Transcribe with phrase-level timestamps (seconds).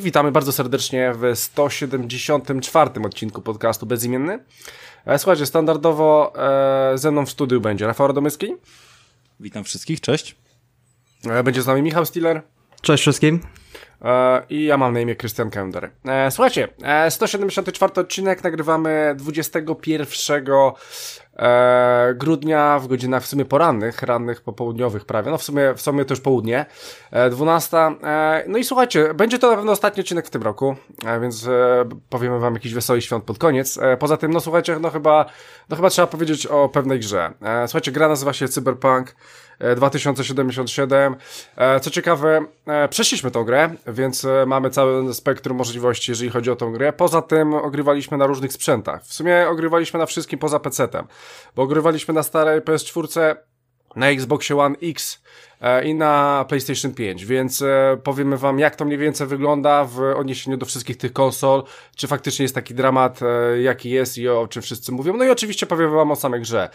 [0.00, 4.38] I witamy bardzo serdecznie w 174 odcinku podcastu Bezimienny.
[5.06, 6.32] E, słuchajcie, standardowo
[6.92, 8.54] e, ze mną w studiu będzie Rafał Radomyski.
[9.40, 10.36] Witam wszystkich, cześć.
[11.30, 12.42] E, będzie z nami Michał Stiller.
[12.82, 13.40] Cześć wszystkim.
[14.50, 15.90] I ja mam na imię Krystian Kender.
[16.30, 16.68] Słuchajcie,
[17.10, 20.44] 174 odcinek nagrywamy 21
[21.40, 26.04] e, grudnia w godzinach w sumie porannych, rannych, popołudniowych prawie, no w sumie, w sumie
[26.04, 26.66] to już południe,
[27.10, 27.76] e, 12.
[27.76, 30.76] E, no i słuchajcie, będzie to na pewno ostatni odcinek w tym roku,
[31.06, 33.78] e, więc e, powiemy wam jakiś wesoły świąt pod koniec.
[33.78, 35.26] E, poza tym, no słuchajcie, no chyba,
[35.68, 37.32] no chyba trzeba powiedzieć o pewnej grze.
[37.66, 39.14] Słuchajcie, gra nazywa się Cyberpunk.
[39.76, 41.14] 2077.
[41.58, 46.50] E, e, co ciekawe, e, przeszliśmy tą grę, więc mamy cały spektrum możliwości, jeżeli chodzi
[46.50, 46.92] o tą grę.
[46.92, 49.02] Poza tym ogrywaliśmy na różnych sprzętach.
[49.04, 51.04] W sumie ogrywaliśmy na wszystkim poza PC-tem,
[51.56, 53.36] bo ogrywaliśmy na starej PS4,
[53.96, 55.22] na Xbox One X
[55.84, 60.56] i na PlayStation 5, więc e, powiemy wam, jak to mniej więcej wygląda w odniesieniu
[60.56, 61.62] do wszystkich tych konsol,
[61.96, 65.16] czy faktycznie jest taki dramat, e, jaki jest i o czym wszyscy mówią.
[65.16, 66.68] No i oczywiście powiemy wam o samej grze.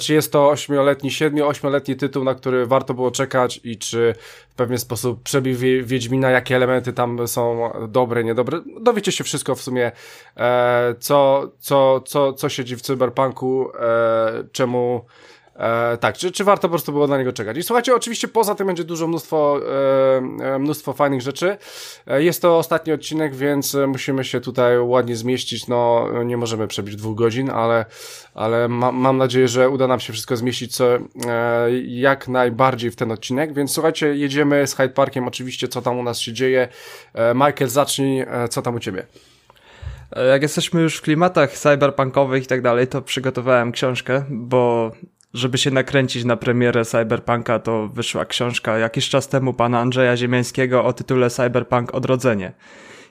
[0.00, 4.14] Czy jest to 8-letni, 7-8-letni tytuł, na który warto było czekać i czy
[4.48, 8.60] w pewien sposób przebił Wiedźmina, jakie elementy tam są dobre, niedobre.
[8.80, 9.92] Dowiecie się wszystko w sumie,
[10.98, 13.70] co, co, co, co siedzi w cyberpunku,
[14.52, 15.04] czemu
[15.58, 17.56] E, tak, czy, czy warto po prostu było na niego czekać?
[17.56, 19.60] I słuchajcie, oczywiście poza tym będzie dużo mnóstwo,
[20.40, 21.56] e, e mnóstwo fajnych rzeczy.
[22.06, 25.68] E, jest to ostatni odcinek, więc musimy się tutaj ładnie zmieścić.
[25.68, 27.84] No, nie możemy przebić dwóch godzin, ale,
[28.34, 31.00] ale ma, mam nadzieję, że uda nam się wszystko zmieścić co, e,
[31.86, 33.54] jak najbardziej w ten odcinek.
[33.54, 36.68] Więc słuchajcie, jedziemy z Hyde Parkiem, oczywiście, co tam u nas się dzieje.
[37.14, 39.06] E, Michael, zacznij, co tam u ciebie?
[40.30, 44.92] Jak jesteśmy już w klimatach cyberpunkowych i tak dalej, to przygotowałem książkę, bo
[45.36, 50.84] żeby się nakręcić na premierę Cyberpunka, to wyszła książka jakiś czas temu pana Andrzeja Ziemiańskiego
[50.84, 52.52] o tytule Cyberpunk Odrodzenie.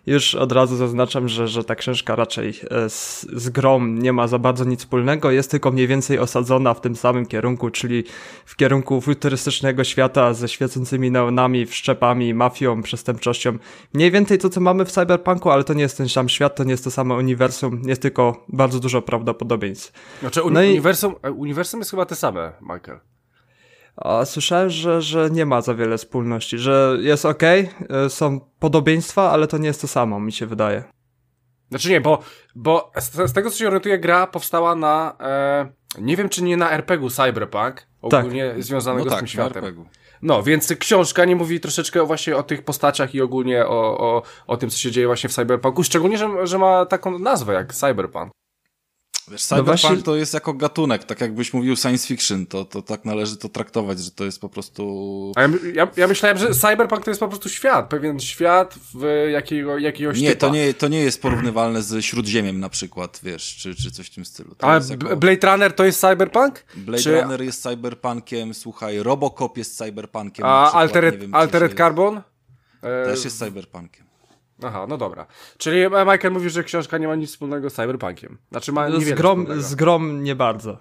[0.06, 4.28] Już od razu zaznaczam, że, że ta książka raczej e, z, z grom nie ma
[4.28, 8.04] za bardzo nic wspólnego, jest tylko mniej więcej osadzona w tym samym kierunku, czyli
[8.46, 13.58] w kierunku futurystycznego świata ze świecącymi neonami, wszczepami, mafią, przestępczością.
[13.94, 16.64] Mniej więcej to, co mamy w Cyberpunku, ale to nie jest ten sam świat, to
[16.64, 19.92] nie jest to samo uniwersum, jest tylko bardzo dużo prawdopodobieństw.
[20.20, 21.30] Znaczy, uni no uniwersum, i...
[21.30, 23.15] uniwersum jest chyba te same, Michael.
[23.98, 27.44] A słyszałem, że, że nie ma za wiele wspólności, że jest ok,
[28.10, 30.84] są podobieństwa, ale to nie jest to samo, mi się wydaje.
[31.70, 32.20] Znaczy nie, bo,
[32.56, 35.68] bo z, z tego co się orientuję, gra powstała na, e,
[36.02, 38.64] nie wiem czy nie na RPG-u Cyberpunk, ogólnie tak.
[38.64, 39.86] związanego no tak, z tym światem.
[40.22, 44.58] No, więc książka nie mówi troszeczkę właśnie o tych postaciach i ogólnie o, o, o
[44.58, 48.32] tym, co się dzieje właśnie w Cyberpunku, szczególnie, że, że ma taką nazwę jak Cyberpunk.
[49.32, 50.04] Wiesz, no cyberpunk no właśnie...
[50.04, 54.00] to jest jako gatunek, tak jakbyś mówił science fiction, to, to tak należy to traktować,
[54.00, 55.34] że to jest po prostu...
[55.38, 59.78] Ja, ja, ja myślałem, że cyberpunk to jest po prostu świat, pewien świat w jakiego,
[59.78, 63.92] jakiegoś Nie, to nie, to nie jest porównywalne z Śródziemiem na przykład, wiesz, czy, czy
[63.92, 64.56] coś w tym stylu.
[64.56, 65.16] To A jako...
[65.16, 66.66] Blade Runner to jest cyberpunk?
[66.76, 67.22] Blade czy...
[67.22, 70.46] Runner jest cyberpunkiem, słuchaj, Robocop jest cyberpunkiem.
[70.46, 72.22] A przykład, Altered, wiem, Altered Carbon?
[72.82, 74.05] Też jest cyberpunkiem.
[74.64, 75.26] Aha, no dobra.
[75.58, 78.38] Czyli e, Michael mówi, że książka nie ma nic wspólnego z cyberpunkiem.
[78.52, 80.78] Znaczy ma z grom, z grom nie bardzo.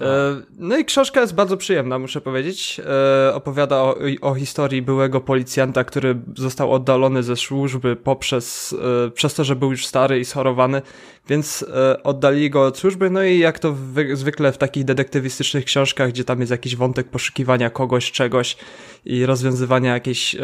[0.00, 2.80] E, no i książka jest bardzo przyjemna, muszę powiedzieć.
[3.28, 8.74] E, opowiada o, o, historii byłego policjanta, który został oddalony ze służby poprzez,
[9.14, 10.82] przez to, że był już stary i schorowany,
[11.28, 11.64] więc
[12.04, 13.10] oddali go od służby.
[13.10, 13.76] No i jak to
[14.12, 18.56] zwykle w takich detektywistycznych książkach, gdzie tam jest jakiś wątek poszukiwania kogoś, czegoś,
[19.04, 20.38] i rozwiązywania jakiejś e,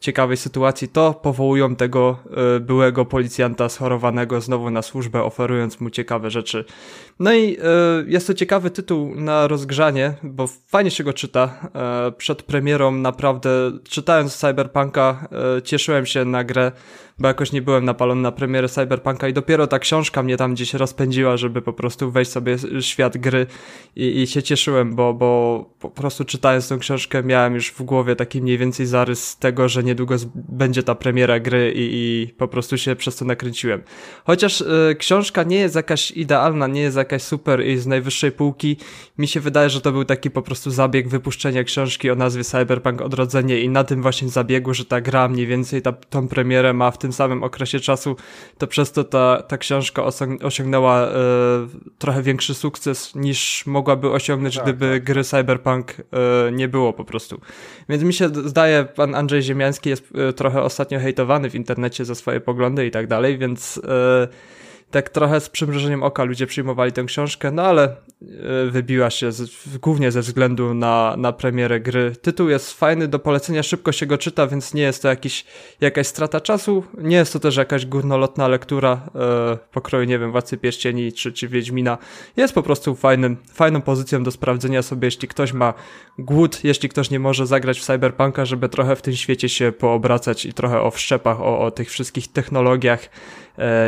[0.00, 2.18] ciekawej sytuacji, to powołują tego
[2.56, 6.64] e, byłego policjanta schorowanego znowu na służbę, oferując mu ciekawe rzeczy.
[7.18, 7.60] No i e,
[8.06, 11.70] jest to ciekawy tytuł na rozgrzanie, bo fajnie się go czyta.
[11.74, 13.50] E, przed premierą naprawdę,
[13.88, 16.72] czytając Cyberpunka, e, cieszyłem się na grę
[17.18, 20.74] bo jakoś nie byłem napalony na premierę Cyberpunka i dopiero ta książka mnie tam gdzieś
[20.74, 23.46] rozpędziła, żeby po prostu wejść sobie w świat gry
[23.96, 28.16] i, i się cieszyłem, bo, bo po prostu czytając tą książkę miałem już w głowie
[28.16, 32.78] taki mniej więcej zarys tego, że niedługo będzie ta premiera gry i, i po prostu
[32.78, 33.82] się przez to nakręciłem.
[34.24, 38.76] Chociaż y, książka nie jest jakaś idealna, nie jest jakaś super i z najwyższej półki,
[39.18, 43.00] mi się wydaje, że to był taki po prostu zabieg wypuszczenia książki o nazwie Cyberpunk
[43.00, 46.90] Odrodzenie i na tym właśnie zabiegu, że ta gra mniej więcej ta, tą premierę ma
[46.90, 48.16] w tym samym okresie czasu,
[48.58, 50.04] to przez to ta, ta książka
[50.42, 51.10] osiągnęła e,
[51.98, 55.04] trochę większy sukces niż mogłaby osiągnąć, tak, gdyby tak.
[55.04, 57.40] gry Cyberpunk e, nie było po prostu.
[57.88, 62.14] Więc mi się zdaje, pan Andrzej Ziemiański jest e, trochę ostatnio hejtowany w internecie za
[62.14, 64.28] swoje poglądy i tak dalej, więc e,
[64.94, 67.96] tak trochę z przymrużeniem oka ludzie przyjmowali tę książkę, no ale e,
[68.70, 72.16] wybiła się z, głównie ze względu na, na premierę gry.
[72.22, 75.44] Tytuł jest fajny, do polecenia szybko się go czyta, więc nie jest to jakiś,
[75.80, 80.56] jakaś strata czasu, nie jest to też jakaś górnolotna lektura e, pokroju, nie wiem, Władcy
[80.56, 81.98] Pierścieni czy, czy Wiedźmina.
[82.36, 85.74] Jest po prostu fajnym, fajną pozycją do sprawdzenia sobie, jeśli ktoś ma
[86.18, 90.46] głód, jeśli ktoś nie może zagrać w Cyberpunka, żeby trochę w tym świecie się poobracać
[90.46, 93.08] i trochę o wszczepach, o, o tych wszystkich technologiach,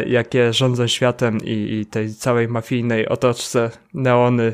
[0.06, 4.52] jakie rządzą światem i, i, tej całej mafijnej otoczce neony,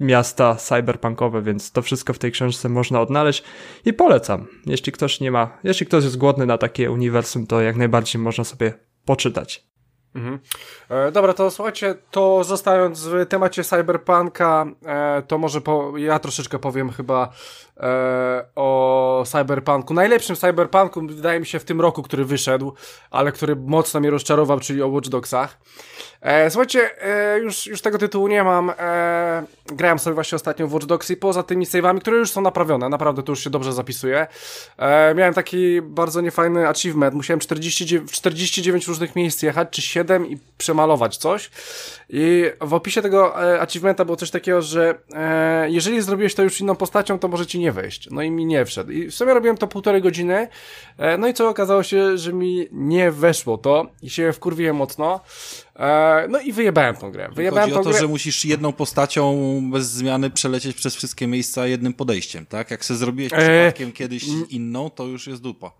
[0.00, 3.44] miasta cyberpunkowe, więc to wszystko w tej książce można odnaleźć
[3.84, 4.46] i polecam.
[4.66, 8.44] Jeśli ktoś nie ma, jeśli ktoś jest głodny na takie uniwersum, to jak najbardziej można
[8.44, 8.74] sobie
[9.04, 9.67] poczytać.
[10.14, 10.38] Mhm.
[10.88, 16.58] E, dobra, to słuchajcie, to zostając w temacie cyberpunka, e, to może po, ja troszeczkę
[16.58, 17.32] powiem chyba
[17.76, 19.94] e, o cyberpunku.
[19.94, 22.74] Najlepszym cyberpunku, wydaje mi się, w tym roku, który wyszedł,
[23.10, 25.58] ale który mocno mnie rozczarował, czyli o Watch Dogsach.
[26.20, 28.72] E, słuchajcie, e, już, już tego tytułu nie mam.
[28.78, 32.40] E, grałem sobie właśnie ostatnio w Watch Dogs i poza tymi save'ami, które już są
[32.40, 34.26] naprawione, naprawdę to już się dobrze zapisuje.
[34.78, 37.14] E, miałem taki bardzo niefajny achievement.
[37.14, 41.50] Musiałem 49, 49 różnych miejsc jechać, czy 7 i przemalować coś.
[42.08, 46.60] I w opisie tego e, achievementa było coś takiego, że e, jeżeli zrobiłeś to już
[46.60, 48.08] inną postacią, to może ci nie wejść.
[48.10, 48.90] No i mi nie wszedł.
[48.90, 50.48] I w sumie robiłem to półtorej godziny.
[50.98, 55.20] E, no i co okazało się, że mi nie weszło to i się wkurwiłem mocno.
[55.78, 57.28] E, no i wyjebałem tą grę.
[57.32, 58.00] Wyjebałem Chodzi o to, grę...
[58.00, 62.70] że musisz jedną postacią bez zmiany przelecieć przez wszystkie miejsca jednym podejściem, tak?
[62.70, 63.92] Jak sobie zrobiłeś e, przypadkiem e...
[63.92, 65.70] kiedyś inną, to już jest dupa.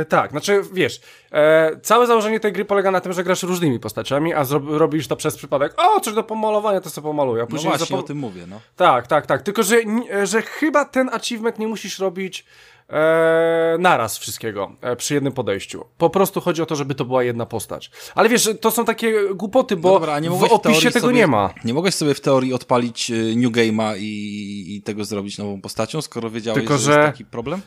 [0.00, 1.00] E, tak, znaczy wiesz,
[1.32, 5.16] e, całe założenie tej gry polega na tym, że grasz różnymi postaciami, a robisz to
[5.16, 5.74] przez przypadek.
[5.76, 7.42] O, coś do pomalowania, to sobie pomaluję.
[7.42, 8.60] A no później no właśnie, o tym mówię, no.
[8.76, 9.42] Tak, tak, tak.
[9.42, 9.76] Tylko, że,
[10.24, 12.44] że chyba ten achievement nie musisz robić
[12.88, 15.84] e, naraz wszystkiego e, przy jednym podejściu.
[15.98, 17.90] Po prostu chodzi o to, żeby to była jedna postać.
[18.14, 21.54] Ale wiesz, to są takie głupoty, bo no dobra, w opisie tego sobie, nie ma.
[21.64, 26.02] Nie mogłeś sobie w teorii odpalić e, New Game'a i, i tego zrobić nową postacią,
[26.02, 27.60] skoro wiedziałeś, Tylko, że, że jest taki problem?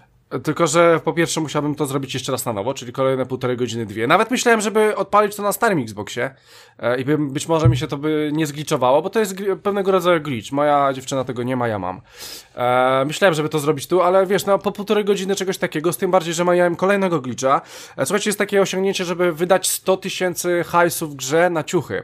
[0.43, 3.85] Tylko, że po pierwsze musiałbym to zrobić jeszcze raz na nowo, czyli kolejne półtorej godziny,
[3.85, 4.07] dwie.
[4.07, 6.35] Nawet myślałem, żeby odpalić to na starym Xboxie
[6.79, 9.91] e, i by, być może mi się to by nie zgliczowało, bo to jest pewnego
[9.91, 10.51] rodzaju glitch.
[10.51, 12.01] Moja dziewczyna tego nie ma, ja mam.
[12.55, 15.97] E, myślałem, żeby to zrobić tu, ale wiesz, no po półtorej godziny czegoś takiego, z
[15.97, 17.61] tym bardziej, że miałem kolejnego glitcha.
[17.97, 22.03] E, słuchajcie, jest takie osiągnięcie, żeby wydać 100 tysięcy hajsów grze na ciuchy.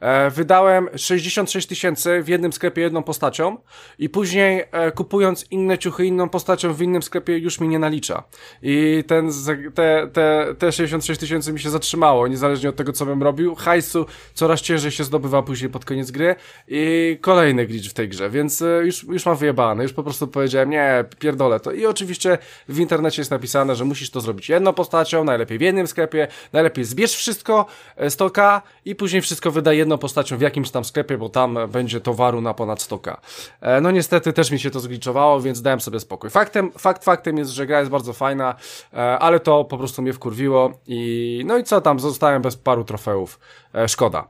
[0.00, 3.56] E, wydałem 66 tysięcy w jednym sklepie jedną postacią
[3.98, 8.22] i później e, kupując inne ciuchy inną postacią w innym sklepie już mi nie nalicza.
[8.62, 9.30] I ten,
[9.74, 13.54] te, te, te 66 tysięcy mi się zatrzymało, niezależnie od tego, co bym robił.
[13.54, 16.34] Hajsu coraz ciężej się zdobywa później pod koniec gry
[16.68, 19.82] i kolejny glitch w tej grze, więc e, już, już mam wyjebane.
[19.82, 21.72] Już po prostu powiedziałem, nie, pierdolę to.
[21.72, 25.86] I oczywiście w internecie jest napisane, że musisz to zrobić jedną postacią, najlepiej w jednym
[25.86, 27.66] sklepie, najlepiej zbierz wszystko,
[28.08, 32.40] stoka i później wszystko wydaj jedną postacią w jakimś tam sklepie, bo tam będzie towaru
[32.40, 33.20] na ponad stoka.
[33.60, 36.30] E, no niestety też mi się to zgliczowało, więc dałem sobie spokój.
[36.30, 38.54] Faktem, fakt faktem jest, że gra jest bardzo fajna,
[38.92, 42.84] e, ale to po prostu mnie wkurwiło i no i co tam, zostałem bez paru
[42.84, 43.38] trofeów.
[43.74, 44.28] E, szkoda.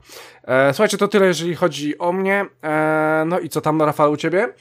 [0.73, 2.47] Słuchajcie, to tyle, jeżeli chodzi o mnie.
[3.27, 4.55] No i co tam, Rafał, u ciebie?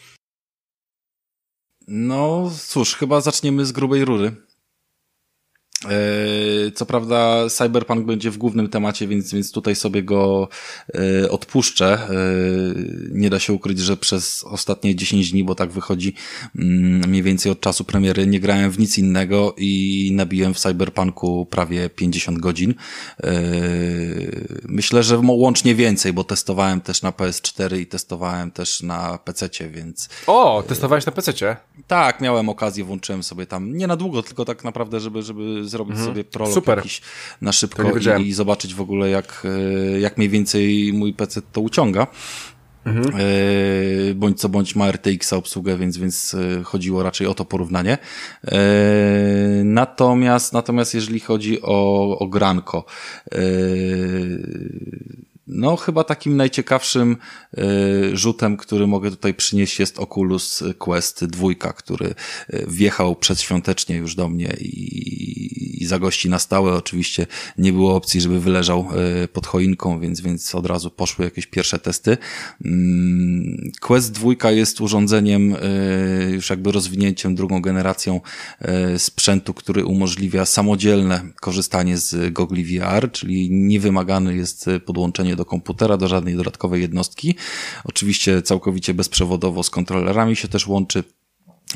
[1.88, 4.47] No cóż, chyba zaczniemy z grubej rury.
[5.86, 10.50] E, co prawda Cyberpunk będzie w głównym temacie, więc, więc tutaj sobie go
[10.96, 11.94] e, odpuszczę.
[11.94, 12.10] E,
[13.12, 16.14] nie da się ukryć, że przez ostatnie 10 dni, bo tak wychodzi
[16.56, 21.46] mm, mniej więcej od czasu premiery, nie grałem w nic innego i nabiłem w Cyberpunku
[21.46, 22.74] prawie 50 godzin.
[24.64, 30.10] Myślę, że łącznie więcej, bo testowałem też na PS4 i testowałem też na PC, więc...
[30.28, 31.58] O, testowałeś na PC?
[31.88, 35.92] Tak, miałem okazję, włączyłem sobie tam, nie na długo, tylko tak naprawdę, żeby, żeby zrobić
[35.92, 36.10] mhm.
[36.10, 36.78] sobie prolog Super.
[36.78, 37.02] jakiś
[37.42, 37.84] na szybko
[38.20, 42.08] i, i, zobaczyć w ogóle jak, e, jak mniej więcej mój PC to uciąga.
[42.86, 43.16] Mhm.
[43.16, 47.98] E, bądź co bądź ma RTX obsługę, więc, więc e, chodziło raczej o to porównanie.
[49.64, 52.86] Natomiast, natomiast jeżeli chodzi o, o granko,
[55.48, 57.18] no, chyba takim najciekawszym
[57.58, 62.16] y, rzutem, który mogę tutaj przynieść jest Oculus Quest 2, który
[62.54, 66.74] y, wjechał przedświątecznie już do mnie i, zagości na stałe.
[66.74, 67.28] Oczywiście
[67.58, 68.88] nie było opcji, żeby wyleżał
[69.24, 72.18] y, pod choinką, więc, więc od razu poszły jakieś pierwsze testy.
[72.66, 75.56] Mm, Quest 2 jest urządzeniem,
[76.32, 78.22] już jakby rozwinięciem drugą generacją
[78.98, 86.08] sprzętu, który umożliwia samodzielne korzystanie z gogli VR, czyli niewymagany jest podłączenie do komputera, do
[86.08, 87.36] żadnej dodatkowej jednostki.
[87.84, 91.04] Oczywiście całkowicie bezprzewodowo z kontrolerami się też łączy.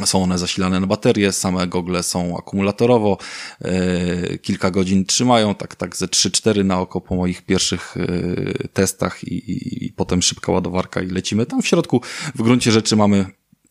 [0.05, 3.17] Są one zasilane na baterie, same gogle są akumulatorowo,
[3.61, 9.23] e, kilka godzin trzymają, tak, tak ze 3-4 na oko po moich pierwszych e, testach
[9.23, 11.45] i, i, i potem szybka ładowarka i lecimy.
[11.45, 12.01] Tam w środku
[12.35, 13.25] w gruncie rzeczy mamy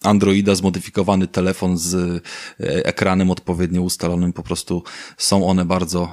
[0.05, 4.83] Androida, zmodyfikowany telefon z e, ekranem odpowiednio ustalonym, po prostu
[5.17, 6.09] są one bardzo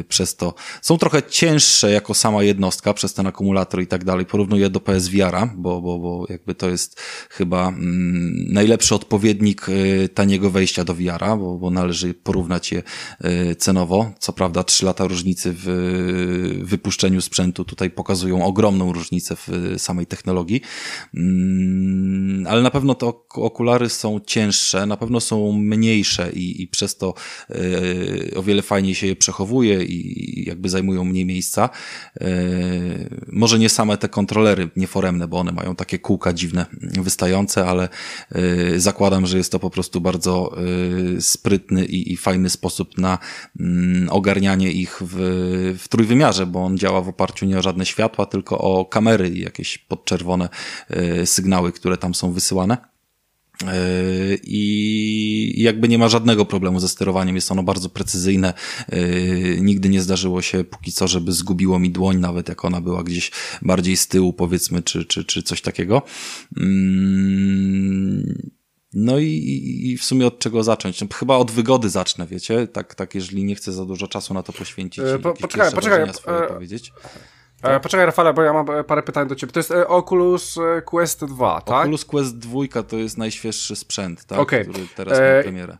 [0.00, 4.26] y, przez to, są trochę cięższe jako sama jednostka przez ten akumulator i tak dalej.
[4.26, 10.50] Porównuję do PSVR-a, bo, bo, bo jakby to jest chyba mm, najlepszy odpowiednik y, taniego
[10.50, 12.82] wejścia do VR-a, bo, bo należy porównać je
[13.24, 14.12] y, cenowo.
[14.18, 20.60] Co prawda trzy lata różnicy w wypuszczeniu sprzętu tutaj pokazują ogromną różnicę w samej technologii,
[21.14, 26.96] mm, ale na pewno to okulary są cięższe, na pewno są mniejsze i, i przez
[26.96, 27.14] to
[27.50, 31.70] y, o wiele fajniej się je przechowuje i jakby zajmują mniej miejsca.
[32.22, 37.88] Y, może nie same te kontrolery nieforemne, bo one mają takie kółka dziwne wystające, ale
[38.36, 40.52] y, zakładam, że jest to po prostu bardzo
[41.20, 43.18] sprytny i, i fajny sposób na
[43.60, 45.16] mm, ogarnianie ich w,
[45.78, 49.40] w trójwymiarze, bo on działa w oparciu nie o żadne światła, tylko o kamery i
[49.40, 50.48] jakieś podczerwone
[51.24, 52.91] sygnały, które tam są wysyłane.
[54.44, 58.54] I jakby nie ma żadnego problemu ze sterowaniem, jest ono bardzo precyzyjne.
[58.92, 63.02] Yy, nigdy nie zdarzyło się póki co, żeby zgubiło mi dłoń, nawet jak ona była
[63.02, 63.30] gdzieś
[63.62, 66.02] bardziej z tyłu, powiedzmy, czy, czy, czy coś takiego.
[66.56, 66.64] Yy,
[68.94, 71.00] no i, i w sumie od czego zacząć?
[71.00, 72.66] No, chyba od wygody zacznę, wiecie?
[72.66, 75.04] Tak, tak, jeżeli nie chcę za dużo czasu na to poświęcić.
[75.22, 76.14] Po, poczekaj, poczekaj.
[76.14, 76.92] Swoje e, powiedzieć.
[77.62, 79.52] E, poczekaj, Rafale, bo ja mam e, parę pytań do ciebie.
[79.52, 81.76] To jest e, Oculus Quest 2, tak?
[81.76, 84.38] Oculus Quest 2 to jest najświeższy sprzęt, tak?
[84.38, 84.64] Okay.
[84.64, 85.78] Który teraz ma premierę.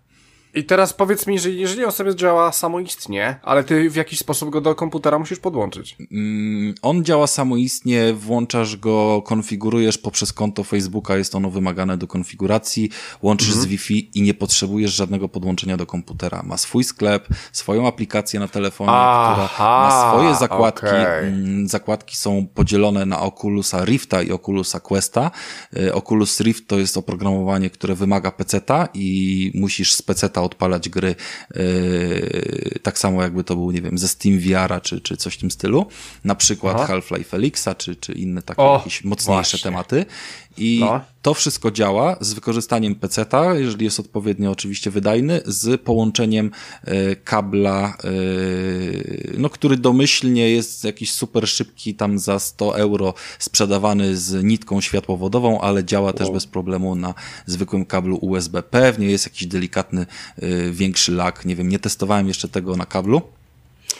[0.54, 4.50] I teraz powiedz mi, że jeżeli on sobie działa samoistnie, ale ty w jakiś sposób
[4.50, 5.96] go do komputera musisz podłączyć.
[6.12, 12.90] Mm, on działa samoistnie, włączasz go, konfigurujesz poprzez konto Facebooka, jest ono wymagane do konfiguracji,
[13.22, 13.64] łączysz mhm.
[13.64, 16.42] z Wi-Fi i nie potrzebujesz żadnego podłączenia do komputera.
[16.42, 20.86] Ma swój sklep, swoją aplikację na telefonie, Aha, która ma swoje zakładki.
[20.86, 21.18] Okay.
[21.18, 25.30] Mm, zakładki są podzielone na Oculusa Rifta i Oculusa Questa.
[25.76, 31.14] Y, Oculus Rift to jest oprogramowanie, które wymaga peceta i musisz z peceta odpalać gry
[31.54, 35.40] yy, tak samo jakby to był, nie wiem, ze Steam VR czy, czy coś w
[35.40, 35.86] tym stylu.
[36.24, 39.70] Na przykład Half-Life Elixa, czy, czy inne takie o, jakieś mocniejsze właśnie.
[39.70, 40.06] tematy.
[40.56, 41.00] I no.
[41.22, 46.50] to wszystko działa z wykorzystaniem peceta, jeżeli jest odpowiednio oczywiście wydajny, z połączeniem
[46.88, 54.16] y, kabla, y, no, który domyślnie jest jakiś super szybki, tam za 100 euro sprzedawany
[54.16, 56.14] z nitką światłowodową, ale działa wow.
[56.14, 57.14] też bez problemu na
[57.46, 58.62] zwykłym kablu USB.
[58.62, 60.06] Pewnie jest jakiś delikatny,
[60.42, 63.20] y, większy lak, nie wiem, nie testowałem jeszcze tego na kablu.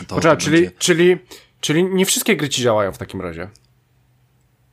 [0.07, 0.77] To, Poczekaj, to czyli, będzie...
[0.79, 1.17] czyli,
[1.61, 3.49] czyli nie wszystkie gry ci działają w takim razie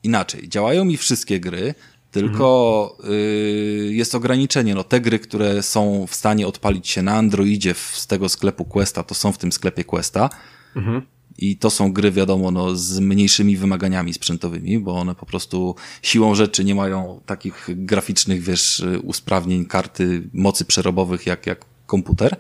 [0.04, 0.50] inaczej.
[0.50, 1.74] Działają mi wszystkie gry,
[2.12, 3.14] tylko mhm.
[3.14, 4.76] y, jest ograniczenie.
[4.76, 8.66] No, te gry, które są w stanie odpalić się na Androidzie w, z tego sklepu
[8.66, 10.30] Questa, to są w tym sklepie Questa.
[10.76, 11.02] Mhm.
[11.38, 16.36] I to są gry, wiadomo, no, z mniejszymi wymaganiami sprzętowymi, bo one po prostu siłą
[16.36, 22.36] rzeczy nie mają takich graficznych, wiesz, usprawnień karty mocy przerobowych jak, jak komputer.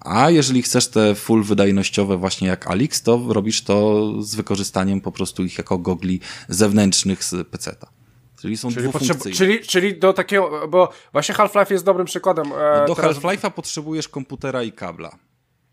[0.00, 5.12] A jeżeli chcesz te full wydajnościowe właśnie jak Alix, to robisz to z wykorzystaniem po
[5.12, 7.88] prostu ich jako gogli zewnętrznych z peceta.
[8.40, 12.46] Czyli są czyli, potrzeb- czyli, czyli do takiego, bo właśnie Half-Life jest dobrym przykładem.
[12.52, 13.16] E, do teraz...
[13.16, 15.18] Half-Life'a potrzebujesz komputera i kabla.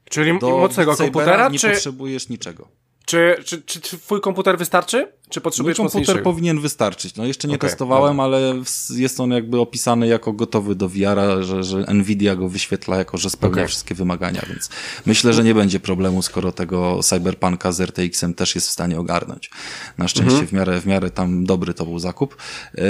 [0.10, 1.50] Czyli do mocnego komputera?
[1.50, 1.70] Nie czy...
[1.70, 2.68] potrzebujesz niczego.
[3.08, 5.12] Czy, czy, czy, twój komputer wystarczy?
[5.30, 7.16] Czy potrzebujesz Mój komputer powinien wystarczyć.
[7.16, 8.24] No jeszcze nie okay, testowałem, dobra.
[8.24, 8.62] ale
[8.96, 13.30] jest on jakby opisany jako gotowy do VR, że, że Nvidia go wyświetla jako, że
[13.30, 13.68] spełnia okay.
[13.68, 14.70] wszystkie wymagania, więc
[15.06, 19.50] myślę, że nie będzie problemu, skoro tego Cyberpunka z RTX-em też jest w stanie ogarnąć.
[19.98, 20.48] Na szczęście mhm.
[20.48, 22.36] w, miarę, w miarę tam dobry to był zakup.
[22.74, 22.84] Yy,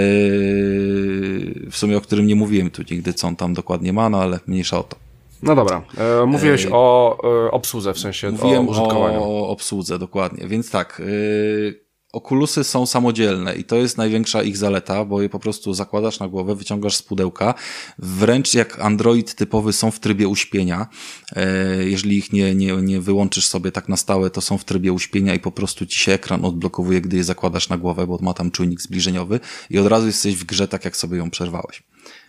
[1.71, 4.39] w sumie o którym nie mówiłem tu nigdy, co on tam dokładnie ma, no ale
[4.47, 5.06] mniejsza o to.
[5.43, 7.17] No dobra, e, mówiłeś e, o
[7.47, 9.23] e, obsłudze, w sensie Mówiłem o użytkowaniu.
[9.23, 10.47] o obsłudze, dokładnie.
[10.47, 15.39] Więc tak, e, okulusy są samodzielne i to jest największa ich zaleta, bo je po
[15.39, 17.53] prostu zakładasz na głowę, wyciągasz z pudełka,
[17.99, 20.87] wręcz jak Android typowy są w trybie uśpienia.
[21.35, 21.45] E,
[21.83, 25.35] jeżeli ich nie, nie, nie wyłączysz sobie tak na stałe, to są w trybie uśpienia
[25.35, 28.51] i po prostu ci się ekran odblokowuje, gdy je zakładasz na głowę, bo ma tam
[28.51, 29.39] czujnik zbliżeniowy
[29.69, 31.83] i od razu jesteś w grze tak, jak sobie ją przerwałeś.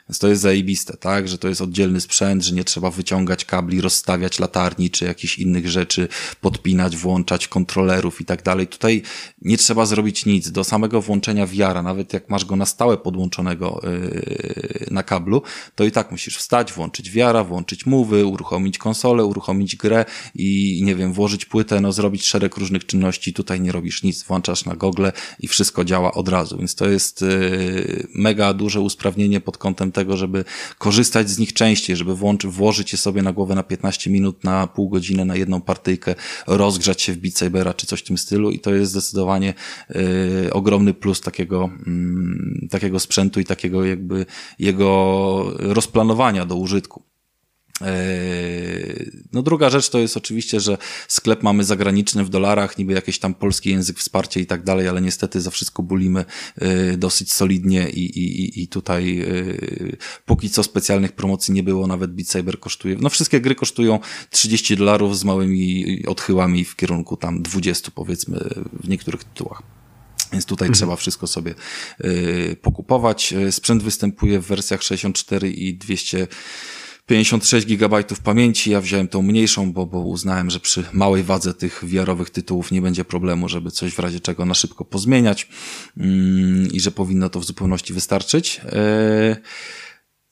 [0.09, 1.29] Więc to jest zajebiste, tak?
[1.29, 5.69] Że to jest oddzielny sprzęt, że nie trzeba wyciągać kabli, rozstawiać latarni czy jakichś innych
[5.69, 6.09] rzeczy,
[6.41, 8.67] podpinać, włączać kontrolerów i tak dalej.
[8.67, 9.03] Tutaj
[9.43, 10.51] nie trzeba zrobić nic.
[10.51, 15.43] Do samego włączenia wiara, nawet jak masz go na stałe podłączonego yy, na kablu,
[15.75, 20.95] to i tak musisz wstać, włączyć wiara, włączyć mowy, uruchomić konsolę, uruchomić grę i nie
[20.95, 23.33] wiem, włożyć płytę, no zrobić szereg różnych czynności.
[23.33, 26.59] Tutaj nie robisz nic, włączasz na gogle i wszystko działa od razu.
[26.59, 30.45] Więc to jest yy, mega duże usprawnienie pod kątem tego, żeby
[30.79, 34.67] korzystać z nich częściej, żeby włączyć, włożyć je sobie na głowę na 15 minut, na
[34.67, 36.15] pół godziny, na jedną partyjkę,
[36.47, 39.55] rozgrzać się w Beat Sabera czy coś w tym stylu i to jest zdecydowanie
[40.47, 41.71] y, ogromny plus takiego,
[42.65, 44.27] y, takiego sprzętu i takiego jakby
[44.59, 44.89] jego
[45.59, 47.03] rozplanowania do użytku.
[47.81, 53.19] Eee, no druga rzecz to jest oczywiście, że sklep mamy zagraniczny w dolarach, niby jakiś
[53.19, 56.25] tam polski język, wsparcie i tak dalej, ale niestety za wszystko bulimy
[56.57, 59.27] e, dosyć solidnie i, i, i tutaj e,
[60.27, 64.77] póki co specjalnych promocji nie było, nawet Beat Saber kosztuje, no wszystkie gry kosztują 30
[64.77, 68.39] dolarów z małymi odchyłami w kierunku tam 20 powiedzmy
[68.73, 69.63] w niektórych tytułach.
[70.33, 70.75] Więc tutaj mhm.
[70.75, 71.55] trzeba wszystko sobie
[72.05, 73.35] y, pokupować.
[73.51, 76.27] Sprzęt występuje w wersjach 64 i 200
[77.09, 81.85] 56 GB pamięci, ja wziąłem tą mniejszą, bo, bo uznałem, że przy małej wadze tych
[81.85, 85.49] wiarowych tytułów nie będzie problemu, żeby coś w razie czego na szybko pozmieniać
[85.97, 88.61] mm, i że powinno to w zupełności wystarczyć.
[88.65, 89.37] E,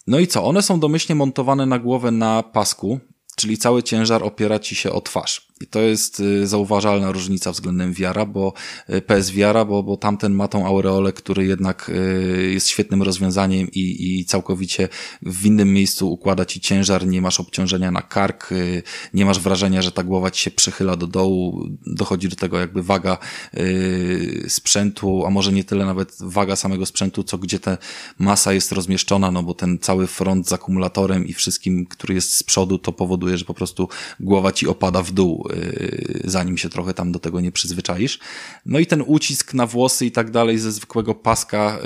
[0.07, 0.45] no i co?
[0.45, 3.01] One są domyślnie montowane na głowę na pasku,
[3.37, 5.49] czyli cały ciężar opiera ci się o twarz.
[5.61, 8.53] I to jest y, zauważalna różnica względem wiara, bo
[8.91, 13.69] y, PS wiara, bo, bo tamten ma tą aureolę, który jednak y, jest świetnym rozwiązaniem
[13.73, 14.89] i, i całkowicie
[15.23, 18.51] w innym miejscu układa ci ciężar, nie masz obciążenia na kark,
[19.15, 22.83] nie masz wrażenia, że ta głowa ci się przechyla do dołu, dochodzi do tego jakby
[22.83, 23.19] waga
[24.49, 27.79] sprzętu, a może nie tyle nawet waga samego sprzętu, co gdzie ta
[28.19, 32.43] masa jest rozmieszczona, no bo ten cały front z akumulatorem i wszystkim, który jest z
[32.43, 33.89] przodu, to powoduje, że po prostu
[34.21, 35.46] głowa ci opada w dół
[36.25, 38.19] zanim się trochę tam do tego nie przyzwyczaisz.
[38.67, 41.79] No i ten ucisk na włosy i tak dalej ze zwykłego paska,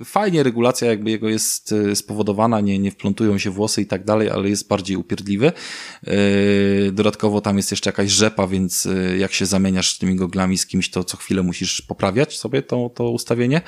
[0.00, 4.04] y, fajnie regulacja jakby jego jest y, spowodowana, nie, nie wplątują się włosy i tak
[4.04, 5.52] dalej, ale jest bardziej upierdliwy.
[6.92, 11.04] Dodatkowo tam jest jeszcze jakaś rzepa, więc jak się zamieniasz tymi goglami z kimś, to
[11.04, 13.60] co chwilę musisz poprawiać sobie to, to ustawienie.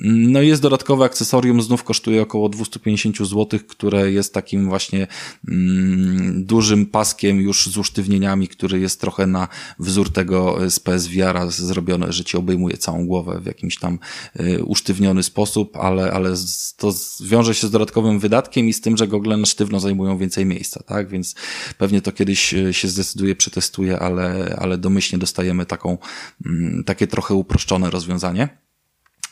[0.00, 5.06] No i jest dodatkowe akcesorium, znów kosztuje około 250 zł, które jest takim właśnie
[5.48, 12.12] mm, dużym paskiem już z usztywnieniami, który jest trochę na wzór tego z PSVR-a zrobione,
[12.12, 13.98] że ci obejmuje całą głowę w jakimś tam
[14.40, 16.34] y, usztywniony sposób, ale, ale
[16.76, 16.94] to
[17.24, 20.82] wiąże się z dodatkowym wydatkiem i z tym, że gogle na sztywno zajmują więcej miejsca,
[20.82, 21.08] tak?
[21.08, 21.34] Więc
[21.78, 25.98] pewnie to kiedyś y, się zdecyduje, przetestuje, ale, ale domyślnie dostajemy taką,
[26.46, 28.67] mm, takie trochę uproszczone rozwiązanie.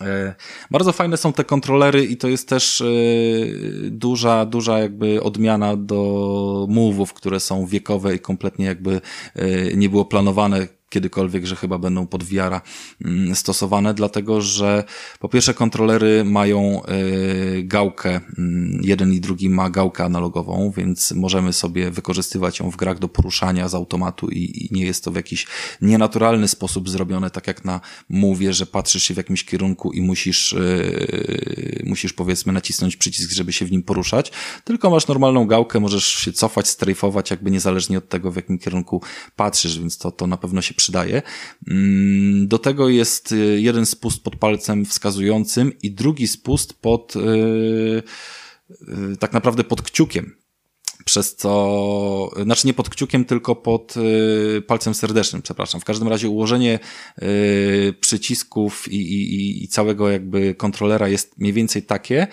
[0.00, 0.35] E,
[0.70, 2.85] bardzo fajne są te kontrolery i to jest też e,
[3.90, 5.96] duża, duża jakby odmiana do
[6.70, 9.00] move'ów, które są wiekowe i kompletnie jakby
[9.35, 12.61] e, nie było planowane kiedykolwiek, że chyba będą pod VR
[13.05, 14.85] mm, stosowane, dlatego że
[15.20, 21.53] po pierwsze kontrolery mają y, gałkę, mm, jeden i drugi ma gałkę analogową, więc możemy
[21.53, 25.46] sobie wykorzystywać ją w grach do poruszania z automatu i, nie jest to w jakiś
[25.83, 30.53] nienaturalny sposób zrobione, tak jak na mówię, że patrzysz się w jakimś kierunku i musisz,
[30.53, 34.33] y, musisz powiedzmy nacisnąć przycisk, żeby się w nim poruszać,
[34.64, 39.03] tylko masz normalną gałkę, możesz się cofać, strajfować, jakby niezależnie od tego, w jakim kierunku
[39.37, 41.22] patrzysz, więc to, to na pewno się przydaje.
[41.68, 48.02] Mm, do tego jest y, jeden spust pod palcem wskazującym i drugi spust pod, yy,
[48.88, 50.36] yy, tak naprawdę pod kciukiem
[51.06, 55.80] przez co, znaczy nie pod kciukiem, tylko pod y, palcem serdecznym, przepraszam.
[55.80, 56.78] W każdym razie ułożenie
[57.22, 62.26] y, przycisków i, i, i całego jakby kontrolera jest mniej więcej takie,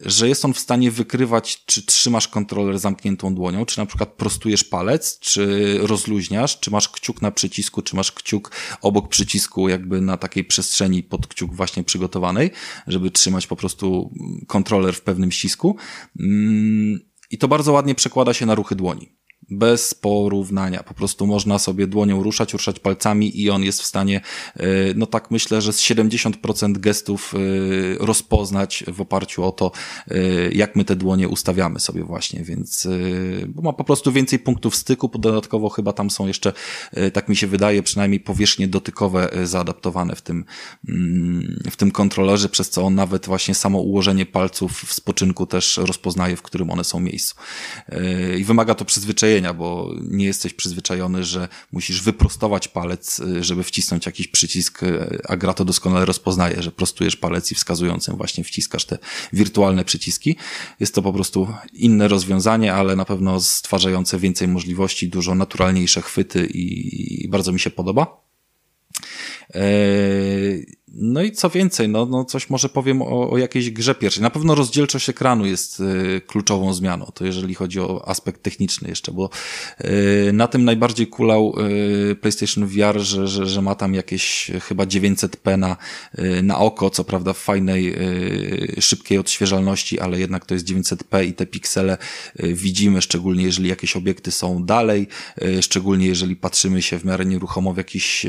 [0.00, 4.64] że jest on w stanie wykrywać, czy trzymasz kontroler zamkniętą dłonią, czy na przykład prostujesz
[4.64, 8.50] palec, czy rozluźniasz, czy masz kciuk na przycisku, czy masz kciuk
[8.82, 12.50] obok przycisku, jakby na takiej przestrzeni pod kciuk właśnie przygotowanej,
[12.86, 14.14] żeby trzymać po prostu
[14.46, 15.76] kontroler w pewnym ścisku.
[16.20, 19.15] Mm, I to bardzo ładnie przekłada się na ruchy dłoni
[19.50, 20.82] bez porównania.
[20.82, 24.20] Po prostu można sobie dłonią ruszać, ruszać palcami i on jest w stanie,
[24.56, 27.38] e, no tak myślę, że z 70% gestów e,
[28.06, 29.72] rozpoznać w oparciu o to,
[30.08, 30.16] e,
[30.52, 32.88] jak my te dłonie ustawiamy sobie właśnie, więc
[33.48, 36.52] bo ma po prostu więcej punktów styku, dodatkowo chyba tam są jeszcze,
[37.12, 40.44] tak mi się wydaje, przynajmniej powierzchnie dotykowe zaadaptowane w tym,
[40.88, 45.76] mm, w tym kontrolerze, przez co on nawet właśnie samo ułożenie palców w spoczynku też
[45.76, 47.34] rozpoznaje, w którym one są miejscu.
[48.38, 54.06] I wymaga to przyzwyczajenia bo nie jesteś przyzwyczajony, że musisz wyprostować palec, y, żeby wcisnąć
[54.06, 58.84] jakiś przycisk, y, a gra to doskonale rozpoznaje, że prostujesz palec i wskazującym właśnie wciskasz
[58.84, 58.98] te
[59.32, 60.36] wirtualne przyciski.
[60.80, 66.46] Jest to po prostu inne rozwiązanie, ale na pewno stwarzające więcej możliwości, dużo naturalniejsze chwyty
[66.54, 68.26] i bardzo mi się podoba.
[69.54, 70.66] Eee,
[70.98, 74.22] no i co więcej, no, no coś może powiem o, o jakiejś grze pierwszej.
[74.22, 79.12] Na pewno rozdzielczość ekranu jest y, kluczową zmianą, to jeżeli chodzi o aspekt techniczny jeszcze,
[79.12, 79.30] bo
[80.28, 81.54] y, na tym najbardziej kulał
[82.10, 85.76] y, PlayStation VR, że, że, że ma tam jakieś chyba 900p na,
[86.42, 87.96] na oko, co prawda w fajnej,
[88.80, 91.98] szybkiej odświeżalności, ale jednak to jest 900p i te piksele
[92.38, 95.08] widzimy, szczególnie jeżeli jakieś obiekty są dalej,
[95.60, 98.26] szczególnie jeżeli patrzymy się w miarę nieruchomo w, jakiś,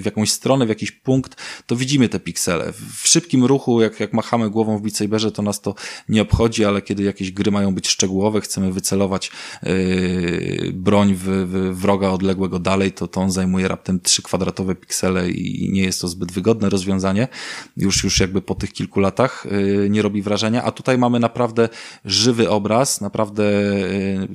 [0.00, 2.72] w jakąś stronę, w jakiś punkt, to widzimy te piksele.
[2.72, 5.74] W szybkim ruchu, jak, jak machamy głową w Beat to nas to
[6.08, 9.30] nie obchodzi, ale kiedy jakieś gry mają być szczegółowe, chcemy wycelować
[9.62, 15.30] yy, broń w, w wroga odległego dalej, to, to on zajmuje raptem trzy kwadratowe piksele
[15.30, 17.28] i nie jest to zbyt wygodne rozwiązanie.
[17.76, 21.68] Już, już jakby po tych kilku latach yy, nie robi wrażenia, a tutaj mamy naprawdę
[22.04, 24.28] żywy obraz, naprawdę yy,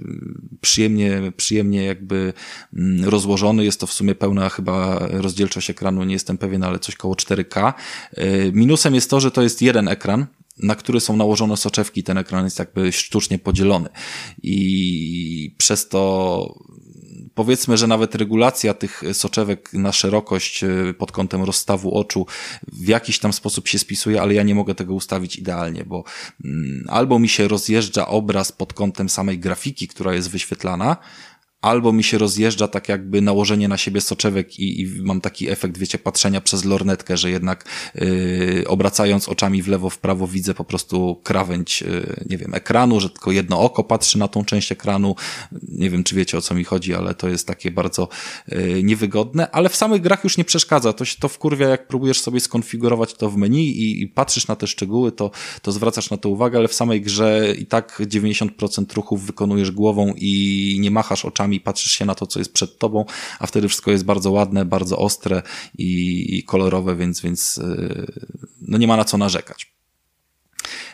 [0.62, 2.34] przyjemnie, przyjemnie jakby
[2.74, 3.66] mm, rozłożony.
[3.66, 7.39] Jest to w sumie pełna chyba rozdzielczość ekranu, nie jestem pewien, ale coś koło 4
[7.44, 7.74] 4K.
[8.18, 10.26] Y, minusem jest to, że to jest jeden ekran,
[10.58, 13.90] na który są nałożone soczewki, ten ekran jest jakby sztucznie podzielony.
[14.44, 16.60] I przez to
[17.40, 22.26] powiedzmy, że nawet regulacja tych soczewek na szerokość y, pod kątem rozstawu oczu
[22.74, 26.04] w jakiś tam sposób się spisuje, ale ja nie mogę tego ustawić idealnie, bo
[26.46, 30.98] mm, albo mi się rozjeżdża obraz pod kątem samej grafiki, która jest wyświetlana,
[31.62, 35.78] albo mi się rozjeżdża tak jakby nałożenie na siebie soczewek i, i mam taki efekt,
[35.78, 40.64] wiecie, patrzenia przez lornetkę, że jednak yy, obracając oczami w lewo, w prawo widzę po
[40.64, 45.16] prostu krawędź, yy, nie wiem, ekranu, że tylko jedno oko patrzy na tą część ekranu.
[45.68, 48.08] Nie wiem, czy wiecie o co mi chodzi, ale to jest takie bardzo
[48.48, 50.94] yy, niewygodne, ale w samych grach już nie przeszkadza.
[50.94, 54.56] To się to wkurwia, jak próbujesz sobie skonfigurować to w menu i, i patrzysz na
[54.56, 58.96] te szczegóły, to, to zwracasz na to uwagę, ale w samej grze i tak 90%
[58.96, 62.78] ruchów wykonujesz głową i nie machasz oczami oczami, patrzysz się na to, co jest przed
[62.78, 63.06] tobą,
[63.40, 65.42] a wtedy wszystko jest bardzo ładne, bardzo ostre
[65.78, 68.06] i, i kolorowe, więc, więc yy,
[68.62, 69.79] no nie ma na co narzekać.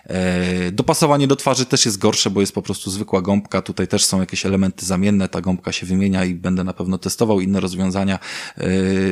[0.06, 3.62] E, dopasowanie do twarzy też jest gorsze, bo jest po prostu zwykła gąbka.
[3.62, 5.30] Tutaj też są jakieś elementy zamienne.
[5.30, 8.20] Ta gąbka się wymienia i będę na pewno testował inne rozwiązania.
[8.58, 8.68] E,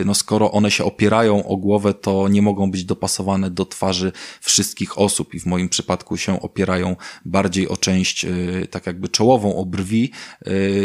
[0.06, 4.98] no skoro one się opierają o głowę, to nie mogą być dopasowane do twarzy wszystkich
[4.98, 8.30] osób i w moim przypadku się opierają bardziej o część e,
[8.70, 10.12] tak jakby czołową, o brwi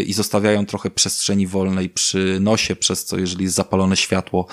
[0.07, 4.47] i zostawiają trochę przestrzeni wolnej przy nosie, przez co jeżeli jest zapalone światło,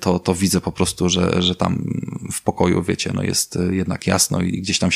[0.00, 1.84] to, to widzę po prostu, że, że tam
[2.32, 4.90] w pokoju, wiecie, no jest jednak jasno i gdzieś tam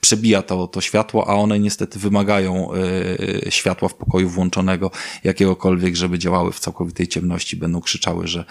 [0.00, 4.90] przebija to, to światło, a one niestety wymagają y, światła w pokoju włączonego
[5.24, 7.56] jakiegokolwiek, żeby działały w całkowitej ciemności.
[7.56, 8.44] Będą krzyczały, że,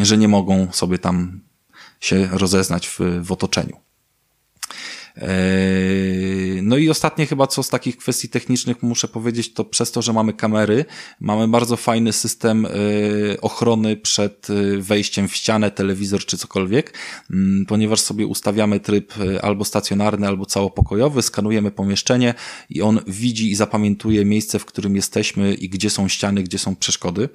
[0.00, 1.40] y, że nie mogą sobie tam
[2.00, 3.76] się rozeznać w, w otoczeniu.
[5.16, 10.02] Eee, no i ostatnie chyba co z takich kwestii technicznych muszę powiedzieć, to przez to,
[10.02, 10.84] że mamy kamery,
[11.20, 12.72] mamy bardzo fajny system eee,
[13.40, 16.98] ochrony przed e, wejściem w ścianę, telewizor czy cokolwiek,
[17.30, 22.34] mm, ponieważ sobie ustawiamy tryb e, albo stacjonarny, albo całopokojowy, skanujemy pomieszczenie
[22.70, 26.76] i on widzi i zapamiętuje miejsce, w którym jesteśmy i gdzie są ściany, gdzie są
[26.76, 27.28] przeszkody.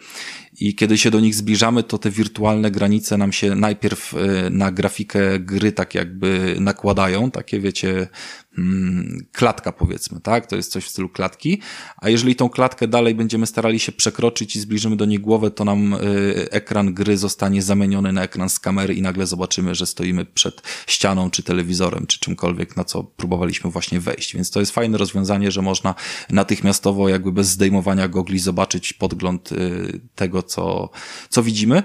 [0.59, 4.71] I kiedy się do nich zbliżamy, to te wirtualne granice nam się najpierw e, na
[4.71, 8.07] grafikę gry tak jakby nakładają, takie wiecie,
[8.57, 10.47] mm, klatka powiedzmy, tak?
[10.47, 11.61] To jest coś w stylu klatki,
[11.97, 15.65] a jeżeli tą klatkę dalej będziemy starali się przekroczyć i zbliżymy do niej głowę, to
[15.65, 15.97] nam y,
[16.51, 21.31] ekran gry zostanie zamieniony na ekran z kamery i nagle zobaczymy, że stoimy przed ścianą,
[21.31, 24.35] czy telewizorem, czy czymkolwiek, na co próbowaliśmy właśnie wejść.
[24.35, 25.95] Więc to jest fajne rozwiązanie, że można
[26.29, 30.89] natychmiastowo jakby bez zdejmowania gogli zobaczyć podgląd y, tego, co,
[31.29, 31.83] co widzimy.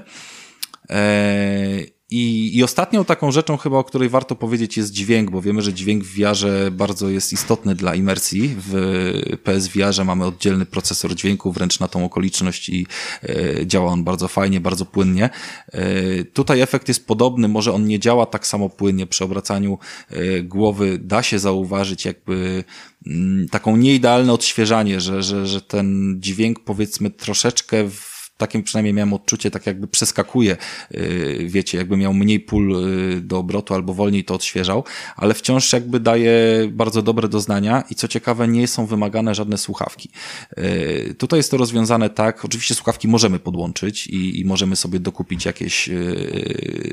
[0.88, 5.62] Eee, i, I ostatnią taką rzeczą chyba, o której warto powiedzieć jest dźwięk, bo wiemy,
[5.62, 8.56] że dźwięk w VR bardzo jest istotny dla imersji.
[8.58, 12.86] W PSVR mamy oddzielny procesor dźwięku wręcz na tą okoliczność i
[13.22, 15.30] e, działa on bardzo fajnie, bardzo płynnie.
[15.72, 19.78] E, tutaj efekt jest podobny, może on nie działa tak samo płynnie przy obracaniu
[20.10, 20.98] e, głowy.
[20.98, 22.64] Da się zauważyć jakby
[23.06, 28.11] mm, taką nieidealne odświeżanie, że, że, że ten dźwięk powiedzmy troszeczkę w
[28.42, 30.56] takim przynajmniej miałem odczucie, tak jakby przeskakuje,
[30.90, 34.84] yy, wiecie, jakby miał mniej pól yy, do obrotu albo wolniej to odświeżał,
[35.16, 36.32] ale wciąż jakby daje
[36.70, 40.08] bardzo dobre doznania i co ciekawe, nie są wymagane żadne słuchawki.
[40.56, 45.44] Yy, tutaj jest to rozwiązane tak, oczywiście słuchawki możemy podłączyć i, i możemy sobie dokupić
[45.44, 45.90] jakieś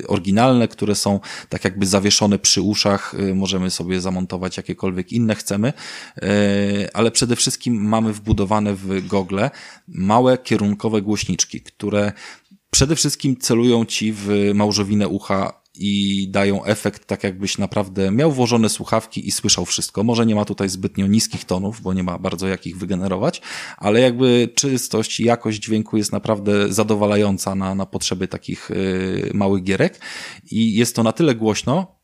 [0.08, 5.74] oryginalne, które są tak jakby zawieszone przy uszach, możemy sobie zamontować jakiekolwiek inne chcemy,
[6.94, 9.52] ale przede wszystkim mamy wbudowane w gogle
[9.88, 11.02] małe kierunkowe
[11.46, 12.12] które
[12.72, 18.70] przede wszystkim celują ci w małżowinę ucha i dają efekt tak jakbyś naprawdę miał włożone
[18.70, 20.04] słuchawki i słyszał wszystko.
[20.04, 23.42] Może nie ma tutaj zbytnio niskich tonów, bo nie ma bardzo jakich wygenerować,
[23.78, 29.64] ale jakby czystość i jakość dźwięku jest naprawdę zadowalająca na, na potrzeby takich yy, małych
[29.64, 30.02] gierek
[30.52, 31.99] i jest to na tyle głośno,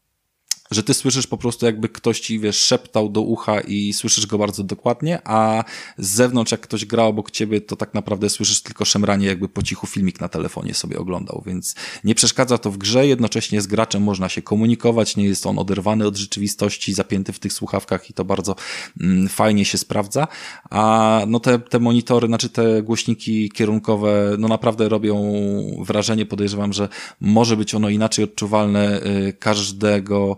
[0.71, 4.37] że ty słyszysz po prostu jakby ktoś ci, wiesz, szeptał do ucha i słyszysz go
[4.37, 5.63] bardzo dokładnie, a
[5.97, 9.63] z zewnątrz jak ktoś gra obok ciebie, to tak naprawdę słyszysz tylko szemranie, jakby po
[9.63, 14.03] cichu filmik na telefonie sobie oglądał, więc nie przeszkadza to w grze, jednocześnie z graczem
[14.03, 18.25] można się komunikować, nie jest on oderwany od rzeczywistości, zapięty w tych słuchawkach i to
[18.25, 18.55] bardzo
[19.01, 20.27] mm, fajnie się sprawdza,
[20.69, 25.33] a no te, te monitory, znaczy te głośniki kierunkowe, no naprawdę robią
[25.79, 26.89] wrażenie, podejrzewam, że
[27.21, 30.37] może być ono inaczej odczuwalne y, każdego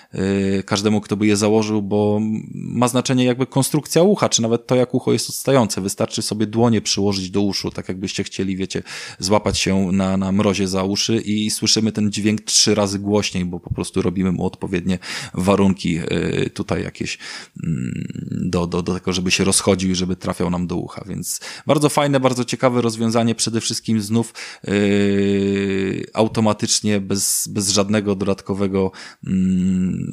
[0.65, 2.19] każdemu, kto by je założył, bo
[2.53, 5.81] ma znaczenie jakby konstrukcja ucha, czy nawet to, jak ucho jest odstające.
[5.81, 8.83] Wystarczy sobie dłonie przyłożyć do uszu, tak jakbyście chcieli, wiecie,
[9.19, 13.59] złapać się na, na mrozie za uszy i słyszymy ten dźwięk trzy razy głośniej, bo
[13.59, 14.99] po prostu robimy mu odpowiednie
[15.33, 17.17] warunki y, tutaj jakieś
[17.63, 17.91] mm,
[18.31, 21.89] do, do, do tego, żeby się rozchodził i żeby trafiał nam do ucha, więc bardzo
[21.89, 28.91] fajne, bardzo ciekawe rozwiązanie, przede wszystkim znów yy, automatycznie, bez, bez żadnego dodatkowego
[29.23, 29.31] yy,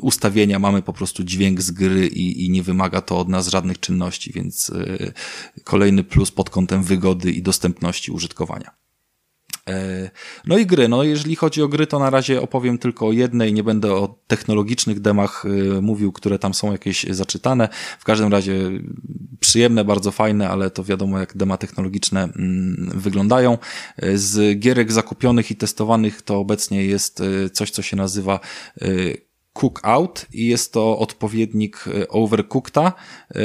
[0.00, 3.80] ustawienia mamy po prostu dźwięk z gry i, i nie wymaga to od nas żadnych
[3.80, 5.12] czynności, więc y,
[5.64, 8.70] kolejny plus pod kątem wygody i dostępności użytkowania.
[9.68, 10.10] E,
[10.46, 10.88] no i gry.
[10.88, 13.52] No, jeżeli chodzi o gry, to na razie opowiem tylko o jednej.
[13.52, 17.68] Nie będę o technologicznych demach y, mówił, które tam są jakieś zaczytane.
[17.98, 18.54] W każdym razie
[19.40, 23.58] przyjemne, bardzo fajne, ale to wiadomo, jak dema technologiczne mm, wyglądają.
[23.96, 27.22] E, z gierek zakupionych i testowanych to obecnie jest
[27.52, 28.40] coś, co się nazywa
[29.58, 32.92] Cookout i jest to odpowiednik e, Overcooked'a
[33.30, 33.40] e,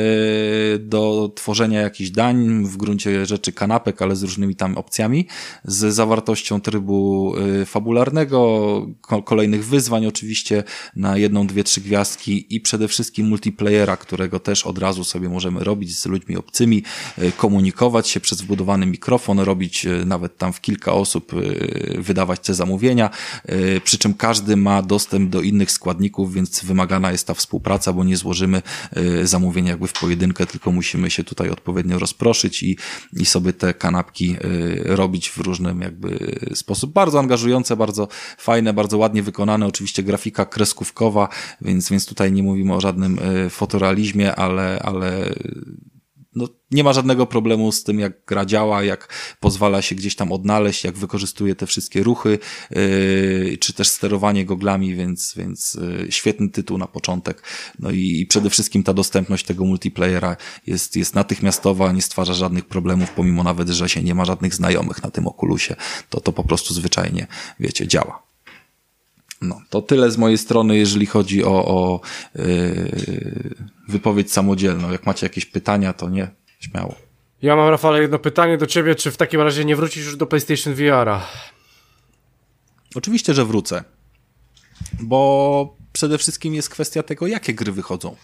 [0.79, 5.27] do tworzenia jakichś dań, w gruncie rzeczy kanapek, ale z różnymi tam opcjami,
[5.65, 8.87] z zawartością trybu e, fabularnego,
[9.25, 10.63] kolejnych wyzwań oczywiście
[10.95, 15.63] na jedną, dwie, trzy gwiazdki i przede wszystkim multiplayera, którego też od razu sobie możemy
[15.63, 16.83] robić z ludźmi obcymi,
[17.37, 21.31] komunikować się przez wbudowany mikrofon, robić nawet tam w kilka osób,
[21.97, 23.09] wydawać te zamówienia,
[23.83, 28.03] przy czym każdy ma dostęp do innych składników składników, więc wymagana jest ta współpraca, bo
[28.03, 28.61] nie złożymy
[28.91, 32.77] e, zamówienia jakby w pojedynkę, tylko musimy się tutaj odpowiednio rozproszyć i,
[33.13, 36.93] i sobie te kanapki e, robić w różnym jakby sposób.
[36.93, 39.65] Bardzo angażujące, bardzo fajne, bardzo ładnie wykonane.
[39.65, 41.29] Oczywiście grafika kreskówkowa,
[41.61, 45.33] więc, więc tutaj nie mówimy o żadnym e, fotorealizmie, ale, ale
[46.35, 50.31] no, nie ma żadnego problemu z tym, jak gra działa, jak pozwala się gdzieś tam
[50.31, 52.39] odnaleźć, jak wykorzystuje te wszystkie ruchy,
[52.71, 57.43] yy, czy też sterowanie goglami, więc, więc yy, świetny tytuł na początek.
[57.79, 62.65] No i, i przede wszystkim ta dostępność tego multiplayera jest, jest natychmiastowa, nie stwarza żadnych
[62.65, 65.75] problemów, pomimo nawet, że się nie ma żadnych znajomych na tym okulusie.
[66.09, 67.27] To, to po prostu zwyczajnie,
[67.59, 68.32] wiecie, działa.
[69.43, 72.01] No, to tyle z mojej strony, jeżeli chodzi o, o
[72.35, 73.55] yy,
[73.87, 74.91] wypowiedź samodzielną.
[74.91, 76.27] Jak macie jakieś pytania, to nie,
[76.59, 76.95] śmiało.
[77.41, 78.95] Ja mam, Rafale, jedno pytanie do ciebie.
[78.95, 81.27] Czy w takim razie nie wrócisz już do PlayStation VR-a?
[82.95, 83.83] Oczywiście, że wrócę.
[84.99, 88.15] Bo przede wszystkim jest kwestia tego, jakie gry wychodzą.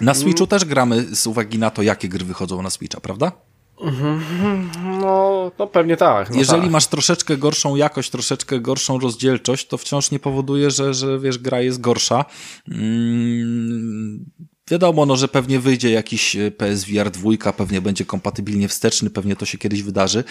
[0.00, 0.48] Na Switchu mm.
[0.48, 3.32] też gramy z uwagi na to, jakie gry wychodzą na Switcha, prawda?
[5.00, 6.30] No, no pewnie tak.
[6.30, 6.70] No Jeżeli tak.
[6.70, 11.60] masz troszeczkę gorszą jakość, troszeczkę gorszą rozdzielczość, to wciąż nie powoduje, że, że wiesz, gra
[11.60, 12.24] jest gorsza.
[12.68, 14.24] Mm,
[14.70, 19.58] wiadomo, no, że pewnie wyjdzie jakiś PSVR 2, pewnie będzie kompatybilnie wsteczny, pewnie to się
[19.58, 20.24] kiedyś wydarzy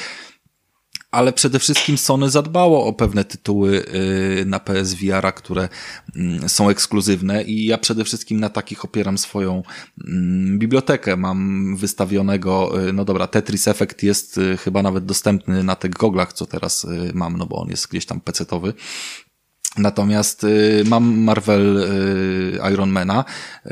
[1.16, 3.86] ale przede wszystkim Sony zadbało o pewne tytuły
[4.42, 5.70] y, na PSVR, które
[6.16, 9.64] mm, są ekskluzywne i ja przede wszystkim na takich opieram swoją
[10.08, 11.18] mm, bibliotekę.
[11.18, 16.34] Mam wystawionego, y, no dobra, Tetris Effect jest y, chyba nawet dostępny na tych goglach,
[16.34, 18.74] co teraz mam, no bo on jest gdzieś tam pecetowy.
[19.78, 23.26] Natomiast y, mam Marvel y, Ironmana,
[23.66, 23.72] y,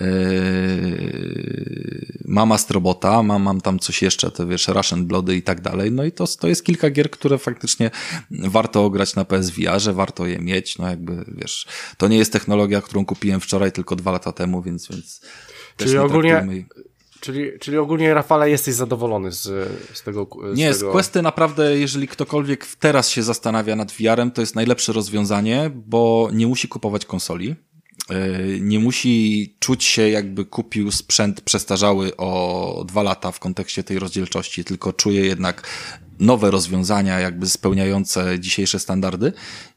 [2.25, 5.91] mam Astrobota, mam, mam tam coś jeszcze, to wiesz, Russian Bloody i tak dalej.
[5.91, 7.91] No i to, to jest kilka gier, które faktycznie
[8.31, 10.77] warto ograć na PSVR, że warto je mieć.
[10.77, 14.87] No jakby, wiesz, to nie jest technologia, którą kupiłem wczoraj, tylko dwa lata temu, więc,
[14.87, 15.21] więc
[15.77, 16.65] Czyli ogólnie,
[17.23, 19.41] Czyli, czyli ogólnie, Rafale, jesteś zadowolony z,
[19.93, 20.89] z tego z Nie, tego...
[20.89, 26.29] z Questy naprawdę, jeżeli ktokolwiek teraz się zastanawia nad VR-em, to jest najlepsze rozwiązanie, bo
[26.33, 27.55] nie musi kupować konsoli.
[28.09, 33.99] E, nie musi czuć się jakby kupił sprzęt przestarzały o dwa lata w kontekście tej
[33.99, 35.67] rozdzielczości, tylko czuje jednak
[36.19, 39.33] nowe rozwiązania, jakby spełniające dzisiejsze standardy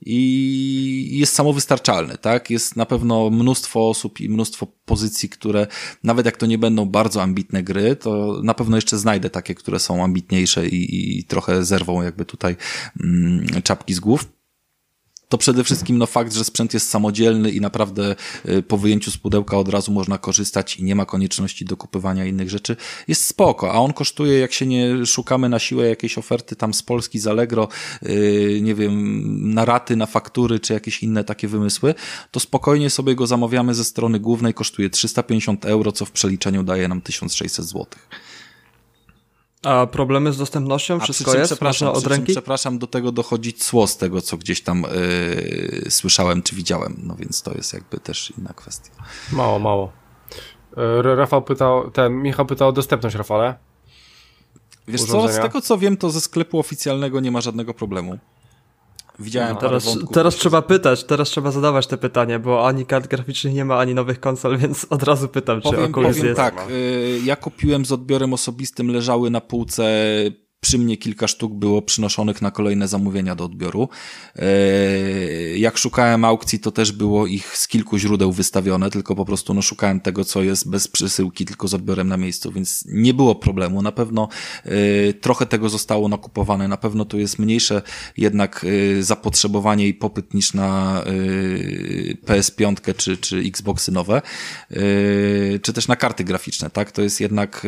[0.07, 2.51] i jest samowystarczalny, tak?
[2.51, 5.67] Jest na pewno mnóstwo osób i mnóstwo pozycji, które
[6.03, 9.79] nawet jak to nie będą bardzo ambitne gry, to na pewno jeszcze znajdę takie, które
[9.79, 12.57] są ambitniejsze i, i trochę zerwą jakby tutaj
[13.01, 14.36] mm, czapki z głów
[15.29, 18.17] to przede wszystkim no, fakt, że sprzęt jest samodzielny i naprawdę
[18.49, 22.51] y, po wyjęciu z pudełka od razu można korzystać i nie ma konieczności dokupywania innych
[22.51, 22.77] rzeczy,
[23.09, 26.83] jest spoko, a on kosztuje, jak się nie szukamy na siłę jakiejś oferty tam z
[26.83, 27.69] Polski, z Allegro,
[28.03, 31.95] yy, nie wiem, na raty, na faktury, czy jakieś inne takie wymysły,
[32.31, 36.89] to spokojnie sobie go zamawiamy ze strony głównej, kosztuje 350 euro, co w przeliczeniu daje
[36.89, 38.09] nam 1600 złotych.
[39.67, 41.01] A problemy z dostępnością?
[41.01, 41.53] Wszystko jest?
[41.53, 42.33] Przepraszam, od ręki?
[42.33, 44.85] przepraszam, do tego dochodzi cło z tego, co gdzieś tam
[45.83, 47.01] yy, słyszałem czy widziałem.
[47.03, 48.93] No więc to jest jakby też inna kwestia.
[49.33, 49.93] Mało, mało.
[50.77, 53.55] Yy, Rafał pytał, ten Michał pytał o dostępność, Rafale.
[54.89, 58.19] Wiesz co, z tego co wiem, to ze sklepu oficjalnego nie ma żadnego problemu.
[59.19, 63.55] Widziałem no, teraz, teraz trzeba pytać, teraz trzeba zadawać te pytania, bo ani kart graficznych
[63.55, 66.37] nie ma, ani nowych konsol, więc od razu pytam, powiem, czy Oculus powiem jest.
[66.37, 69.85] tak, y, ja kupiłem z odbiorem osobistym, leżały na półce
[70.61, 73.89] przy mnie kilka sztuk było przynoszonych na kolejne zamówienia do odbioru.
[74.37, 74.47] E,
[75.59, 79.63] jak szukałem aukcji, to też było ich z kilku źródeł wystawione, tylko po prostu no,
[79.63, 83.83] szukałem tego, co jest bez przesyłki, tylko z odbiorem na miejscu, więc nie było problemu.
[83.83, 84.29] Na pewno
[84.65, 87.83] e, trochę tego zostało nakupowane, na pewno tu jest mniejsze
[88.17, 88.67] jednak
[88.99, 91.03] e, zapotrzebowanie i popyt niż na
[92.27, 94.23] PS5 czy, czy Xboxy nowe,
[95.63, 96.93] czy też na karty graficzne, tak?
[96.93, 97.67] To jest jednak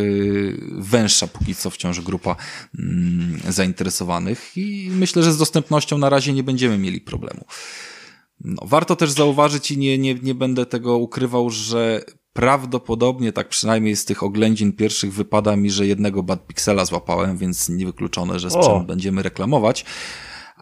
[0.79, 2.37] węższa póki co wciąż grupa
[3.49, 7.45] zainteresowanych i myślę, że z dostępnością na razie nie będziemy mieli problemu.
[8.41, 13.97] No, warto też zauważyć i nie, nie, nie będę tego ukrywał, że prawdopodobnie, tak przynajmniej
[13.97, 18.83] z tych oględzin pierwszych wypada mi, że jednego Bad Pixela złapałem, więc niewykluczone, że sprzęt
[18.83, 18.85] o.
[18.85, 19.85] będziemy reklamować.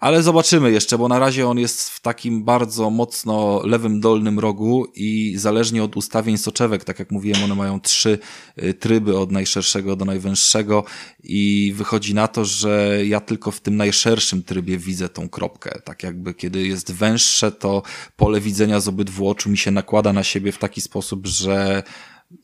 [0.00, 4.86] Ale zobaczymy jeszcze, bo na razie on jest w takim bardzo mocno lewym dolnym rogu
[4.94, 8.18] i zależnie od ustawień soczewek, tak jak mówiłem, one mają trzy
[8.62, 10.84] y, tryby od najszerszego do najwęższego
[11.24, 15.80] i wychodzi na to, że ja tylko w tym najszerszym trybie widzę tą kropkę.
[15.84, 17.82] Tak jakby kiedy jest węższe, to
[18.16, 21.82] pole widzenia z obydwu oczu mi się nakłada na siebie w taki sposób, że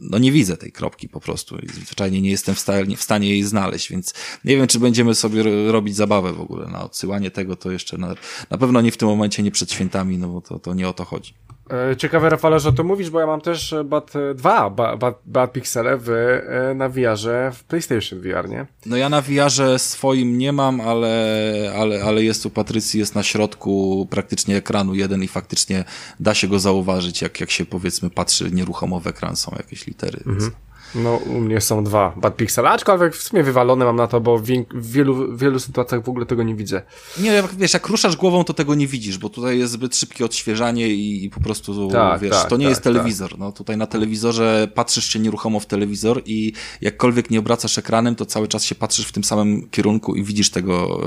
[0.01, 3.29] no nie widzę tej kropki po prostu i zwyczajnie nie jestem w stanie, w stanie
[3.29, 4.14] jej znaleźć, więc
[4.45, 5.42] nie wiem, czy będziemy sobie
[5.73, 8.14] robić zabawę w ogóle na odsyłanie tego, to jeszcze na,
[8.51, 10.92] na pewno nie w tym momencie, nie przed świętami, no bo to, to nie o
[10.92, 11.35] to chodzi.
[11.71, 15.97] E, ciekawe, Rafale, że to mówisz, bo ja mam też Bat 2 Bat, Bat Pixele
[15.97, 18.66] w, e, na VR-ze w PlayStation VR, nie?
[18.87, 23.23] No ja na VR-ze swoim nie mam, ale, ale, ale jest u Patrycji, jest na
[23.23, 25.85] środku praktycznie ekranu jeden i faktycznie
[26.21, 30.19] da się go zauważyć, jak, jak się powiedzmy patrzy nieruchomo w ekran, są jakieś litery.
[30.19, 30.39] Mhm.
[30.39, 30.53] Więc...
[30.95, 34.39] No, u mnie są dwa Bad Pixel, aczkolwiek w sumie wywalone mam na to, bo
[34.39, 34.43] w,
[34.75, 36.83] w wielu, w wielu sytuacjach w ogóle tego nie widzę.
[37.21, 40.89] Nie, wiesz, jak ruszasz głową, to tego nie widzisz, bo tutaj jest zbyt szybkie odświeżanie
[40.89, 43.31] i, i po prostu, tak, wiesz, tak, to nie tak, jest telewizor.
[43.31, 43.39] Tak.
[43.39, 48.27] No, tutaj na telewizorze patrzysz się nieruchomo w telewizor i jakkolwiek nie obracasz ekranem, to
[48.27, 51.01] cały czas się patrzysz w tym samym kierunku i widzisz tego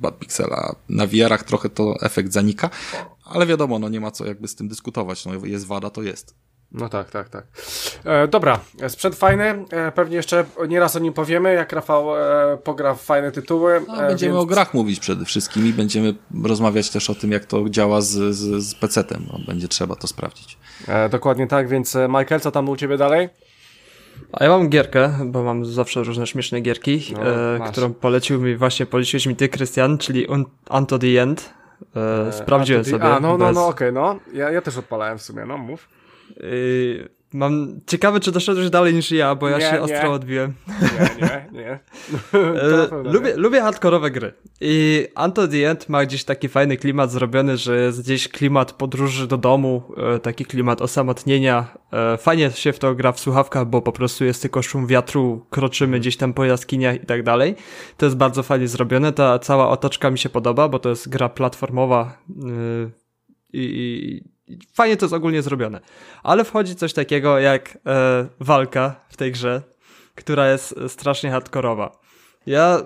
[0.00, 0.76] Bad Pixela.
[0.88, 2.70] Na VR-ach trochę to efekt zanika,
[3.24, 5.26] ale wiadomo, no nie ma co jakby z tym dyskutować.
[5.26, 6.34] No, jest wada, to jest.
[6.74, 7.44] No tak, tak, tak.
[8.04, 12.94] E, dobra, sprzęt fajny, e, pewnie jeszcze nieraz o nim powiemy, jak Rafał e, pogra
[12.94, 13.82] w fajne tytuły.
[13.88, 14.42] No, będziemy więc...
[14.42, 18.34] o grach mówić przede wszystkim i będziemy rozmawiać też o tym, jak to działa z,
[18.34, 19.26] z, z PC-tem.
[19.32, 20.58] No, będzie trzeba to sprawdzić.
[20.88, 23.28] E, dokładnie tak, więc e, Michael, co tam u Ciebie dalej?
[24.32, 28.56] A ja mam gierkę, bo mam zawsze różne śmieszne gierki, no, e, którą polecił mi,
[28.56, 30.26] właśnie poleciłeś mi ty, Krystian, czyli
[30.70, 31.54] Unto the End.
[31.96, 33.04] E, sprawdziłem sobie.
[33.04, 33.54] A, no, no, bez...
[33.54, 34.18] no, okej, okay, no.
[34.32, 35.88] Ja, ja też odpalałem w sumie, no, mów.
[36.36, 39.80] Yy, mam ciekawe, czy doszedłeś dalej niż ja, bo ja nie, się nie.
[39.80, 40.54] ostro odbiłem.
[40.82, 41.78] Nie, nie, nie.
[43.04, 44.32] Yy, lubię, lubię hardkorowe gry.
[44.60, 49.26] I Unto the End ma gdzieś taki fajny klimat zrobiony, że jest gdzieś klimat podróży
[49.26, 51.78] do domu, yy, taki klimat osamotnienia.
[52.18, 56.00] Fajnie się w to gra w słuchawkach, bo po prostu jest tylko szum wiatru, kroczymy
[56.00, 57.54] gdzieś tam po jaskiniach i tak dalej.
[57.96, 59.12] To jest bardzo fajnie zrobione.
[59.12, 62.18] Ta cała otoczka mi się podoba, bo to jest gra platformowa
[63.52, 64.33] i
[64.74, 65.80] fajnie to jest ogólnie zrobione.
[66.22, 69.62] Ale wchodzi coś takiego jak e, walka w tej grze,
[70.14, 71.98] która jest strasznie hardkorowa.
[72.46, 72.82] Ja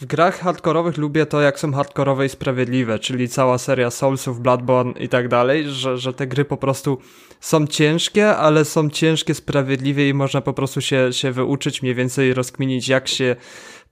[0.00, 4.92] w grach hardkorowych lubię to, jak są hardkorowe i sprawiedliwe, czyli cała seria Soulsów, Bloodborne
[5.00, 6.98] i tak dalej, że, że te gry po prostu
[7.40, 12.34] są ciężkie, ale są ciężkie sprawiedliwie i można po prostu się, się wyuczyć, mniej więcej
[12.34, 13.36] rozkminić, jak się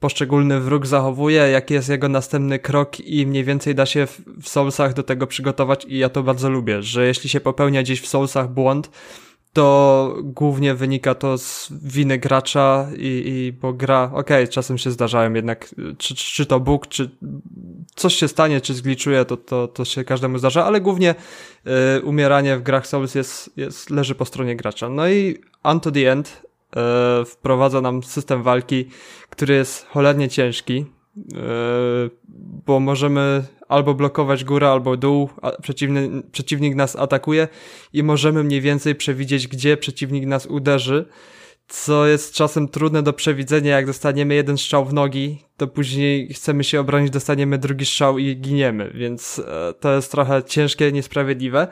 [0.02, 4.06] poszczególny wróg zachowuje, jaki jest jego następny krok i mniej więcej da się
[4.42, 8.00] w, Soulsach do tego przygotować i ja to bardzo lubię, że jeśli się popełnia gdzieś
[8.00, 8.90] w Soulsach błąd,
[9.52, 14.90] to głównie wynika to z winy gracza i, i bo gra, okej, okay, czasem się
[14.90, 17.10] zdarzają jednak, czy, czy to bóg, czy
[17.94, 21.14] coś się stanie, czy zgliczuje, to, to, to się każdemu zdarza, ale głównie
[21.96, 24.88] y, umieranie w grach Souls jest, jest, leży po stronie gracza.
[24.88, 26.42] No i Unto the End
[27.22, 28.88] y, wprowadza nam system walki,
[29.30, 30.84] który jest cholernie ciężki,
[31.16, 31.32] y,
[32.66, 35.28] bo możemy albo blokować górę, albo dół,
[35.62, 37.48] przeciwny, przeciwnik nas atakuje
[37.92, 41.06] i możemy mniej więcej przewidzieć, gdzie przeciwnik nas uderzy,
[41.68, 46.64] co jest czasem trudne do przewidzenia, jak dostaniemy jeden strzał w nogi, to później chcemy
[46.64, 51.68] się obronić, dostaniemy drugi strzał i giniemy, więc e, to jest trochę ciężkie, niesprawiedliwe.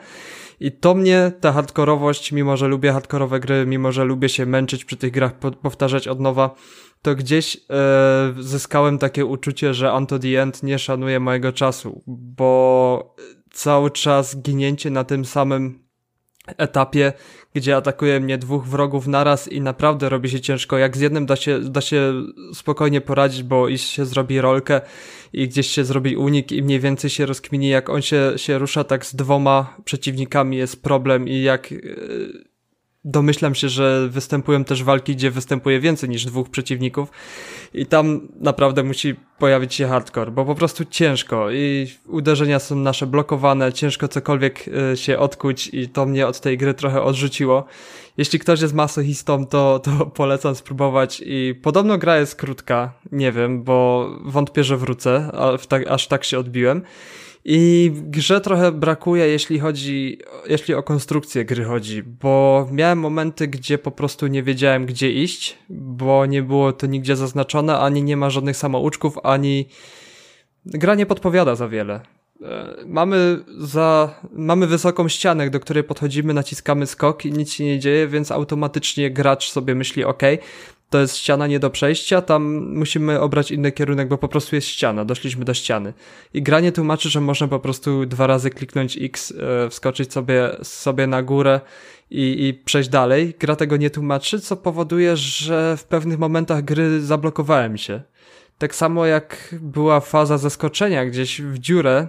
[0.61, 4.85] I to mnie, ta hardkorowość, mimo że lubię hardkorowe gry, mimo że lubię się męczyć
[4.85, 6.55] przy tych grach, powtarzać od nowa,
[7.01, 13.15] to gdzieś e, zyskałem takie uczucie, że Unto the End nie szanuje mojego czasu, bo
[13.51, 15.80] cały czas ginięcie na tym samym
[16.47, 17.13] etapie,
[17.53, 20.77] gdzie atakuje mnie dwóch wrogów naraz i naprawdę robi się ciężko.
[20.77, 22.13] Jak z jednym da się, da się
[22.53, 24.81] spokojnie poradzić, bo iść się zrobi rolkę
[25.33, 28.83] i gdzieś się zrobi unik i mniej więcej się rozkmini, jak on się, się rusza,
[28.83, 31.73] tak z dwoma przeciwnikami jest problem i jak...
[33.05, 37.09] Domyślam się, że występują też walki, gdzie występuje więcej niż dwóch przeciwników
[37.73, 43.07] i tam naprawdę musi pojawić się hardcore, bo po prostu ciężko i uderzenia są nasze
[43.07, 47.65] blokowane, ciężko cokolwiek y, się odkuć i to mnie od tej gry trochę odrzuciło.
[48.17, 53.63] Jeśli ktoś jest masochistą, to, to polecam spróbować i podobno gra jest krótka, nie wiem,
[53.63, 55.31] bo wątpię, że wrócę,
[55.89, 56.81] aż tak się odbiłem.
[57.45, 63.77] I grze trochę brakuje, jeśli chodzi, jeśli o konstrukcję gry chodzi, bo miałem momenty, gdzie
[63.77, 68.29] po prostu nie wiedziałem, gdzie iść, bo nie było to nigdzie zaznaczone, ani nie ma
[68.29, 69.65] żadnych samouczków, ani
[70.65, 72.01] gra nie podpowiada za wiele.
[72.41, 77.79] E, mamy za, mamy wysoką ścianę, do której podchodzimy, naciskamy skok i nic się nie
[77.79, 80.23] dzieje, więc automatycznie gracz sobie myśli, ok,
[80.91, 84.67] to jest ściana nie do przejścia, tam musimy obrać inny kierunek, bo po prostu jest
[84.67, 85.93] ściana, doszliśmy do ściany.
[86.33, 89.33] I granie tłumaczy, że można po prostu dwa razy kliknąć X,
[89.65, 91.61] e, wskoczyć sobie, sobie na górę
[92.09, 93.33] i, i przejść dalej.
[93.39, 98.01] Gra tego nie tłumaczy, co powoduje, że w pewnych momentach gry zablokowałem się.
[98.57, 102.07] Tak samo jak była faza zaskoczenia gdzieś w dziurę e,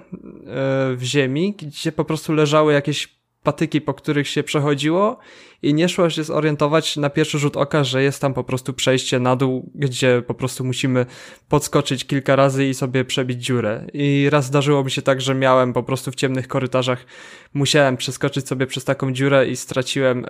[0.96, 5.18] w ziemi, gdzie po prostu leżały jakieś patyki, po których się przechodziło
[5.62, 9.18] i nie szło się zorientować na pierwszy rzut oka, że jest tam po prostu przejście
[9.18, 11.06] na dół, gdzie po prostu musimy
[11.48, 13.86] podskoczyć kilka razy i sobie przebić dziurę.
[13.92, 17.06] I raz zdarzyło mi się tak, że miałem po prostu w ciemnych korytarzach,
[17.54, 20.28] musiałem przeskoczyć sobie przez taką dziurę i straciłem e,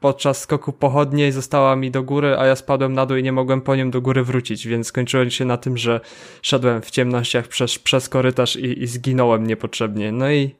[0.00, 3.60] podczas skoku pochodnie została mi do góry, a ja spadłem na dół i nie mogłem
[3.60, 6.00] po nią do góry wrócić, więc skończyłem się na tym, że
[6.42, 10.12] szedłem w ciemnościach przez, przez korytarz i, i zginąłem niepotrzebnie.
[10.12, 10.54] No i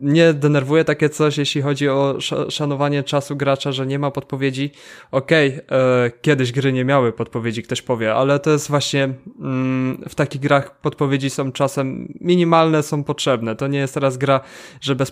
[0.00, 4.70] mnie denerwuje takie coś, jeśli chodzi o szanowanie czasu gracza, że nie ma podpowiedzi.
[5.10, 10.04] Okej, okay, e, kiedyś gry nie miały podpowiedzi, ktoś powie, ale to jest właśnie mm,
[10.08, 13.56] w takich grach podpowiedzi są czasem minimalne, są potrzebne.
[13.56, 14.40] To nie jest teraz gra,
[14.80, 15.10] że bez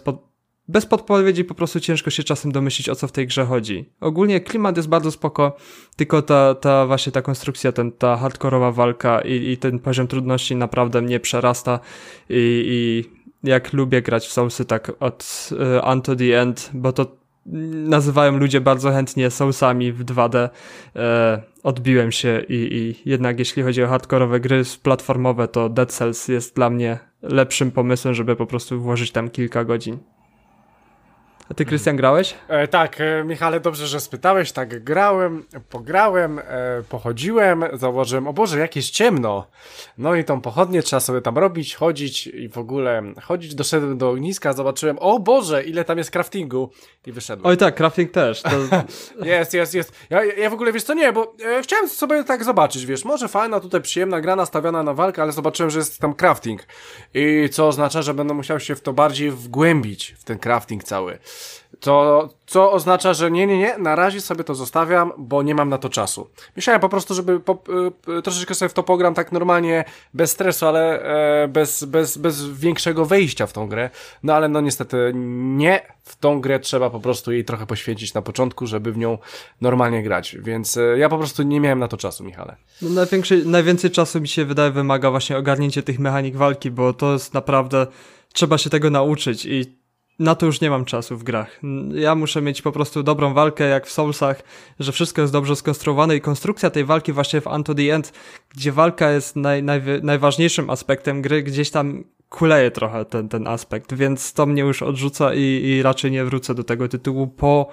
[0.68, 3.92] bez podpowiedzi po prostu ciężko się czasem domyślić, o co w tej grze chodzi.
[4.00, 5.56] Ogólnie klimat jest bardzo spoko,
[5.96, 10.56] tylko ta, ta właśnie ta konstrukcja, ten, ta hardkorowa walka i, i ten poziom trudności
[10.56, 11.80] naprawdę mnie przerasta
[12.28, 15.50] i, i jak lubię grać w Soulsy tak od
[15.92, 17.18] Unto the End, bo to
[17.86, 20.48] nazywają ludzie bardzo chętnie Soulsami w 2D.
[20.96, 26.28] E, odbiłem się i, i jednak jeśli chodzi o hardkorowe gry platformowe, to Dead Cells
[26.28, 29.98] jest dla mnie lepszym pomysłem, żeby po prostu włożyć tam kilka godzin.
[31.50, 32.34] A ty, Krystian, grałeś?
[32.48, 34.52] E, tak, e, Michale, dobrze, że spytałeś.
[34.52, 36.42] Tak, grałem, pograłem, e,
[36.88, 39.46] pochodziłem, zauważyłem, o Boże, jakieś ciemno.
[39.98, 43.54] No i tą pochodnię trzeba sobie tam robić, chodzić i w ogóle chodzić.
[43.54, 46.70] Doszedłem do ogniska, zobaczyłem, o Boże, ile tam jest craftingu
[47.06, 47.46] i wyszedłem.
[47.46, 48.42] Oj tak, crafting też.
[49.22, 49.92] Jest, jest, jest.
[50.10, 53.28] Ja, ja w ogóle, wiesz co, nie, bo e, chciałem sobie tak zobaczyć, wiesz, może
[53.28, 56.66] fajna, tutaj przyjemna gra nastawiona na walkę, ale zobaczyłem, że jest tam crafting.
[57.14, 61.18] I co oznacza, że będę musiał się w to bardziej wgłębić, w ten crafting cały.
[61.80, 65.68] To, co oznacza, że nie, nie, nie, na razie sobie to zostawiam, bo nie mam
[65.68, 66.30] na to czasu.
[66.56, 67.58] Myślałem po prostu, żeby po,
[68.18, 69.84] y, troszeczkę sobie w to pogram tak normalnie,
[70.14, 71.02] bez stresu, ale
[71.42, 73.90] e, bez, bez, bez większego wejścia w tą grę.
[74.22, 78.22] No ale no niestety nie, w tą grę trzeba po prostu jej trochę poświęcić na
[78.22, 79.18] początku, żeby w nią
[79.60, 80.36] normalnie grać.
[80.40, 82.56] Więc e, ja po prostu nie miałem na to czasu, Michale.
[82.82, 83.02] No,
[83.44, 87.86] najwięcej czasu mi się wydaje wymaga właśnie ogarnięcie tych mechanik walki, bo to jest naprawdę,
[88.32, 89.77] trzeba się tego nauczyć i
[90.18, 91.60] na to już nie mam czasu w grach.
[91.94, 94.42] Ja muszę mieć po prostu dobrą walkę, jak w Soulsach,
[94.80, 98.12] że wszystko jest dobrze skonstruowane i konstrukcja tej walki właśnie w Unto the End,
[98.54, 103.94] gdzie walka jest naj, naj, najważniejszym aspektem gry, gdzieś tam kuleje trochę ten, ten aspekt,
[103.94, 107.68] więc to mnie już odrzuca i, i raczej nie wrócę do tego tytułu po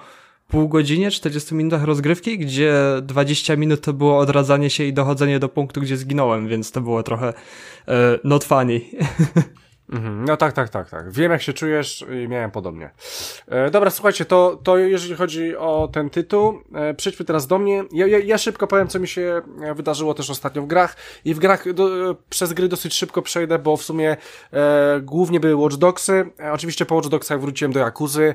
[0.48, 5.48] pół godzinie, 40 minutach rozgrywki, gdzie 20 minut to było odradzanie się i dochodzenie do
[5.48, 7.34] punktu, gdzie zginąłem, więc to było trochę
[7.88, 8.80] e, not funny.
[9.90, 10.24] Mhm.
[10.24, 11.12] No tak, tak, tak, tak.
[11.12, 12.90] Wiem jak się czujesz i miałem podobnie.
[13.48, 17.84] E, dobra, słuchajcie, to, to jeżeli chodzi o ten tytuł, e, przejdźmy teraz do mnie.
[17.92, 21.34] Ja, ja, ja, szybko powiem, co mi się e, wydarzyło też ostatnio w grach i
[21.34, 24.16] w grach do, e, przez gry dosyć szybko przejdę, bo w sumie
[24.52, 26.30] e, głównie były Watch Dogsy.
[26.40, 28.34] E, oczywiście po Watch Dogsach wróciłem do Jakuzy,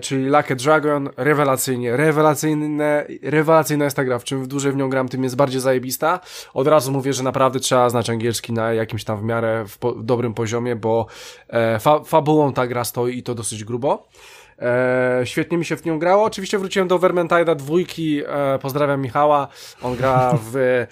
[0.00, 5.08] czyli Lucky Dragon, rewelacyjnie, rewelacyjne, rewelacyjna jest ta gra, w czym dłużej w nią gram,
[5.08, 6.20] tym jest bardziej zajebista.
[6.54, 9.92] Od razu mówię, że naprawdę trzeba znać angielski na jakimś tam w miarę w, po,
[10.30, 11.06] poziomie, bo
[11.48, 14.06] e, fa fabułą ta gra stoi i to dosyć grubo.
[14.58, 16.24] E, świetnie mi się w nią grało.
[16.24, 18.22] Oczywiście wróciłem do Vermintide'a dwójki.
[18.26, 19.48] E, pozdrawiam Michała.
[19.82, 20.86] On gra w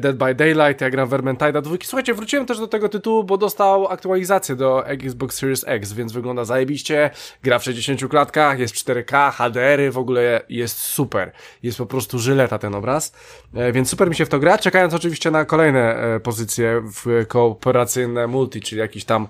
[0.00, 1.86] Dead by Daylight, ja gram Vermintide dwójki.
[1.86, 6.44] Słuchajcie, wróciłem też do tego tytułu, bo dostał aktualizację do Xbox Series X, więc wygląda
[6.44, 7.10] zajebiście,
[7.42, 11.32] gra w 60 klatkach, jest 4K, HDR-y, w ogóle jest super.
[11.62, 13.12] Jest po prostu żyleta ten obraz,
[13.54, 17.26] e, więc super mi się w to gra, czekając oczywiście na kolejne e, pozycje w
[17.28, 19.28] kooperacyjne multi, czyli jakiś tam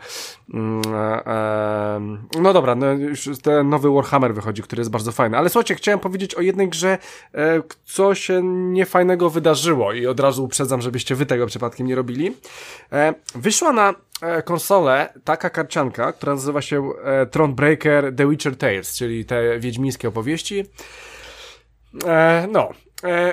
[0.55, 0.83] mm,
[2.41, 6.01] no dobra, no już ten nowy Warhammer wychodzi, który jest bardzo fajny, ale słuchajcie, chciałem
[6.01, 6.99] powiedzieć o jednej grze,
[7.85, 12.37] co się niefajnego wydarzyło i od razu razu uprzedzam, żebyście wy tego przypadkiem nie robili.
[12.93, 18.97] E, wyszła na e, konsolę taka karcianka, która nazywa się e, Thronebreaker The Witcher Tales,
[18.97, 20.65] czyli te wiedźmińskie opowieści.
[22.49, 22.71] No,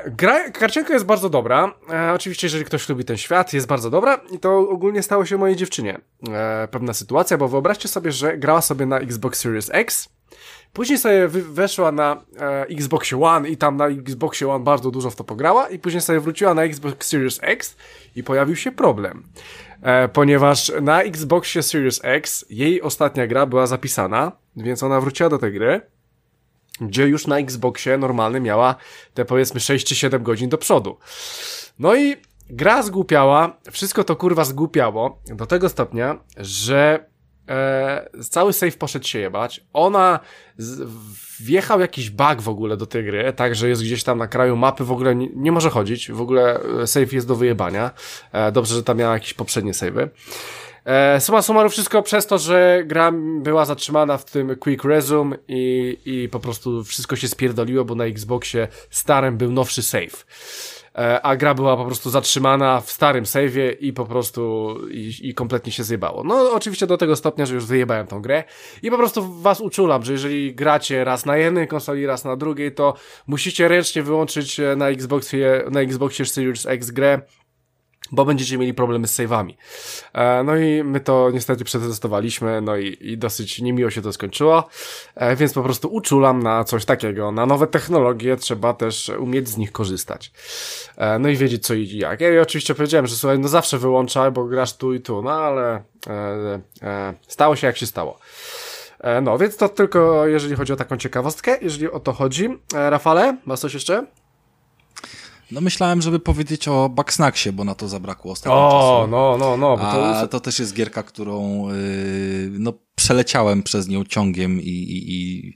[0.05, 1.73] gra, karcianka jest bardzo dobra.
[1.89, 4.19] E, oczywiście, jeżeli ktoś lubi ten świat, jest bardzo dobra.
[4.31, 5.97] I to ogólnie stało się mojej dziewczynie.
[6.29, 10.09] E, pewna sytuacja, bo wyobraźcie sobie, że grała sobie na Xbox Series X
[10.75, 15.15] Później sobie weszła na e, Xbox One i tam na Xbox One bardzo dużo w
[15.15, 17.75] to pograła i później sobie wróciła na Xbox Series X
[18.15, 19.23] i pojawił się problem.
[19.81, 25.37] E, ponieważ na Xboxie Series X jej ostatnia gra była zapisana, więc ona wróciła do
[25.37, 25.81] tej gry,
[26.81, 28.75] gdzie już na Xboxie normalny miała
[29.13, 30.97] te powiedzmy 6 czy 7 godzin do przodu.
[31.79, 32.15] No i
[32.49, 37.05] gra zgłupiała, wszystko to kurwa zgłupiało do tego stopnia, że
[37.49, 39.61] e, cały save poszedł się jebać.
[39.73, 40.19] Ona
[40.57, 40.89] z,
[41.39, 44.55] wjechał jakiś bug w ogóle do tej gry, tak, że jest gdzieś tam na kraju
[44.55, 47.91] mapy, w ogóle nie, nie może chodzić, w ogóle e, save jest do wyjebania.
[48.31, 50.09] E, dobrze, że tam miała jakieś poprzednie savey.
[50.85, 55.97] E, suma summarum wszystko przez to, że gra była zatrzymana w tym Quick Resume i,
[56.05, 60.25] i po prostu wszystko się spierdoliło, bo na Xboxie starym był nowszy save.
[60.95, 65.33] E, a gra była po prostu zatrzymana w starym save'ie i po prostu i, i,
[65.33, 66.23] kompletnie się zjebało.
[66.23, 68.43] No oczywiście do tego stopnia, że już wyjebałem tą grę
[68.83, 72.71] i po prostu was uczulam, że jeżeli gracie raz na jednej konsoli, raz na drugiej,
[72.71, 72.93] to
[73.27, 77.21] musicie ręcznie wyłączyć e, na Xboxie, na Xboxie Series X grę
[78.11, 79.53] bo będziecie mieli problemy z save'ami.
[80.13, 84.67] E, no i my to niestety przetestowaliśmy, no i, i dosyć niemiło się to skończyło,
[85.15, 87.31] e, więc po prostu uczulam na coś takiego.
[87.31, 90.31] Na nowe technologie trzeba też umieć z nich korzystać.
[90.97, 92.21] E, no i wiedzieć co i jak.
[92.21, 95.83] Ja oczywiście powiedziałem, że słuchaj, no zawsze wyłączaj, bo grasz tu i tu, no ale
[97.27, 98.19] stało się jak się stało.
[99.21, 102.49] No, więc to tylko jeżeli chodzi o taką ciekawostkę, jeżeli o to chodzi.
[102.73, 104.05] Rafale, masz coś jeszcze?
[105.51, 109.11] No myślałem, żeby powiedzieć o Bugsnaxie, bo na to zabrakło ostatnio o, czasu.
[109.11, 109.77] no, no, no.
[109.77, 110.17] Bo to...
[110.17, 112.73] A to też jest gierka, którą yy, no,
[113.05, 115.53] przeleciałem przez nią ciągiem i, i, i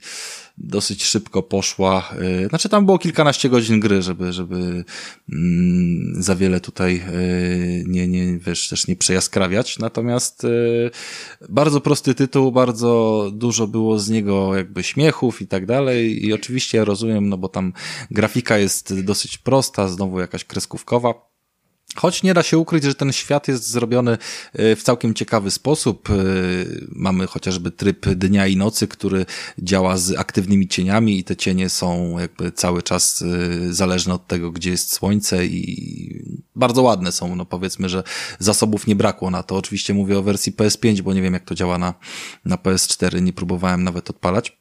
[0.58, 2.10] dosyć szybko poszła.
[2.44, 4.84] Y, znaczy tam było kilkanaście godzin gry, żeby, żeby
[5.32, 9.78] mm, za wiele tutaj y, nie, nie, wiesz, też nie przejaskrawiać.
[9.78, 10.90] Natomiast y,
[11.48, 16.26] bardzo prosty tytuł, bardzo dużo było z niego jakby śmiechów i tak dalej.
[16.26, 17.72] I oczywiście ja rozumiem, no bo tam
[18.10, 21.29] grafika jest dosyć prosta, znowu jakaś kreskówkowa
[21.96, 24.18] Choć nie da się ukryć, że ten świat jest zrobiony
[24.52, 26.10] e, w całkiem ciekawy sposób.
[26.10, 26.14] E,
[26.88, 29.26] mamy chociażby tryb dnia i nocy, który
[29.58, 34.50] działa z aktywnymi cieniami i te cienie są jakby cały czas e, zależne od tego,
[34.50, 36.24] gdzie jest słońce i
[36.56, 37.36] bardzo ładne są.
[37.36, 38.02] No powiedzmy, że
[38.38, 39.56] zasobów nie brakło na to.
[39.56, 41.94] Oczywiście mówię o wersji PS5, bo nie wiem jak to działa na,
[42.44, 43.22] na PS4.
[43.22, 44.59] Nie próbowałem nawet odpalać.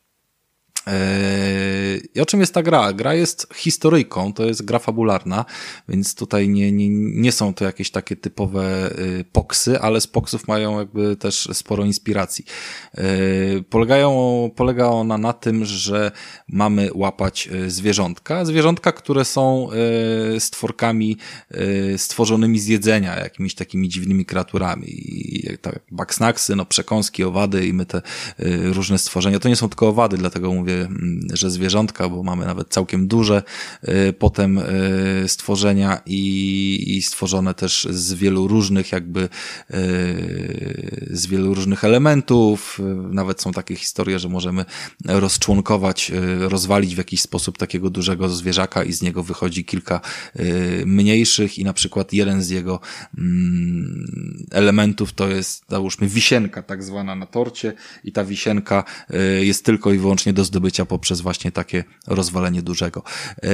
[0.88, 2.93] Eee, I o czym jest ta gra?
[2.93, 5.45] Gra jest historyjką, to jest gra fabularna,
[5.89, 10.47] więc tutaj nie, nie, nie są to jakieś takie typowe y, poksy, ale z poksów
[10.47, 12.45] mają jakby też sporo inspiracji.
[12.97, 16.11] Eee, polegają, polega ona na tym, że
[16.47, 19.69] mamy łapać zwierzątka, zwierzątka, które są
[20.39, 21.17] stworkami
[21.97, 24.88] stworzonymi z jedzenia, jakimiś takimi dziwnymi kreaturami.
[24.89, 28.01] I tak, baksnaksy, no przekąski, owady i my te
[28.63, 32.70] różne stworzenia, to nie są tylko owady, dlatego mówię Mm, że zwierzątka, bo mamy nawet
[32.70, 33.43] całkiem duże
[33.84, 39.30] y, potem y, stworzenia i, i stworzone też z wielu różnych jakby y,
[41.11, 42.80] z wielu różnych elementów.
[43.11, 44.65] Nawet są takie historie, że możemy
[45.05, 50.01] rozczłonkować, rozwalić w jakiś sposób takiego dużego zwierzaka i z niego wychodzi kilka
[50.86, 52.80] mniejszych i na przykład jeden z jego
[53.17, 58.84] mm, elementów to jest, załóżmy, wisienka tak zwana na torcie i ta wisienka
[59.41, 63.03] jest tylko i wyłącznie do zdobycia zdobycia poprzez właśnie takie rozwalenie dużego.
[63.43, 63.49] E,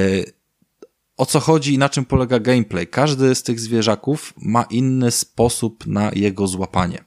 [1.16, 2.86] o co chodzi i na czym polega gameplay?
[2.86, 7.04] Każdy z tych zwierzaków ma inny sposób na jego złapanie.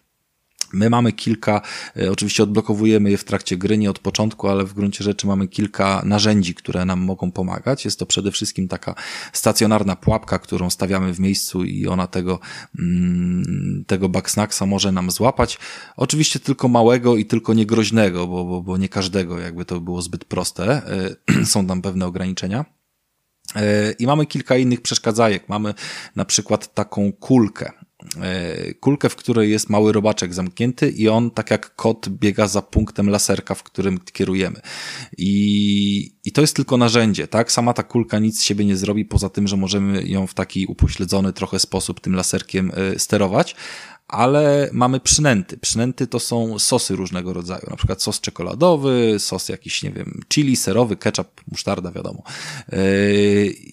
[0.74, 1.62] My mamy kilka,
[1.98, 5.48] e, oczywiście odblokowujemy je w trakcie gry, nie od początku, ale w gruncie rzeczy mamy
[5.48, 7.86] kilka narzędzi, które nam mogą pomagać.
[7.86, 8.96] Jest to przede wszystkim taka
[9.34, 12.40] stacjonarna pułapka, którą stawiamy w miejscu i ona tego,
[12.80, 15.58] mm, tego backsnacksa może nam złapać.
[15.98, 20.26] Oczywiście tylko małego i tylko niegroźnego, bo, bo, bo nie każdego, jakby to było zbyt
[20.26, 20.82] proste.
[21.30, 22.66] E, są tam pewne ograniczenia.
[23.56, 25.50] E, I mamy kilka innych przeszkadzajek.
[25.50, 25.74] Mamy
[26.16, 27.72] na przykład taką kulkę.
[28.18, 32.62] E, kulkę, w której jest mały robaczek zamknięty i on, tak jak kot, biega za
[32.62, 34.62] punktem laserka, w którym kierujemy.
[35.18, 37.52] I, i to jest tylko narzędzie, tak?
[37.52, 40.66] Sama ta kulka nic z siebie nie zrobi, poza tym, że możemy ją w taki
[40.66, 43.56] upośledzony trochę sposób tym laserkiem e, sterować,
[44.08, 45.58] ale mamy przynęty.
[45.58, 50.56] Przynęty to są sosy różnego rodzaju, na przykład sos czekoladowy, sos jakiś, nie wiem, chili,
[50.56, 52.24] serowy, ketchup, musztarda, wiadomo.
[52.72, 52.78] E,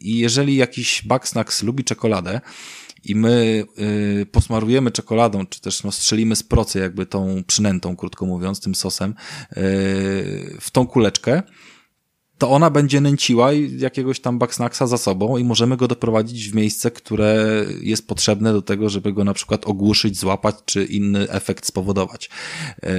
[0.01, 2.41] I jeżeli jakiś Bugsnax lubi czekoladę,
[3.11, 8.27] i my y, posmarujemy czekoladą, czy też no, strzelimy z procy jakby tą przynętą, krótko
[8.27, 9.15] mówiąc, tym sosem, y,
[10.61, 11.43] w tą kuleczkę,
[12.39, 16.91] to ona będzie nęciła jakiegoś tam backsnacksa za sobą i możemy go doprowadzić w miejsce,
[16.91, 22.31] które jest potrzebne do tego, żeby go na przykład ogłuszyć, złapać, czy inny efekt spowodować.
[22.83, 22.97] E,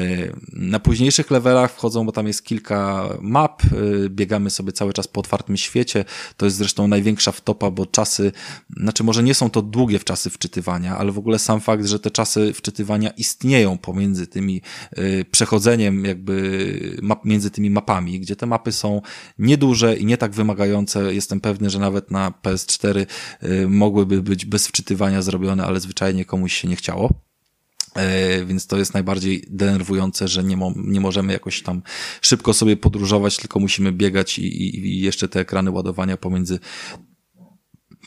[0.54, 5.20] na późniejszych levelach wchodzą, bo tam jest kilka map, e, biegamy sobie cały czas po
[5.20, 6.06] otwartym świecie,
[6.38, 8.32] to jest zresztą największa wtopa, bo czasy,
[8.78, 12.00] znaczy może nie są to długie w czasy wczytywania, ale w ogóle sam fakt, że
[12.00, 14.62] te czasy wczytywania istnieją pomiędzy tymi
[14.92, 19.02] e, przechodzeniem jakby map, między tymi mapami, gdzie te mapy są
[19.40, 21.14] nieduże i nie tak wymagające.
[21.14, 23.06] Jestem pewny, że nawet na PS4
[23.44, 27.28] y, mogłyby być bez wczytywania zrobione, ale zwyczajnie komuś się nie chciało.
[27.98, 31.82] E, więc to jest najbardziej denerwujące, że nie, mo nie możemy jakoś tam
[32.22, 36.60] szybko sobie podróżować, tylko musimy biegać i, i, i jeszcze te ekrany ładowania pomiędzy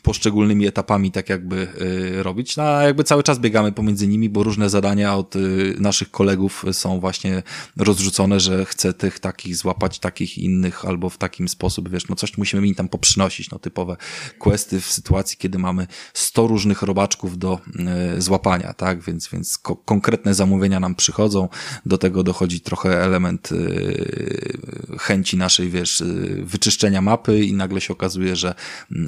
[0.01, 2.57] poszczególnymi etapami tak jakby y, robić.
[2.57, 6.65] No, a jakby cały czas biegamy pomiędzy nimi, bo różne zadania od y, naszych kolegów
[6.71, 7.43] są właśnie
[7.77, 12.37] rozrzucone, że chcę tych takich złapać, takich innych, albo w takim sposób, wiesz, no coś
[12.37, 13.97] musimy im tam poprzynosić, no typowe
[14.39, 17.59] questy w sytuacji, kiedy mamy 100 różnych robaczków do
[18.17, 21.49] y, złapania, tak, więc, więc ko konkretne zamówienia nam przychodzą,
[21.85, 23.49] do tego dochodzi trochę element
[24.99, 26.03] chęci naszej, wiesz,
[26.43, 28.55] wyczyszczenia mapy i nagle się okazuje, że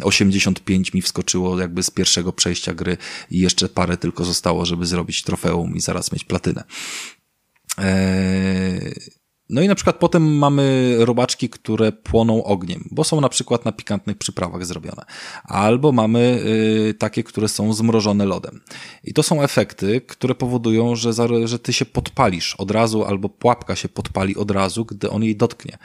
[0.04, 2.98] 85 5 mi wskoczyło jakby z pierwszego przejścia gry
[3.32, 6.64] i jeszcze parę tylko zostało, żeby zrobić trofeum i zaraz mieć platynę.
[7.78, 8.94] Eee...
[9.50, 13.72] No i na przykład potem mamy robaczki, które płoną ogniem, bo są na przykład na
[13.72, 15.06] pikantnych przyprawach zrobione.
[15.44, 16.44] Albo mamy
[16.90, 18.62] y, takie, które są zmrożone lodem.
[19.04, 20.96] I to są efekty, które powodują,
[21.46, 25.36] że ty się podpalisz od razu, albo pułapka się podpali od razu, gdy on jej
[25.36, 25.78] dotknie.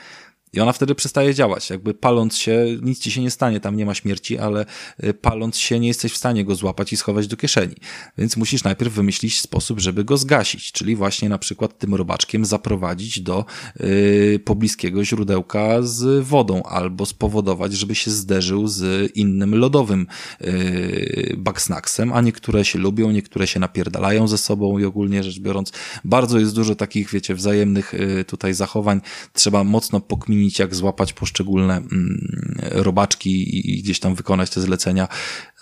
[0.53, 1.71] I ona wtedy przestaje działać.
[1.71, 4.67] Jakby paląc się, nic ci się nie stanie, tam nie ma śmierci, ale
[5.05, 7.75] y, paląc się nie jesteś w stanie go złapać i schować do kieszeni.
[8.19, 13.21] Więc musisz najpierw wymyślić sposób, żeby go zgasić, czyli właśnie na przykład tym robaczkiem zaprowadzić
[13.21, 13.45] do
[13.81, 20.07] yy, pobliskiego źródełka z wodą albo spowodować, żeby się zderzył z innym lodowym
[20.41, 25.73] yy, backsnacksem, a niektóre się lubią, niektóre się napierdalają ze sobą i ogólnie rzecz biorąc
[26.05, 29.01] bardzo jest dużo takich, wiecie, wzajemnych yy, tutaj zachowań.
[29.33, 35.09] Trzeba mocno pokminić rozkminić, jak złapać poszczególne mm, robaczki i gdzieś tam wykonać te zlecenia.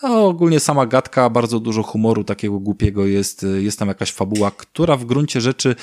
[0.03, 5.05] Ogólnie sama gadka, bardzo dużo humoru takiego głupiego jest, jest tam jakaś fabuła, która w
[5.05, 5.77] gruncie rzeczy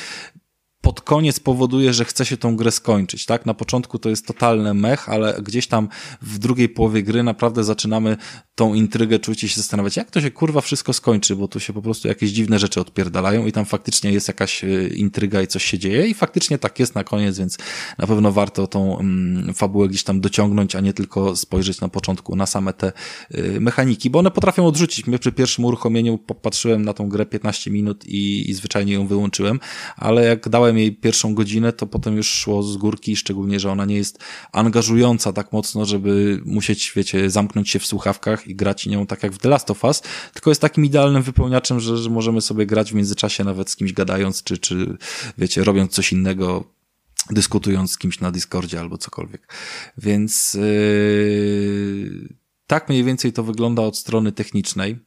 [0.84, 3.46] pod koniec powoduje, że chce się tą grę skończyć, tak?
[3.46, 5.88] Na początku to jest totalny mech, ale gdzieś tam
[6.22, 8.18] w drugiej połowie gry naprawdę zaczynamy
[8.56, 11.74] tą intrygę czuć i się zastanawiać, jak to się kurwa wszystko skończy, bo tu się
[11.74, 15.64] po prostu jakieś dziwne rzeczy odpierdalają i tam faktycznie jest jakaś e, intryga i coś
[15.64, 17.58] się dzieje i faktycznie tak jest na koniec, więc
[17.98, 22.36] na pewno warto tą mm, fabułę gdzieś tam dociągnąć, a nie tylko spojrzeć na początku
[22.36, 22.92] na same te
[23.36, 25.08] y, mechaniki, bo one potrafią odrzucić.
[25.08, 29.60] Mnie przy pierwszym uruchomieniu popatrzyłem na tą grę 15 minut i, i zwyczajnie ją wyłączyłem,
[29.98, 33.86] ale jak dałem jej pierwszą godzinę, to potem już szło z górki, szczególnie, że ona
[33.86, 34.20] nie jest
[34.52, 39.34] angażująca tak mocno, żeby musieć, wiecie, zamknąć się w słuchawkach i grać nią tak jak
[39.34, 40.02] w The Last of Us,
[40.34, 43.94] tylko jest takim idealnym wypełniaczem, że, że możemy sobie grać w międzyczasie nawet z kimś
[43.94, 44.98] gadając, czy, czy
[45.38, 46.64] wiecie, robiąc coś innego,
[47.30, 49.54] dyskutując z kimś na Discordzie albo cokolwiek.
[49.98, 52.28] Więc yy,
[52.68, 55.00] tak mniej więcej to wygląda od strony technicznej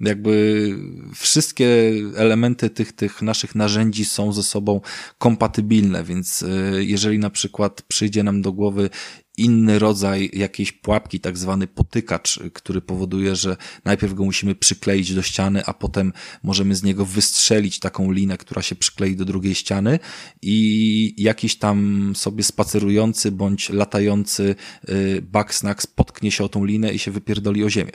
[0.00, 0.74] jakby
[1.14, 4.80] wszystkie elementy tych, tych naszych narzędzi są ze sobą
[5.18, 8.90] kompatybilne, więc e, jeżeli na przykład przyjdzie nam do głowy
[9.36, 15.22] inny rodzaj jakiejś pułapki, tak zwany potykacz, który powoduje, że najpierw go musimy przykleić do
[15.22, 19.98] ściany, a potem możemy z niego wystrzelić taką linę, która się przyklei do drugiej ściany
[20.42, 24.54] i jakiś tam sobie spacerujący bądź latający
[24.88, 27.92] e, Bugsnax potknie się o tą linę i się wypierdoli o ziemię.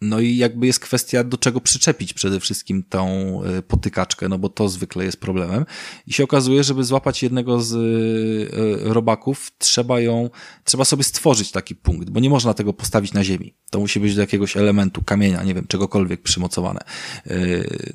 [0.00, 3.08] No i jakby jest kwestia, do czego przyczepić przede wszystkim tą
[3.42, 5.66] e, potykaczkę, no bo to zwykle jest problemem.
[6.06, 10.30] I się okazuje, żeby złapać jednego z e, robaków, trzeba ją,
[10.64, 13.54] trzeba sobie stworzyć taki punkt, bo nie można tego postawić na ziemi.
[13.70, 16.80] To musi być do jakiegoś elementu, kamienia, nie wiem, czegokolwiek przymocowane.
[17.26, 17.36] E,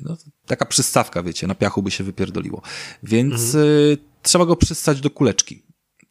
[0.00, 2.62] no, taka przystawka, wiecie, na piachu by się wypierdoliło.
[3.02, 3.96] Więc mhm.
[4.22, 5.62] trzeba go przystać do kuleczki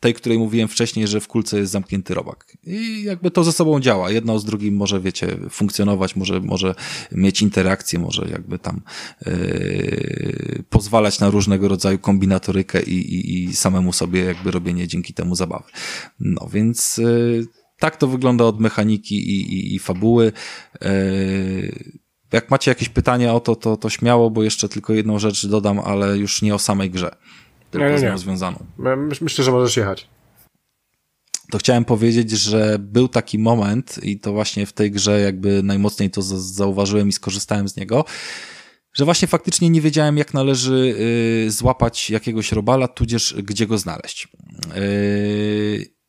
[0.01, 2.57] tej, której mówiłem wcześniej, że w kulce jest zamknięty robak.
[2.63, 4.11] I jakby to ze sobą działa.
[4.11, 6.75] Jedno z drugim może, wiecie, funkcjonować, może, może
[7.11, 8.81] mieć interakcję, może jakby tam
[9.25, 15.35] yy, pozwalać na różnego rodzaju kombinatorykę i, i, i samemu sobie jakby robienie dzięki temu
[15.35, 15.69] zabawy.
[16.19, 17.45] No więc yy,
[17.79, 20.31] tak to wygląda od mechaniki i, i, i fabuły.
[20.81, 25.47] Yy, jak macie jakieś pytania o to, to, to śmiało, bo jeszcze tylko jedną rzecz
[25.47, 27.15] dodam, ale już nie o samej grze
[27.71, 28.65] tylko nie, nie, z nią związaną.
[29.21, 30.07] Myślę, że możesz jechać.
[31.51, 36.09] To chciałem powiedzieć, że był taki moment i to właśnie w tej grze jakby najmocniej
[36.09, 38.05] to zauważyłem i skorzystałem z niego,
[38.93, 40.95] że właśnie faktycznie nie wiedziałem, jak należy
[41.47, 44.27] y, złapać jakiegoś robala, tudzież gdzie go znaleźć.
[44.77, 46.00] Y,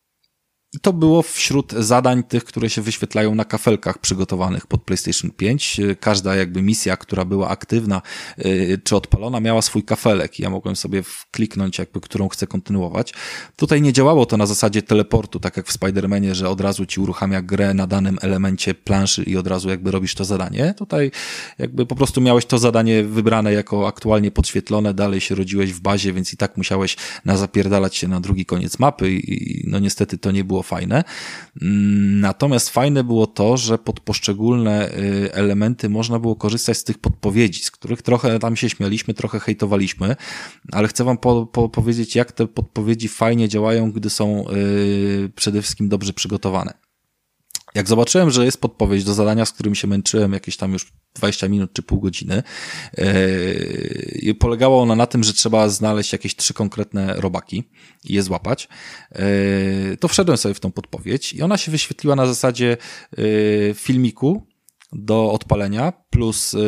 [0.74, 5.80] i to było wśród zadań tych, które się wyświetlają na kafelkach przygotowanych pod PlayStation 5.
[6.00, 8.02] Każda jakby misja, która była aktywna
[8.38, 13.14] y, czy odpalona, miała swój kafelek ja mogłem sobie kliknąć jakby, którą chcę kontynuować.
[13.56, 17.00] Tutaj nie działało to na zasadzie teleportu, tak jak w Spider-Manie, że od razu ci
[17.00, 20.74] uruchamia grę na danym elemencie planszy i od razu jakby robisz to zadanie.
[20.78, 21.10] Tutaj
[21.58, 26.12] jakby po prostu miałeś to zadanie wybrane jako aktualnie podświetlone, dalej się rodziłeś w bazie,
[26.12, 30.30] więc i tak musiałeś na zapierdalać się na drugi koniec mapy i no niestety to
[30.30, 31.04] nie było fajne.
[31.62, 36.98] Mm, natomiast fajne było to, że pod poszczególne y, elementy można było korzystać z tych
[36.98, 40.16] podpowiedzi, z których trochę tam się śmialiśmy, trochę hejtowaliśmy,
[40.72, 45.62] ale chcę wam po, po powiedzieć, jak te podpowiedzi fajnie działają, gdy są yy, przede
[45.62, 46.91] wszystkim dobrze przygotowane.
[47.74, 51.48] Jak zobaczyłem, że jest podpowiedź do zadania, z którym się męczyłem jakieś tam już 20
[51.48, 52.42] minut czy pół godziny,
[54.22, 57.64] yy, polegała ona na tym, że trzeba znaleźć jakieś trzy konkretne robaki
[58.04, 58.68] i je złapać.
[59.10, 62.76] Yy, to wszedłem sobie w tą podpowiedź i ona się wyświetliła na zasadzie
[63.16, 64.46] yy, filmiku,
[64.92, 66.60] do odpalenia, plus yy,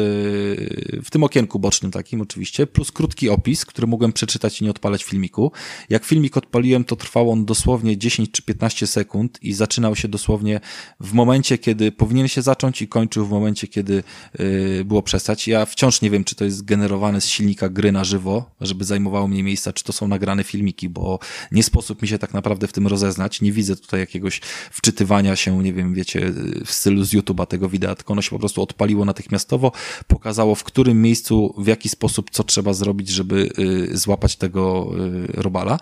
[1.04, 5.04] w tym okienku bocznym takim oczywiście, plus krótki opis, który mogłem przeczytać i nie odpalać
[5.04, 5.52] filmiku.
[5.88, 10.60] Jak filmik odpaliłem, to trwał on dosłownie 10 czy 15 sekund i zaczynał się dosłownie
[11.00, 14.02] w momencie, kiedy powinien się zacząć i kończył w momencie, kiedy
[14.38, 15.48] yy, było przestać.
[15.48, 19.28] Ja wciąż nie wiem, czy to jest generowane z silnika gry na żywo, żeby zajmowało
[19.28, 21.18] mnie miejsca, czy to są nagrane filmiki, bo
[21.52, 23.40] nie sposób mi się tak naprawdę w tym rozeznać.
[23.40, 24.40] Nie widzę tutaj jakiegoś
[24.70, 26.32] wczytywania się, nie wiem, wiecie,
[26.64, 29.04] w stylu z YouTube'a tego wideo, tylko ono się po prostu odpaliło
[29.34, 29.72] natychmiastowo,
[30.06, 34.90] pokazało w którym miejscu, w jaki sposób, co trzeba zrobić, żeby y, złapać tego
[35.28, 35.78] y, robala.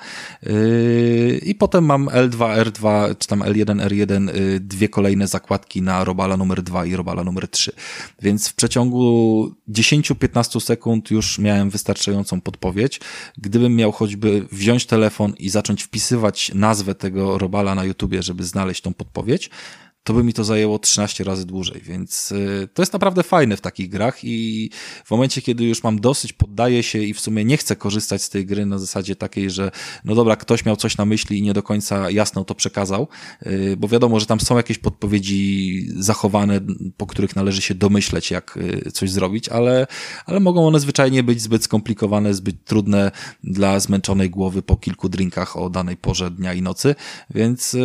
[0.46, 4.30] Y, I potem mam L2, R2, czy tam L1, R1,
[4.61, 7.72] dwie kolejne zakładki na robala numer 2 i robala numer 3.
[8.22, 13.00] Więc w przeciągu 10-15 sekund już miałem wystarczającą podpowiedź.
[13.38, 18.82] Gdybym miał choćby wziąć telefon i zacząć wpisywać nazwę tego robala na YouTubie, żeby znaleźć
[18.82, 19.50] tą podpowiedź,
[20.05, 23.61] to by mi to zajęło 13 razy dłużej, więc y, to jest naprawdę fajne w
[23.61, 24.70] takich grach i
[25.05, 28.30] w momencie, kiedy już mam dosyć, poddaję się i w sumie nie chcę korzystać z
[28.30, 29.70] tej gry na zasadzie takiej, że
[30.05, 33.09] no dobra, ktoś miał coś na myśli i nie do końca jasno to przekazał,
[33.46, 36.61] y, bo wiadomo, że tam są jakieś podpowiedzi zachowane,
[36.96, 39.86] po których należy się domyśleć, jak y, coś zrobić, ale,
[40.26, 43.11] ale mogą one zwyczajnie być zbyt skomplikowane, zbyt trudne
[43.44, 46.94] dla zmęczonej głowy po kilku drinkach o danej porze dnia i nocy,
[47.30, 47.76] więc,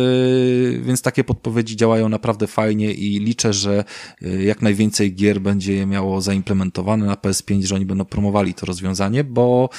[0.82, 3.84] więc takie podpowiedzi działają naprawdę fajnie i liczę, że
[4.22, 8.66] y, jak najwięcej gier będzie je miało zaimplementowane na PS5, że oni będą promowali to
[8.66, 9.70] rozwiązanie, bo,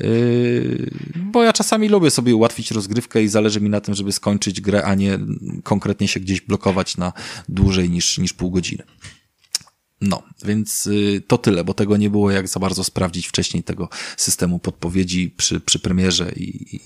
[0.00, 4.60] yy, bo ja czasami lubię sobie ułatwić rozgrywkę i zależy mi na tym, żeby skończyć
[4.60, 5.18] grę, a nie
[5.62, 7.12] konkretnie się gdzieś blokować na
[7.48, 8.82] dłużej niż, niż pół godziny.
[10.00, 13.88] No, więc y, to tyle, bo tego nie było jak za bardzo sprawdzić wcześniej tego
[14.16, 16.80] systemu podpowiedzi przy, przy premierze i, i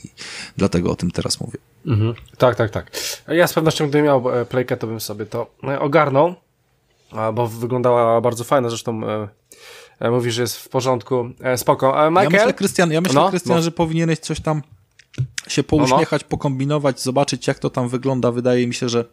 [0.56, 1.58] dlatego o tym teraz mówię.
[1.86, 2.14] Mhm.
[2.38, 2.90] Tak, tak, tak.
[3.28, 6.34] Ja z pewnością, gdybym miał e, playkę, to bym sobie to e, ogarnął,
[7.34, 9.00] bo wyglądała bardzo fajna, zresztą
[10.00, 11.30] e, mówi, że jest w porządku.
[11.56, 12.10] Spoko.
[12.10, 12.24] Michael?
[12.24, 13.62] Ja myślę, Krystian, ja myślę, no, Krystian no.
[13.62, 14.62] że powinieneś coś tam
[15.48, 16.28] się pouśmiechać, no, no.
[16.28, 18.32] pokombinować, zobaczyć jak to tam wygląda.
[18.32, 19.04] Wydaje mi się, że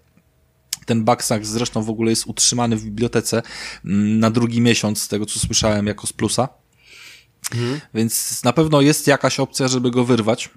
[0.89, 3.41] ten backsack zresztą w ogóle jest utrzymany w bibliotece
[3.85, 6.49] mm, na drugi miesiąc, z tego co słyszałem, jako z plusa.
[7.51, 7.81] Mhm.
[7.93, 10.49] Więc na pewno jest jakaś opcja, żeby go wyrwać.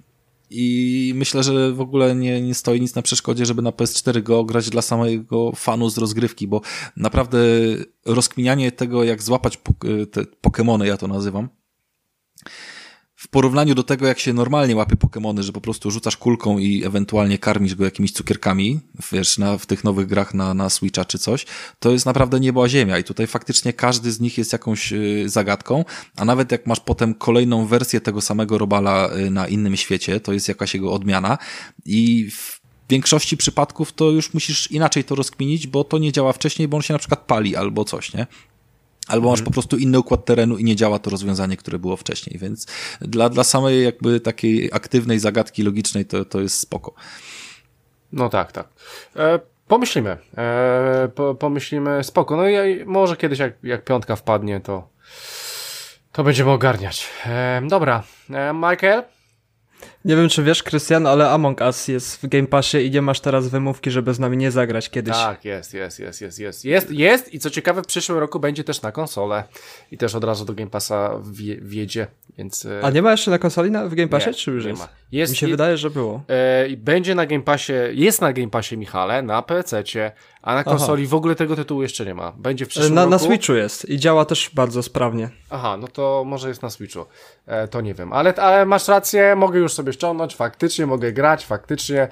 [0.51, 4.45] I myślę, że w ogóle nie, nie stoi nic na przeszkodzie, żeby na PS4 go
[4.45, 6.61] grać dla samego fanu z rozgrywki, bo
[6.97, 7.39] naprawdę
[8.05, 9.59] rozkminianie tego, jak złapać
[10.12, 11.49] te Pokémony, ja to nazywam,
[13.22, 16.84] w porównaniu do tego, jak się normalnie łapie Pokémony, że po prostu rzucasz kulką i
[16.84, 18.80] ewentualnie karmisz go jakimiś cukierkami,
[19.12, 21.46] wiesz, na, w tych nowych grach na, na Switcha czy coś,
[21.78, 25.24] to jest naprawdę niebo a ziemia i tutaj faktycznie każdy z nich jest jakąś y,
[25.28, 25.84] zagadką,
[26.16, 30.32] a nawet jak masz potem kolejną wersję tego samego robala y, na innym świecie, to
[30.32, 31.38] jest jakaś jego odmiana
[31.84, 32.60] i w
[32.90, 36.82] większości przypadków to już musisz inaczej to rozkminić, bo to nie działa wcześniej, bo on
[36.82, 38.26] się na przykład pali albo coś, nie?
[39.09, 39.44] Albo masz mhm.
[39.44, 42.66] po prostu inny układ terenu i nie działa to rozwiązanie, które było wcześniej, więc
[43.00, 46.94] dla, dla samej jakby takiej aktywnej zagadki logicznej to, to jest spoko.
[48.12, 48.68] No tak, tak.
[49.16, 50.16] E, pomyślimy.
[50.38, 52.36] E, po, pomyślimy spoko.
[52.36, 54.88] No i może kiedyś jak, jak piątka wpadnie, to
[56.12, 57.09] to będziemy ogarniać.
[57.26, 58.03] E, dobra.
[58.30, 59.03] E, Michael?
[60.05, 63.20] Nie wiem, czy wiesz, Krystian, ale Among Us jest w Game Passie i nie masz
[63.20, 65.14] teraz wymówki, żeby z nami nie zagrać kiedyś.
[65.14, 66.64] Tak, jest, jest, jest, jest, jest.
[66.64, 69.44] Jest, jest i co ciekawe, w przyszłym roku będzie też na konsolę
[69.90, 71.20] i też od razu do Game Passa
[71.62, 72.07] wjedzie,
[72.38, 72.64] więc...
[72.66, 74.70] E, A nie ma jeszcze na konsoli na, w Game Passie, nie, czy już nie
[74.70, 74.82] jest?
[74.82, 74.88] Ma.
[75.12, 75.32] jest?
[75.32, 76.22] Mi się wydaje, że było.
[76.28, 80.12] E, będzie na Game Passie, jest na Game Passie, Michale, na PC-cie,
[80.43, 81.11] a na konsoli Aha.
[81.11, 82.32] w ogóle tego tytułu jeszcze nie ma.
[82.32, 83.11] Będzie w przyszłym na, roku.
[83.11, 85.30] Na Switchu jest i działa też bardzo sprawnie.
[85.51, 87.07] Aha, no to może jest na Switchu.
[87.47, 91.47] E, to nie wiem, ale, ale masz rację, mogę już sobie ściągnąć, faktycznie mogę grać,
[91.47, 92.09] faktycznie.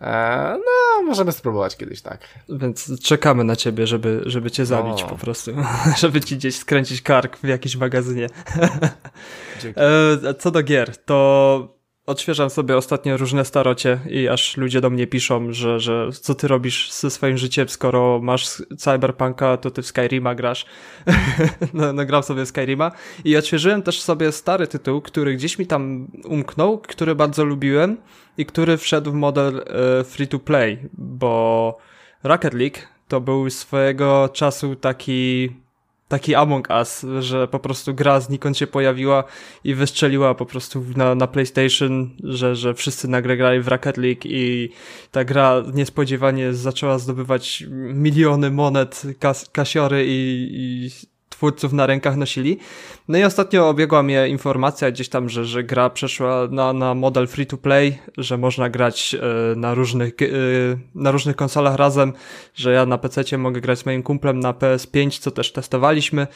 [0.00, 2.20] E, no, możemy spróbować kiedyś, tak.
[2.48, 5.08] Więc czekamy na ciebie, żeby, żeby cię zabić no.
[5.08, 5.50] po prostu.
[6.00, 8.26] żeby ci gdzieś skręcić kark w jakimś magazynie.
[10.26, 15.06] e, co do gier, to odświeżam sobie ostatnio różne starocie i aż ludzie do mnie
[15.06, 19.86] piszą, że, że co ty robisz ze swoim życiem, skoro masz Cyberpunka, to ty w
[19.86, 20.66] Skyrima grasz.
[21.74, 22.90] no, no gram sobie Skyrima
[23.24, 27.96] i odświeżyłem też sobie stary tytuł, który gdzieś mi tam umknął, który bardzo lubiłem
[28.38, 29.64] i który wszedł w model
[30.00, 31.78] e, free to play, bo
[32.22, 32.78] Rocket League
[33.08, 35.50] to był swojego czasu taki
[36.12, 39.24] taki Among Us, że po prostu gra znikąd się pojawiła
[39.64, 44.20] i wystrzeliła po prostu na, na PlayStation, że, że wszyscy nagle grali w Rocket League
[44.24, 44.70] i
[45.10, 50.90] ta gra niespodziewanie zaczęła zdobywać miliony monet, kas kasiory i, i
[51.42, 52.58] twórców na rękach nosili.
[53.08, 57.26] No i ostatnio obiegła mnie informacja gdzieś tam, że, że gra przeszła na, na model
[57.26, 60.26] free to play, że można grać e, na różnych, e,
[60.94, 62.12] na różnych konsolach razem,
[62.54, 66.26] że ja na PC mogę grać z moim kumplem na PS5, co też testowaliśmy.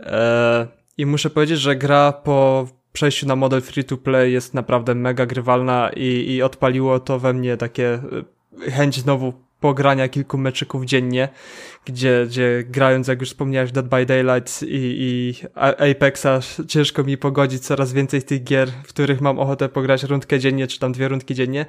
[0.00, 0.66] E,
[0.98, 5.26] I muszę powiedzieć, że gra po przejściu na model free to play jest naprawdę mega
[5.26, 8.00] grywalna i, i odpaliło to we mnie takie
[8.60, 11.28] chęć znowu pogrania kilku meczyków dziennie,
[11.84, 15.34] gdzie, gdzie grając, jak już wspomniałeś, Dead by Daylight i, i
[15.90, 20.66] Apexa, ciężko mi pogodzić coraz więcej tych gier, w których mam ochotę pograć rundkę dziennie,
[20.66, 21.66] czy tam dwie rundki dziennie.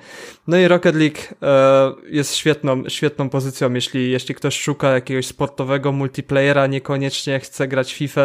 [0.48, 5.92] No i Rocket League e, jest świetną, świetną pozycją, jeśli, jeśli ktoś szuka jakiegoś sportowego
[5.92, 8.22] multiplayera, niekoniecznie chce grać FIFA,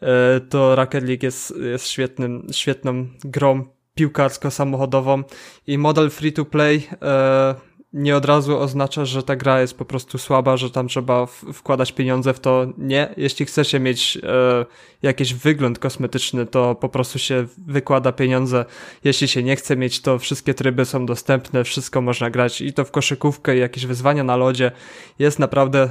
[0.00, 5.22] e, to Rocket League jest, jest świetnym, świetną grą piłkarsko-samochodową
[5.66, 9.84] i model free to play e, nie od razu oznacza, że ta gra jest po
[9.84, 12.66] prostu słaba, że tam trzeba wkładać pieniądze w to.
[12.78, 13.14] Nie.
[13.16, 14.66] Jeśli chcecie mieć e,
[15.02, 18.64] jakiś wygląd kosmetyczny, to po prostu się wykłada pieniądze.
[19.04, 22.84] Jeśli się nie chce mieć, to wszystkie tryby są dostępne, wszystko można grać i to
[22.84, 24.72] w koszykówkę i jakieś wyzwania na lodzie.
[25.18, 25.90] Jest naprawdę e,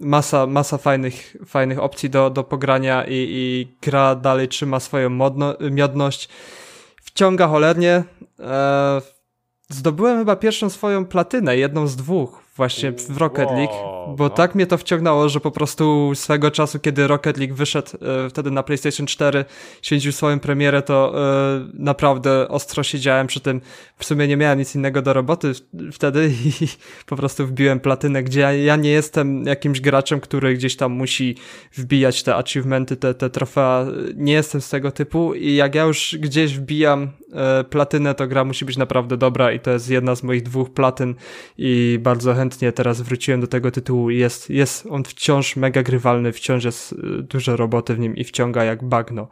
[0.00, 5.54] masa, masa fajnych, fajnych opcji do, do pogrania i, i gra dalej trzyma swoją modno,
[5.70, 6.28] miodność.
[7.02, 8.04] Wciąga cholernie.
[8.40, 9.19] E,
[9.70, 13.74] zdobyłem chyba pierwszą swoją platynę, jedną z dwóch właśnie w Rocket League,
[14.16, 14.30] bo no.
[14.30, 17.90] tak mnie to wciągnęło, że po prostu swego czasu, kiedy Rocket League wyszedł
[18.26, 19.44] e, wtedy na PlayStation 4,
[19.82, 23.60] święcił swoją premierę, to e, naprawdę ostro siedziałem przy tym.
[24.00, 25.52] W sumie nie miałem nic innego do roboty
[25.92, 26.52] wtedy i
[27.06, 31.36] po prostu wbiłem platynę, gdzie ja, ja nie jestem jakimś graczem, który gdzieś tam musi
[31.72, 33.86] wbijać te achievementy, te, te trofea.
[34.14, 38.44] Nie jestem z tego typu i jak ja już gdzieś wbijam e, platynę, to gra
[38.44, 41.14] musi być naprawdę dobra i to jest jedna z moich dwóch platyn
[41.58, 44.10] i bardzo chętnie teraz wróciłem do tego tytułu.
[44.10, 48.64] Jest, jest on wciąż mega grywalny, wciąż jest y, dużo roboty w nim i wciąga
[48.64, 49.28] jak bagno.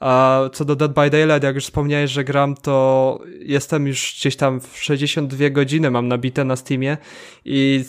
[0.00, 4.36] A co do Dead by Daylight, jak już wspomniałeś, że gram, to jestem już gdzieś
[4.36, 6.96] tam w 62 godziny mam nabite na Steamie
[7.44, 7.84] i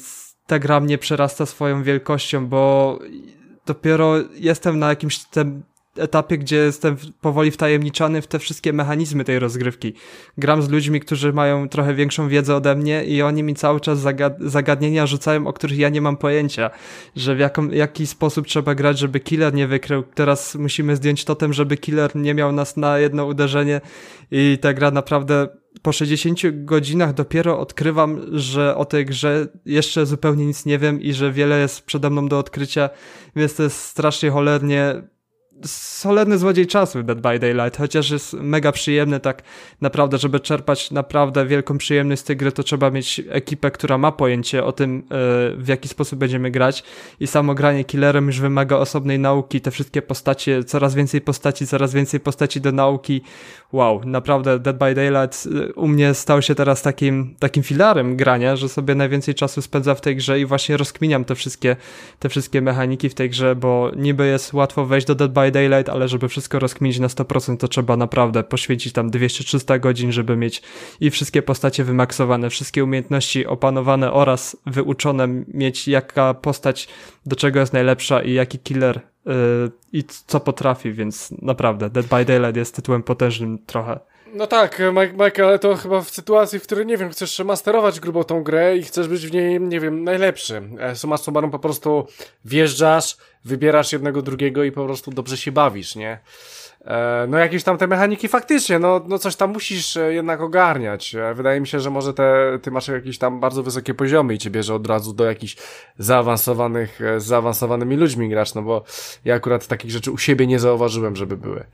[0.48, 3.00] ta gra mnie przerasta swoją wielkością, bo
[3.66, 5.64] dopiero jestem na jakimś tym
[6.00, 9.94] etapie, gdzie jestem powoli wtajemniczany w te wszystkie mechanizmy tej rozgrywki.
[10.38, 14.00] Gram z ludźmi, którzy mają trochę większą wiedzę ode mnie i oni mi cały czas
[14.00, 16.70] zagad zagadnienia rzucają, o których ja nie mam pojęcia,
[17.16, 20.04] że w jaką, jaki sposób trzeba grać, żeby killer nie wykrył.
[20.16, 23.82] Teraz musimy zdjąć totem, żeby killer nie miał nas na jedno uderzenie
[24.32, 25.48] i ta gra naprawdę
[25.82, 31.14] po 60 godzinach dopiero odkrywam, że o tej grze jeszcze zupełnie nic nie wiem i
[31.14, 32.90] że wiele jest przede mną do odkrycia,
[33.36, 35.02] więc to jest strasznie cholernie
[35.66, 39.44] solidny złodziej czasu Dead by Daylight, chociaż jest mega przyjemny tak
[39.82, 44.12] naprawdę, żeby czerpać naprawdę wielką przyjemność z tej gry, to trzeba mieć ekipę, która ma
[44.12, 45.06] pojęcie o tym, e,
[45.58, 46.84] w jaki sposób będziemy grać.
[47.20, 51.94] I samo granie killerem już wymaga osobnej nauki, te wszystkie postacie, coraz więcej postaci, coraz
[51.94, 53.22] więcej postaci do nauki,
[53.72, 58.56] wow, naprawdę Dead by Daylight e, u mnie stał się teraz takim, takim filarem grania,
[58.56, 61.76] że sobie najwięcej czasu spędza w tej grze i właśnie rozkminiam te wszystkie,
[62.20, 65.90] te wszystkie mechaniki w tej grze, bo niby jest łatwo wejść do Dead by Daylight,
[65.90, 70.62] ale żeby wszystko rozkminić na 100%, to trzeba naprawdę poświęcić tam 200-300 godzin, żeby mieć
[71.00, 76.88] i wszystkie postacie wymaksowane, wszystkie umiejętności opanowane oraz wyuczone, mieć jaka postać
[77.26, 79.09] do czego jest najlepsza i jaki killer
[79.94, 84.00] i co potrafi, więc naprawdę Dead by Daylight jest tytułem potężnym trochę.
[84.34, 84.82] No tak,
[85.14, 88.78] Mike, ale to chyba w sytuacji, w której, nie wiem, chcesz masterować grubo tą grę
[88.78, 90.62] i chcesz być w niej, nie wiem, najlepszy.
[90.80, 92.08] E, suma summarum po prostu
[92.46, 96.20] wjeżdżasz, wybierasz jednego, drugiego i po prostu dobrze się bawisz, nie?
[96.86, 101.16] E, no jakieś tam te mechaniki faktycznie, no, no coś tam musisz e, jednak ogarniać.
[101.36, 104.50] Wydaje mi się, że może te, ty masz jakieś tam bardzo wysokie poziomy i cię
[104.50, 105.56] bierze od razu do jakichś
[105.98, 108.84] zaawansowanych, z zaawansowanymi ludźmi gracz, no bo
[109.26, 111.66] ja akurat takich rzeczy u siebie nie zauważyłem, żeby były.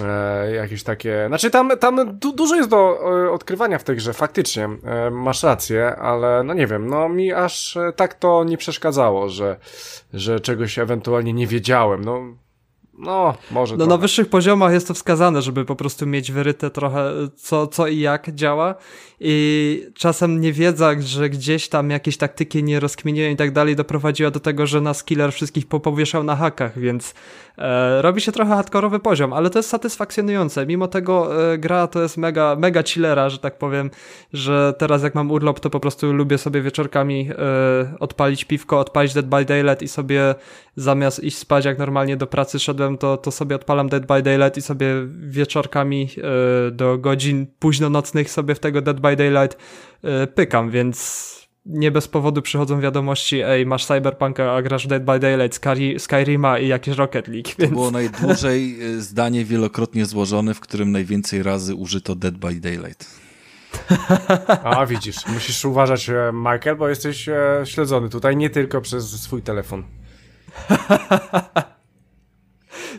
[0.00, 1.24] E, jakieś takie.
[1.28, 4.68] Znaczy, tam, tam du dużo jest do e, odkrywania w tej grze, faktycznie.
[4.84, 9.28] E, masz rację, ale no nie wiem, no mi aż e, tak to nie przeszkadzało,
[9.28, 9.56] że,
[10.14, 12.04] że czegoś ewentualnie nie wiedziałem.
[12.04, 12.20] No,
[12.98, 13.76] no, może.
[13.76, 17.86] No, na wyższych poziomach jest to wskazane, żeby po prostu mieć wyryte trochę co, co
[17.86, 18.74] i jak działa.
[19.20, 24.40] I czasem niewiedza, że gdzieś tam jakieś taktyki nie rozkminiłem i tak dalej, doprowadziła do
[24.40, 27.14] tego, że nas killer wszystkich popowieszał na hakach, więc
[27.58, 30.66] e, robi się trochę hardkorowy poziom, ale to jest satysfakcjonujące.
[30.66, 33.90] Mimo tego e, gra to jest mega, mega chillera, że tak powiem,
[34.32, 39.14] że teraz jak mam urlop, to po prostu lubię sobie wieczorkami e, odpalić piwko, odpalić
[39.14, 40.34] Dead by Daylight i sobie
[40.76, 44.56] zamiast iść spać, jak normalnie do pracy szedłem, to, to sobie odpalam Dead by Daylight
[44.56, 49.58] i sobie wieczorkami e, do godzin późno nocnych sobie w tego Dead by Daylight
[50.02, 51.28] e, pykam, więc
[51.66, 56.58] nie bez powodu przychodzą wiadomości, ej, masz Cyberpunka, a grasz Dead by Daylight, Sky, Skyrima
[56.58, 57.48] i jakieś Rocket League.
[57.58, 57.70] Więc...
[57.70, 63.28] To było najdłużej e, zdanie wielokrotnie złożone, w którym najwięcej razy użyto Dead by Daylight.
[64.64, 67.28] A widzisz, musisz uważać, Michael, bo jesteś
[67.64, 69.84] śledzony tutaj nie tylko przez swój telefon.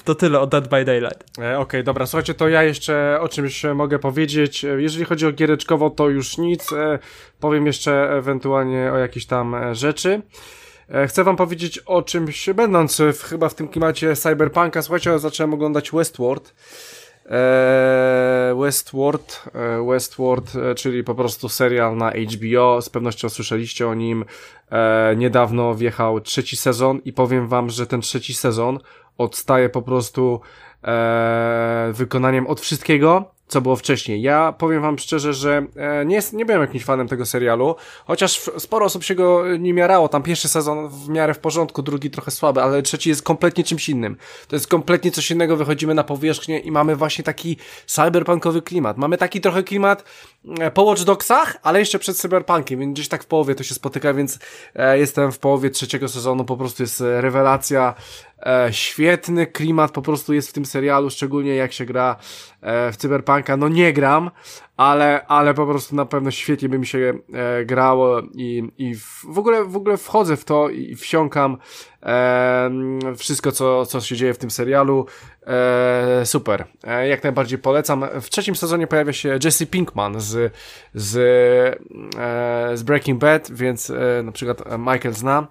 [0.03, 1.23] To tyle o Dead by Daylight.
[1.23, 4.65] E, Okej, okay, dobra, słuchajcie, to ja jeszcze o czymś mogę powiedzieć.
[4.65, 6.73] E, jeżeli chodzi o giereczkowo, to już nic.
[6.73, 6.99] E,
[7.39, 10.21] powiem jeszcze ewentualnie o jakiejś tam e, rzeczy.
[10.89, 14.81] E, chcę wam powiedzieć o czymś, będąc w, chyba w tym klimacie cyberpunka.
[14.81, 16.55] Słuchajcie, zacząłem oglądać Westworld.
[18.61, 19.43] Westworld,
[19.87, 24.25] Westworld, czyli po prostu serial na HBO, z pewnością słyszeliście o nim.
[25.17, 28.79] Niedawno wjechał trzeci sezon i powiem wam, że ten trzeci sezon
[29.19, 30.41] odstaje po prostu
[31.93, 34.21] wykonaniem od wszystkiego, co było wcześniej.
[34.21, 38.41] Ja powiem wam szczerze, że e, nie, jest, nie byłem jakimś fanem tego serialu, chociaż
[38.57, 40.09] sporo osób się go nie miarało.
[40.09, 43.89] Tam pierwszy sezon w miarę w porządku, drugi trochę słaby, ale trzeci jest kompletnie czymś
[43.89, 44.17] innym.
[44.47, 48.97] To jest kompletnie coś innego, wychodzimy na powierzchnię i mamy właśnie taki cyberpunkowy klimat.
[48.97, 50.03] Mamy taki trochę klimat
[50.59, 53.73] e, po Watch Dogsach, ale jeszcze przed cyberpunkiem, więc gdzieś tak w połowie to się
[53.73, 54.39] spotyka, więc
[54.75, 57.95] e, jestem w połowie trzeciego sezonu, po prostu jest rewelacja
[58.45, 62.15] E, świetny klimat po prostu jest w tym serialu, szczególnie jak się gra
[62.61, 63.57] e, w Cyberpunka.
[63.57, 64.31] No nie gram,
[64.77, 69.25] ale, ale po prostu na pewno świetnie by mi się e, grało i, i w,
[69.29, 71.57] w, ogóle, w ogóle wchodzę w to i wsiąkam
[72.03, 72.71] e,
[73.17, 75.05] wszystko, co, co się dzieje w tym serialu.
[75.47, 76.65] E, super.
[76.83, 78.05] E, jak najbardziej polecam.
[78.21, 80.53] W trzecim sezonie pojawia się Jesse Pinkman z,
[80.93, 81.17] z,
[82.17, 85.47] e, z Breaking Bad, więc e, na przykład Michael zna.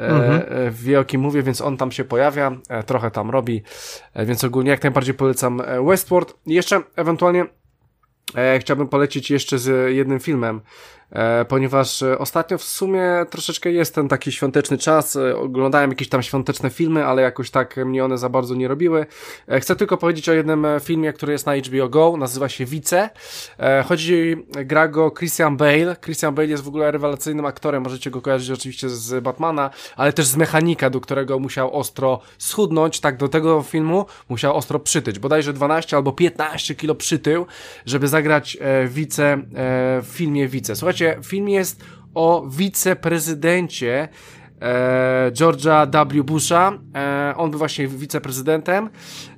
[0.00, 0.42] E, mhm.
[0.48, 3.62] E, wie o kim mówię, więc on tam się pojawia, e, trochę tam robi,
[4.16, 6.36] więc ogólnie jak najbardziej polecam Westworld.
[6.46, 7.46] I jeszcze ewentualnie
[8.58, 10.60] chciałbym polecić jeszcze z jednym filmem,
[11.48, 16.22] ponieważ e, ostatnio w sumie troszeczkę jest ten taki świąteczny czas, e, oglądałem jakieś tam
[16.22, 19.06] świąteczne filmy, ale jakoś tak mnie one za bardzo nie robiły.
[19.60, 23.10] Chcę tylko powiedzieć o jednym filmie, który jest na HBO Go, nazywa się Wice.
[23.84, 25.96] Chodzi, gra go Christian Bale.
[26.04, 30.26] Christian Bale jest w ogóle rewelacyjnym aktorem, możecie go kojarzyć oczywiście z Batmana, ale też
[30.26, 35.52] z Mechanika, do którego musiał ostro schudnąć, tak do tego filmu musiał ostro przytyć, bodajże
[35.52, 37.46] 12 albo 15 kilo przytył,
[37.86, 38.58] żeby zagrać
[38.88, 39.38] Wice
[40.02, 40.76] w filmie Wice.
[40.76, 41.84] Słuchajcie, Film jest
[42.14, 44.08] o wiceprezydencie
[44.60, 46.24] e, George'a W.
[46.24, 46.72] Busha.
[46.94, 48.90] E, on był właśnie wiceprezydentem.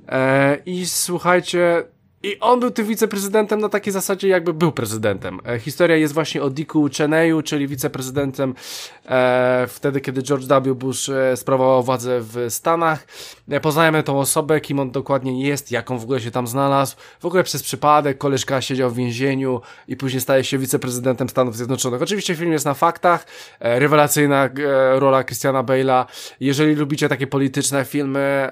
[0.07, 1.83] E, I słuchajcie,
[2.23, 5.39] i on był tym wiceprezydentem na takiej zasadzie, jakby był prezydentem.
[5.47, 8.55] E, historia jest właśnie o Dicku Cheneyu, czyli wiceprezydentem
[9.05, 10.75] e, wtedy, kiedy George W.
[10.75, 13.07] Bush e, sprawował władzę w Stanach.
[13.49, 16.95] E, poznajemy tą osobę, kim on dokładnie jest, jaką w ogóle się tam znalazł.
[17.19, 22.01] W ogóle przez przypadek koleżka siedział w więzieniu i później staje się wiceprezydentem Stanów Zjednoczonych.
[22.01, 23.25] Oczywiście film jest na faktach,
[23.59, 24.49] e, rewelacyjna e,
[24.99, 26.05] rola Christiana Bale'a.
[26.39, 28.51] Jeżeli lubicie takie polityczne filmy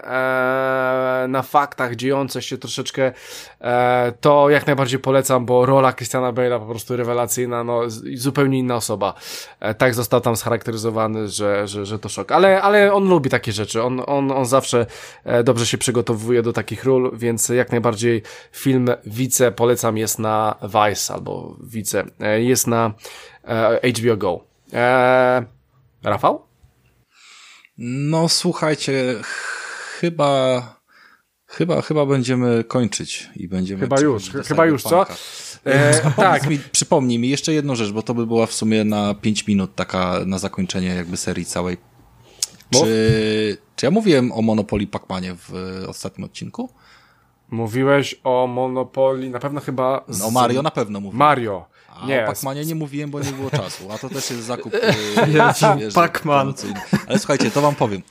[1.27, 3.11] na faktach, dziejące się troszeczkę
[4.21, 7.81] to jak najbardziej polecam, bo rola Christiana Bale'a po prostu rewelacyjna, no
[8.15, 9.13] zupełnie inna osoba.
[9.59, 12.31] E, tak został tam scharakteryzowany, że, że, że to szok.
[12.31, 14.85] Ale, ale on lubi takie rzeczy, on, on, on zawsze
[15.23, 20.55] e, dobrze się przygotowuje do takich ról, więc jak najbardziej film Wice polecam jest na
[20.63, 22.03] Vice albo Wice,
[22.37, 22.93] jest na
[23.99, 24.43] HBO Go.
[26.03, 26.45] Rafał?
[27.77, 29.15] No słuchajcie,
[29.99, 30.80] chyba
[31.51, 33.81] Chyba, chyba będziemy kończyć i będziemy.
[33.81, 35.05] Chyba już, chyba już, co?
[35.65, 36.49] E, tak.
[36.49, 39.75] Mi, przypomnij mi jeszcze jedną rzecz, bo to by była w sumie na 5 minut
[39.75, 41.77] taka na zakończenie jakby serii całej.
[42.69, 45.53] Czy, czy ja mówiłem o Monopoly Pacmanie w
[45.87, 46.69] ostatnim odcinku?
[47.49, 50.03] Mówiłeś o Monopoly, na pewno chyba.
[50.07, 50.19] Z...
[50.19, 51.19] No Mario na pewno mówiłem.
[51.19, 51.65] Mario.
[51.95, 53.91] A nie, o Pacmanie nie mówiłem, bo nie było czasu.
[53.91, 54.73] A to też jest zakup.
[55.79, 56.53] Yy, Pacman.
[57.07, 58.01] Ale słuchajcie, to wam powiem.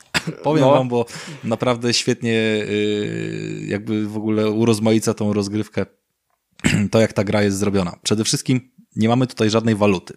[0.42, 0.70] Powiem no.
[0.70, 1.06] wam, bo
[1.44, 5.86] naprawdę świetnie yy, jakby w ogóle urozmaica tą rozgrywkę
[6.90, 7.96] to, jak ta gra jest zrobiona.
[8.02, 10.14] Przede wszystkim nie mamy tutaj żadnej waluty.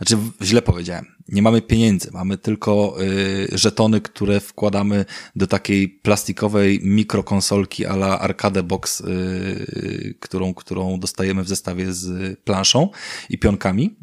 [0.00, 1.06] Znaczy, źle powiedziałem.
[1.28, 5.04] Nie mamy pieniędzy, mamy tylko y, żetony, które wkładamy
[5.36, 12.38] do takiej plastikowej mikrokonsolki a la Arcade Box, y, którą, którą dostajemy w zestawie z
[12.40, 12.88] planszą
[13.30, 13.96] i pionkami.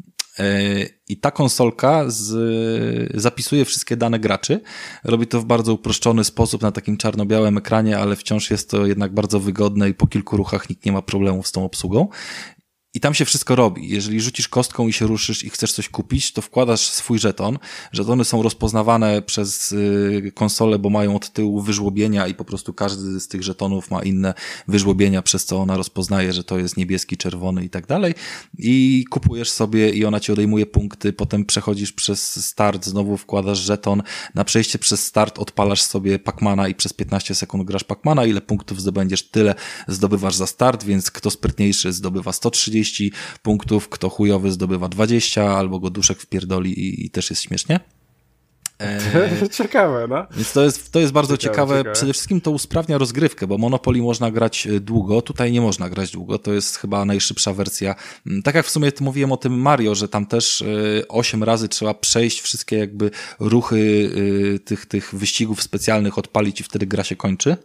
[1.08, 4.60] I ta konsolka z, zapisuje wszystkie dane graczy.
[5.04, 9.14] Robi to w bardzo uproszczony sposób na takim czarno-białym ekranie, ale wciąż jest to jednak
[9.14, 12.08] bardzo wygodne i po kilku ruchach nikt nie ma problemów z tą obsługą.
[12.98, 13.88] I tam się wszystko robi.
[13.88, 17.58] Jeżeli rzucisz kostką i się ruszysz i chcesz coś kupić, to wkładasz swój żeton.
[17.92, 23.20] Żetony są rozpoznawane przez y, konsolę, bo mają od tyłu wyżłobienia i po prostu każdy
[23.20, 24.34] z tych żetonów ma inne
[24.68, 28.14] wyżłobienia, przez co ona rozpoznaje, że to jest niebieski, czerwony i tak dalej.
[28.58, 34.02] I kupujesz sobie i ona ci odejmuje punkty, potem przechodzisz przez start, znowu wkładasz żeton.
[34.34, 38.24] Na przejście przez start odpalasz sobie Pacmana i przez 15 sekund grasz Pacmana.
[38.24, 39.54] Ile punktów zdobędziesz, tyle
[39.88, 43.12] zdobywasz za start, więc kto sprytniejszy zdobywa 130 30
[43.42, 47.80] punktów, kto chujowy zdobywa 20, albo go duszek wpierdoli i, i też jest śmiesznie.
[49.42, 50.26] E, ciekawe, no.
[50.36, 51.78] Więc to jest, to jest bardzo ciekawe, ciekawe.
[51.78, 51.94] ciekawe.
[51.94, 56.10] Przede wszystkim to usprawnia rozgrywkę, bo Monopoly można grać e, długo, tutaj nie można grać
[56.10, 56.38] długo.
[56.38, 57.94] To jest chyba najszybsza wersja.
[58.26, 60.64] Mm, tak jak w sumie mówiłem o tym Mario, że tam też
[61.08, 63.10] 8 e, razy trzeba przejść wszystkie jakby
[63.40, 64.10] ruchy
[64.64, 67.56] tych, tych wyścigów specjalnych, odpalić i wtedy gra się kończy.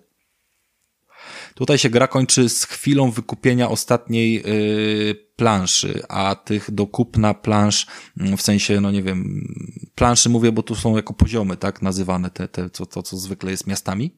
[1.56, 7.88] Tutaj się gra kończy z chwilą wykupienia ostatniej yy, planszy, a tych do kupna plansz,
[8.18, 9.48] mm, w sensie, no nie wiem,
[9.96, 13.52] planszy mówię, bo tu są jako poziomy, tak, nazywane te, te to, to co zwykle
[13.52, 14.18] jest miastami.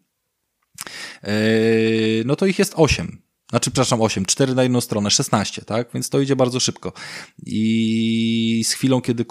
[1.23, 1.29] Yy,
[2.25, 3.25] no to ich jest osiem.
[3.49, 5.89] Znaczy, przepraszam, 8, 4 na jedną stronę, 16, tak?
[5.93, 6.93] Więc to idzie bardzo szybko.
[7.45, 7.55] I
[8.65, 9.25] z chwilą, kiedy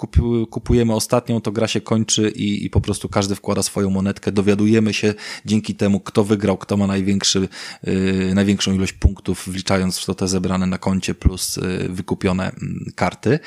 [0.49, 4.31] kupujemy ostatnią, to gra się kończy i, i po prostu każdy wkłada swoją monetkę.
[4.31, 5.13] Dowiadujemy się
[5.45, 7.47] dzięki temu, kto wygrał, kto ma największy,
[7.83, 12.91] yy, największą ilość punktów, wliczając w to te zebrane na koncie plus yy, wykupione yy,
[12.95, 13.39] karty.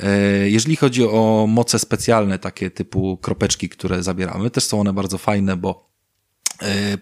[0.00, 5.18] Yy, jeżeli chodzi o moce specjalne, takie typu kropeczki, które zabieramy, też są one bardzo
[5.18, 5.89] fajne, bo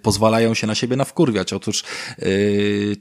[0.02, 1.52] pozwalają się na siebie nawkurwiać.
[1.52, 1.84] Otóż
[2.18, 2.24] e,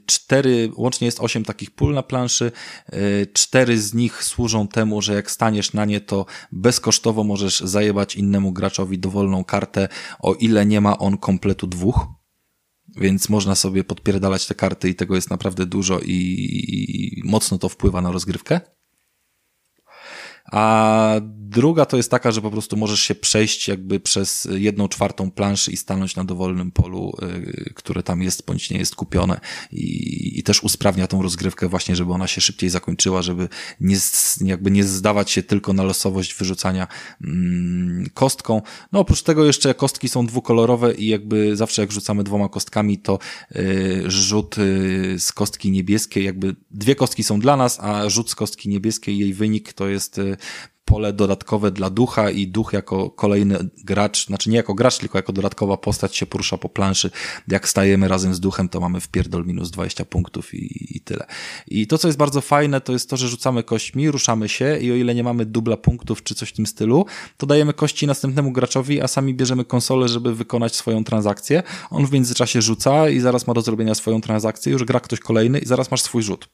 [0.06, 2.52] cztery, łącznie jest osiem takich pól na planszy,
[2.86, 8.16] e, cztery z nich służą temu, że jak staniesz na nie, to bezkosztowo możesz zajebać
[8.16, 9.88] innemu graczowi dowolną kartę,
[10.20, 12.06] o ile nie ma on kompletu dwóch.
[12.96, 17.68] Więc można sobie podpierdalać te karty i tego jest naprawdę dużo i, i mocno to
[17.68, 18.60] wpływa na rozgrywkę.
[20.52, 25.30] A druga to jest taka, że po prostu możesz się przejść jakby przez jedną czwartą
[25.30, 29.40] planszy i stanąć na dowolnym polu, y, które tam jest bądź nie jest kupione
[29.72, 33.48] i, i też usprawnia tą rozgrywkę właśnie, żeby ona się szybciej zakończyła, żeby
[33.80, 33.96] nie,
[34.40, 36.86] jakby nie zdawać się tylko na losowość wyrzucania
[37.24, 38.62] mm, kostką.
[38.92, 43.18] No oprócz tego jeszcze kostki są dwukolorowe i jakby zawsze jak rzucamy dwoma kostkami, to
[43.56, 48.34] y, rzut y, z kostki niebieskiej, jakby dwie kostki są dla nas, a rzut z
[48.34, 50.36] kostki niebieskiej, jej wynik to jest y,
[50.88, 55.32] pole dodatkowe dla ducha i duch jako kolejny gracz, znaczy nie jako gracz, tylko jako
[55.32, 57.10] dodatkowa postać się porusza po planszy.
[57.48, 61.26] Jak stajemy razem z duchem, to mamy w pierdol minus 20 punktów i, i tyle.
[61.66, 64.92] I to, co jest bardzo fajne, to jest to, że rzucamy kośćmi, ruszamy się i
[64.92, 67.06] o ile nie mamy dubla punktów czy coś w tym stylu,
[67.36, 71.62] to dajemy kości następnemu graczowi, a sami bierzemy konsolę, żeby wykonać swoją transakcję.
[71.90, 75.58] On w międzyczasie rzuca i zaraz ma do zrobienia swoją transakcję, już gra ktoś kolejny
[75.58, 76.48] i zaraz masz swój rzut.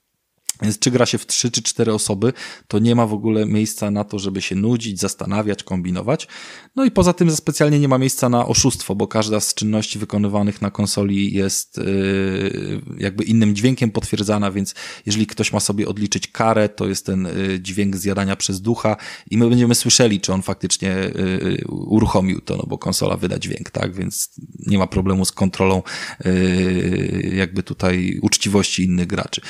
[0.64, 2.32] Więc czy gra się w trzy czy cztery osoby,
[2.68, 6.28] to nie ma w ogóle miejsca na to, żeby się nudzić, zastanawiać, kombinować.
[6.76, 10.62] No i poza tym specjalnie nie ma miejsca na oszustwo, bo każda z czynności wykonywanych
[10.62, 14.74] na konsoli jest yy, jakby innym dźwiękiem potwierdzana, więc
[15.06, 18.96] jeżeli ktoś ma sobie odliczyć karę, to jest ten yy, dźwięk zjadania przez ducha
[19.30, 23.70] i my będziemy słyszeli, czy on faktycznie yy, uruchomił to, no bo konsola wyda dźwięk,
[23.70, 23.94] tak?
[23.94, 24.30] Więc
[24.66, 25.82] nie ma problemu z kontrolą
[26.24, 29.40] yy, jakby tutaj uczciwości innych graczy.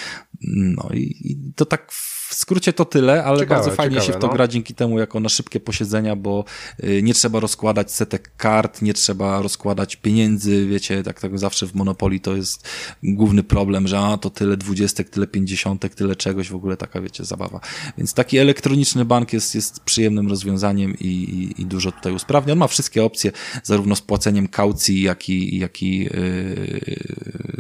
[0.47, 1.93] No i, i to tak
[2.35, 4.33] w skrócie to tyle, ale ciekawe, bardzo fajnie ciekawe, się w to no.
[4.33, 6.45] gra dzięki temu jako na szybkie posiedzenia, bo
[6.85, 11.75] y, nie trzeba rozkładać setek kart, nie trzeba rozkładać pieniędzy, wiecie, tak, tak zawsze w
[11.75, 12.69] Monopolii to jest
[13.03, 17.25] główny problem, że a, to tyle dwudziestek, tyle pięćdziesiątek, tyle czegoś, w ogóle taka, wiecie,
[17.25, 17.61] zabawa.
[17.99, 22.53] Więc taki elektroniczny bank jest, jest przyjemnym rozwiązaniem i, i, i dużo tutaj usprawnia.
[22.53, 23.33] On ma wszystkie opcje,
[23.63, 26.97] zarówno z płaceniem kaucji, jak i, jak i yy,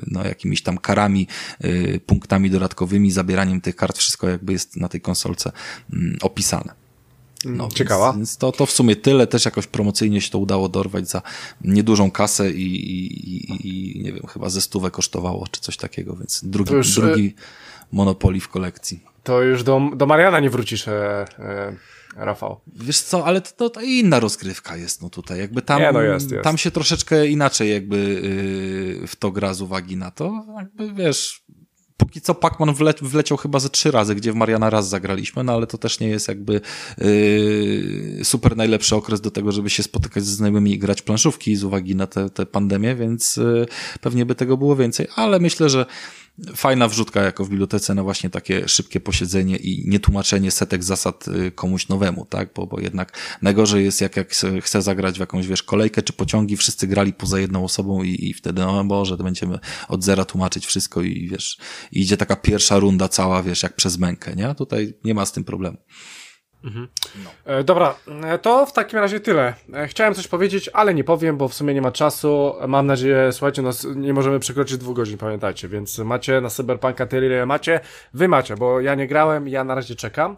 [0.06, 1.26] no, jakimiś tam karami,
[1.60, 5.52] yy, punktami dodatkowymi, zabieraniem tych kart, wszystko jakby jest na tej konsolce
[5.92, 6.74] mm, opisane.
[7.44, 8.06] No, Ciekawa.
[8.06, 9.26] Więc, więc, to, to w sumie tyle.
[9.26, 11.22] Też jakoś promocyjnie się to udało dorwać za
[11.60, 16.40] niedużą kasę i, i, i nie wiem, chyba ze stówę kosztowało, czy coś takiego, więc
[16.44, 17.34] drugi, już, drugi
[17.92, 19.04] Monopoly w kolekcji.
[19.22, 21.76] To już do, do Mariana nie wrócisz, e, e,
[22.16, 22.60] Rafał.
[22.66, 25.38] Wiesz co, ale to, to inna rozgrywka jest no tutaj.
[25.38, 26.44] Jakby tam, nie, no jest, jest.
[26.44, 27.96] tam się troszeczkę inaczej jakby
[29.00, 30.44] yy, w to gra z uwagi na to.
[30.56, 31.42] Jakby wiesz,
[31.96, 35.52] póki co Pacman wle wleciał chyba ze trzy razy, gdzie w Mariana raz zagraliśmy, no
[35.52, 36.60] ale to też nie jest jakby
[36.98, 41.64] yy, super najlepszy okres do tego, żeby się spotykać ze znajomymi i grać planszówki z
[41.64, 43.66] uwagi na tę pandemię, więc yy,
[44.00, 45.86] pewnie by tego było więcej, ale myślę, że
[46.56, 51.52] fajna wrzutka jako w bibliotece na właśnie takie szybkie posiedzenie i nietłumaczenie setek zasad y,
[51.52, 52.48] komuś nowemu, tak?
[52.54, 56.56] Bo, bo jednak najgorzej jest jak, jak chce zagrać w jakąś, wiesz, kolejkę czy pociągi,
[56.56, 59.58] wszyscy grali poza jedną osobą i, i wtedy, no Boże, to będziemy
[59.88, 61.58] od zera tłumaczyć wszystko i wiesz,
[61.92, 64.54] idzie taka pierwsza runda cała, wiesz, jak przez mękę, nie?
[64.54, 65.76] Tutaj nie ma z tym problemu.
[66.64, 66.88] Mhm.
[67.24, 67.52] No.
[67.52, 69.54] E, dobra, e, to w takim razie tyle.
[69.74, 72.54] E, chciałem coś powiedzieć, ale nie powiem, bo w sumie nie ma czasu.
[72.68, 77.26] Mam nadzieję, słuchajcie, no, nie możemy przekroczyć dwóch godzin, pamiętajcie, więc macie na Cyberpunka tyle,
[77.26, 77.80] ile macie.
[78.14, 80.36] Wy macie, bo ja nie grałem, ja na razie czekam.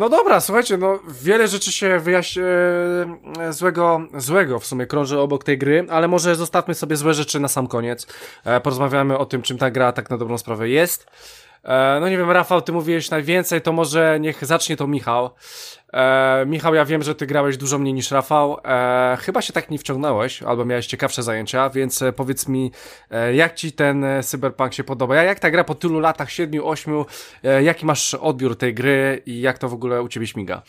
[0.00, 2.42] No dobra, słuchajcie, no wiele rzeczy się wyjaśni
[3.50, 7.48] złego, złego w sumie krąży obok tej gry, ale może zostawmy sobie złe rzeczy na
[7.48, 8.06] sam koniec.
[8.62, 11.06] Porozmawiamy o tym, czym ta gra tak na dobrą sprawę jest.
[11.64, 15.30] E, no nie wiem, Rafał, ty mówiłeś najwięcej, to może niech zacznie to Michał.
[15.92, 18.58] E, Michał, ja wiem, że ty grałeś dużo mniej niż Rafał.
[18.64, 22.72] E, chyba się tak nie wciągnąłeś, albo miałeś ciekawsze zajęcia, więc e, powiedz mi,
[23.10, 25.16] e, jak ci ten e, Cyberpunk się podoba?
[25.16, 27.06] Jak ta gra po tylu latach, siedmiu, ośmiu,
[27.62, 30.62] jaki masz odbiór tej gry i jak to w ogóle u ciebie śmiga?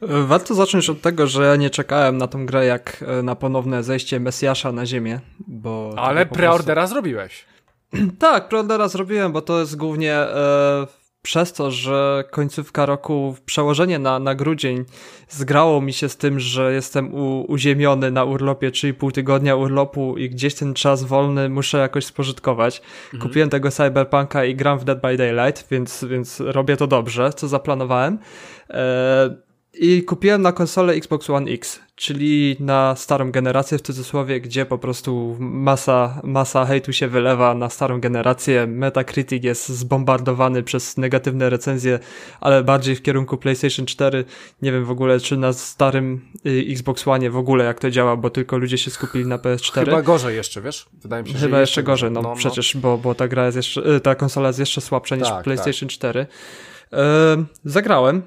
[0.00, 4.20] Warto zacząć od tego, że ja nie czekałem na tą grę jak na ponowne zejście
[4.20, 5.94] Mesjasza na ziemię, bo...
[5.96, 6.94] Ale preordera prostu...
[6.94, 7.44] zrobiłeś.
[8.18, 10.86] tak, preordera zrobiłem, bo to jest głównie e,
[11.26, 14.84] przez to, że końcówka roku, przełożenie na, na grudzień
[15.28, 20.18] zgrało mi się z tym, że jestem u, uziemiony na urlopie, czyli pół tygodnia urlopu
[20.18, 22.82] i gdzieś ten czas wolny muszę jakoś spożytkować.
[23.04, 23.22] Mhm.
[23.22, 27.48] Kupiłem tego Cyberpunka i gram w Dead by Daylight, więc, więc robię to dobrze, co
[27.48, 28.18] zaplanowałem.
[28.68, 29.45] Eee,
[29.78, 34.78] i kupiłem na konsolę Xbox One X, czyli na starą generację w cudzysłowie, gdzie po
[34.78, 38.66] prostu masa, masa hejtu się wylewa na starą generację.
[38.66, 41.98] Metacritic jest zbombardowany przez negatywne recenzje,
[42.40, 44.24] ale bardziej w kierunku PlayStation 4.
[44.62, 48.16] Nie wiem w ogóle, czy na starym y, Xbox One w ogóle jak to działa,
[48.16, 49.84] bo tylko ludzie się skupili na PS4.
[49.84, 50.86] Chyba gorzej jeszcze, wiesz?
[51.02, 53.56] Wydaje mi się, Chyba jeszcze gorzej, no, no, no, przecież, Bo, bo ta gra jest
[53.56, 55.94] jeszcze, y, ta konsola jest jeszcze słabsza niż tak, PlayStation tak.
[55.94, 56.26] 4.
[56.92, 56.98] Yy,
[57.64, 58.22] zagrałem,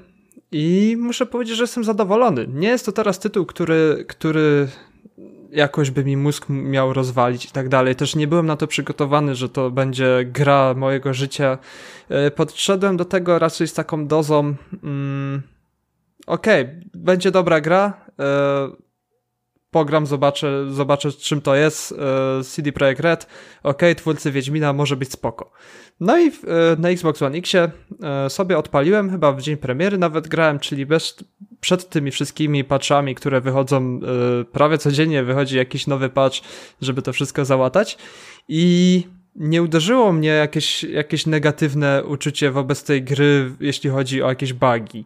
[0.51, 2.47] i muszę powiedzieć, że jestem zadowolony.
[2.47, 4.67] Nie jest to teraz tytuł, który, który
[5.51, 7.95] jakoś by mi mózg miał rozwalić i tak dalej.
[7.95, 11.57] Też nie byłem na to przygotowany, że to będzie gra mojego życia.
[12.09, 14.55] E, podszedłem do tego raczej z taką dozą.
[14.83, 15.41] Mm,
[16.27, 18.05] Okej, okay, będzie dobra gra.
[18.19, 18.69] E,
[19.71, 21.91] pogram, zobaczę, zobaczę czym to jest.
[22.39, 23.23] E, CD Projekt Red.
[23.23, 25.51] Okej, okay, twórcy Wiedźmina może być spoko.
[25.99, 26.31] No i e,
[26.77, 27.69] na Xbox One X e,
[28.29, 31.23] sobie odpaliłem, chyba w dzień premiery nawet grałem, czyli bez,
[31.59, 33.99] przed tymi wszystkimi patchami, które wychodzą e,
[34.45, 36.37] prawie codziennie, wychodzi jakiś nowy patch,
[36.81, 37.97] żeby to wszystko załatać.
[38.47, 39.03] I
[39.35, 45.05] nie uderzyło mnie jakieś, jakieś negatywne uczucie wobec tej gry, jeśli chodzi o jakieś bugi.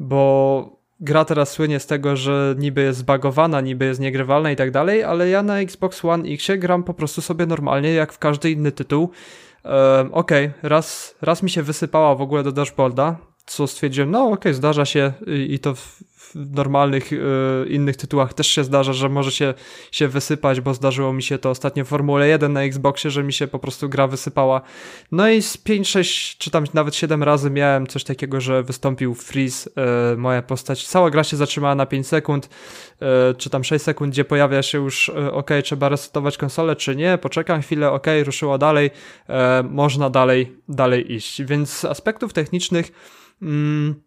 [0.00, 4.70] Bo gra teraz słynie z tego, że niby jest zbagowana, niby jest niegrywalna i tak
[4.70, 8.50] dalej, ale ja na Xbox One X gram po prostu sobie normalnie, jak w każdy
[8.50, 9.10] inny tytuł
[10.12, 13.16] okej, okay, raz, raz mi się wysypała w ogóle do dashboarda,
[13.46, 15.74] co stwierdziłem, no okej, okay, zdarza się i, i to
[16.36, 17.18] normalnych y,
[17.68, 19.54] innych tytułach też się zdarza, że może się,
[19.92, 23.32] się wysypać, bo zdarzyło mi się to ostatnio w Formule 1 na Xboxie, że mi
[23.32, 24.60] się po prostu gra wysypała.
[25.12, 29.14] No i z 5, 6 czy tam nawet 7 razy miałem coś takiego, że wystąpił
[29.14, 29.70] freeze
[30.14, 30.86] y, moja postać.
[30.86, 34.78] Cała gra się zatrzymała na 5 sekund, y, czy tam 6 sekund, gdzie pojawia się
[34.78, 38.90] już ok, trzeba resetować konsolę, czy nie, poczekam chwilę, ok, ruszyło dalej,
[39.70, 41.42] można dalej, dalej iść.
[41.42, 42.92] Więc z aspektów technicznych
[43.42, 44.05] mm,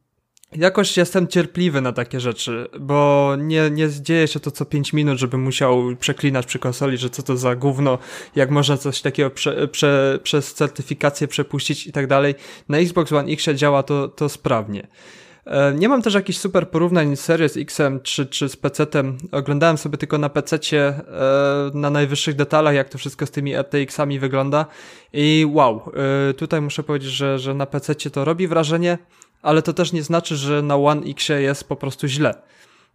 [0.56, 5.18] jakoś jestem cierpliwy na takie rzeczy, bo nie, nie dzieje się to co 5 minut,
[5.18, 7.98] żeby musiał przeklinać przy konsoli, że co to za gówno,
[8.36, 12.36] jak można coś takiego prze, prze, przez certyfikację przepuścić i tak dalej.
[12.70, 14.88] Na Xbox One X działa to, to sprawnie.
[15.46, 19.18] E, nie mam też jakichś super porównań z Series X czy, czy z PC-tem.
[19.32, 21.02] Oglądałem sobie tylko na PC-cie e,
[21.74, 24.66] na najwyższych detalach, jak to wszystko z tymi RTX-ami wygląda.
[25.14, 25.92] I wow,
[26.30, 28.98] e, tutaj muszę powiedzieć, że, że na PC-cie to robi wrażenie
[29.42, 32.34] ale to też nie znaczy, że na One X jest po prostu źle.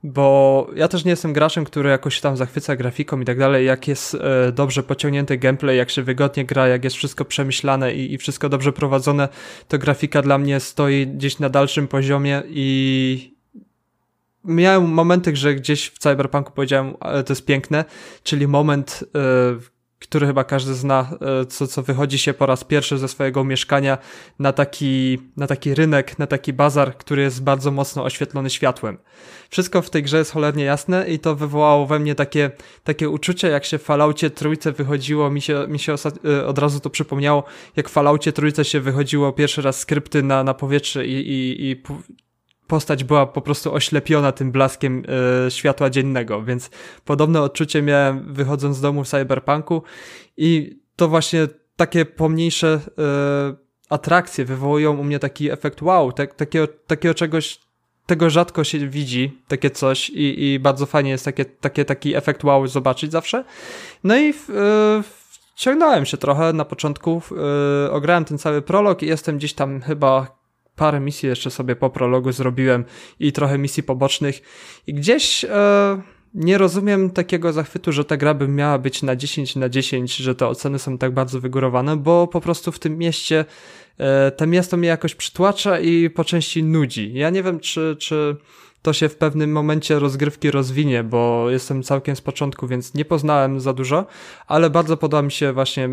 [0.06, 3.66] Bo ja też nie jestem graczem, który jakoś tam zachwyca grafiką i tak dalej.
[3.66, 8.12] Jak jest e, dobrze pociągnięty gameplay, jak się wygodnie gra, jak jest wszystko przemyślane i,
[8.14, 9.28] i wszystko dobrze prowadzone,
[9.68, 13.34] to grafika dla mnie stoi gdzieś na dalszym poziomie i,
[14.44, 17.84] miałem momenty, że gdzieś w Cyberpunku powiedziałem, to jest piękne,
[18.22, 19.73] czyli moment, e,
[20.08, 21.10] który chyba każdy zna,
[21.42, 23.98] e, co, co wychodzi się po raz pierwszy ze swojego mieszkania
[24.38, 28.98] na taki, na taki rynek, na taki bazar, który jest bardzo mocno oświetlony światłem.
[29.50, 32.50] Wszystko w tej grze jest cholernie jasne i to wywołało we mnie takie,
[32.84, 35.94] takie uczucie, jak się w Falloutie trójce wychodziło, mi się, mi się
[36.24, 37.44] e, od razu to przypomniało,
[37.76, 41.82] jak w Falloutie trójce się wychodziło pierwszy raz skrypty na, na powietrze i, i, i
[42.66, 45.02] postać była po prostu oślepiona tym blaskiem
[45.46, 46.70] e, światła dziennego, więc
[47.04, 49.82] podobne odczucie miałem wychodząc z domu w Cyberpunku
[50.36, 53.56] i to właśnie takie pomniejsze e,
[53.90, 57.60] atrakcje wywołują u mnie taki efekt wow, tak, takiego, takiego czegoś,
[58.06, 62.44] tego rzadko się widzi, takie coś i, i bardzo fajnie jest takie, takie, taki efekt
[62.44, 63.44] wow zobaczyć zawsze.
[64.04, 65.02] No i w, e,
[65.56, 67.22] ciągnąłem się trochę na początku,
[67.86, 70.43] e, ograłem ten cały prolog i jestem gdzieś tam chyba
[70.76, 72.84] parę misji jeszcze sobie po prologu zrobiłem
[73.20, 74.42] i trochę misji pobocznych
[74.86, 76.02] i gdzieś e,
[76.34, 80.34] nie rozumiem takiego zachwytu, że ta gra by miała być na 10 na 10, że
[80.34, 83.44] te oceny są tak bardzo wygórowane, bo po prostu w tym mieście
[83.98, 87.12] e, to miasto mnie jakoś przytłacza i po części nudzi.
[87.14, 88.36] Ja nie wiem, czy, czy
[88.82, 93.60] to się w pewnym momencie rozgrywki rozwinie, bo jestem całkiem z początku, więc nie poznałem
[93.60, 94.06] za dużo,
[94.46, 95.88] ale bardzo podoba mi się właśnie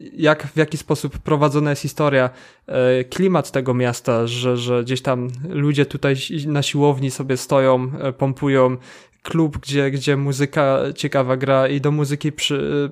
[0.00, 2.30] jak, w jaki sposób prowadzona jest historia,
[2.66, 6.14] e, klimat tego miasta, że, że gdzieś tam ludzie tutaj
[6.46, 8.76] na siłowni sobie stoją, e, pompują,
[9.22, 12.90] klub, gdzie, gdzie muzyka ciekawa gra i do muzyki przy,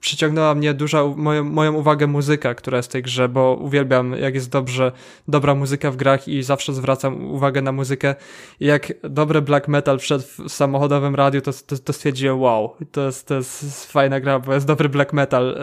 [0.00, 4.34] przyciągnęła mnie duża, moją, moją uwagę muzyka, która jest w tej grze, bo uwielbiam jak
[4.34, 4.92] jest dobrze,
[5.28, 8.14] dobra muzyka w grach i zawsze zwracam uwagę na muzykę.
[8.60, 13.06] I jak dobre black metal wszedł w samochodowym radiu, to, to, to stwierdziłem wow, to
[13.06, 15.54] jest, to jest fajna gra, bo jest dobry black metal e,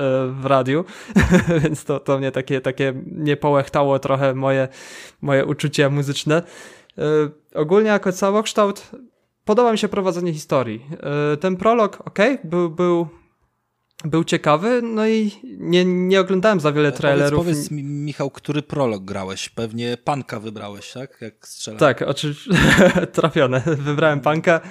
[0.42, 0.86] w radiu,
[1.64, 4.68] więc to, to mnie takie, takie nie połechtało trochę moje,
[5.22, 6.44] moje uczucia muzyczne.
[6.98, 7.02] E,
[7.60, 8.92] ogólnie jako całokształt
[9.46, 10.86] podoba mi się prowadzenie historii.
[11.34, 13.08] E, ten prolog, ok, był, był
[14.06, 17.40] był ciekawy, no i nie, nie oglądałem za wiele trailerów.
[17.40, 19.50] Powiedz, powiedz mi, Michał, który prolog grałeś?
[19.50, 21.18] Pewnie Panka wybrałeś, tak?
[21.22, 21.80] Jak strzelałem.
[21.80, 22.52] Tak, oczywiście,
[23.14, 23.64] trafione.
[23.66, 24.62] Wybrałem Panka.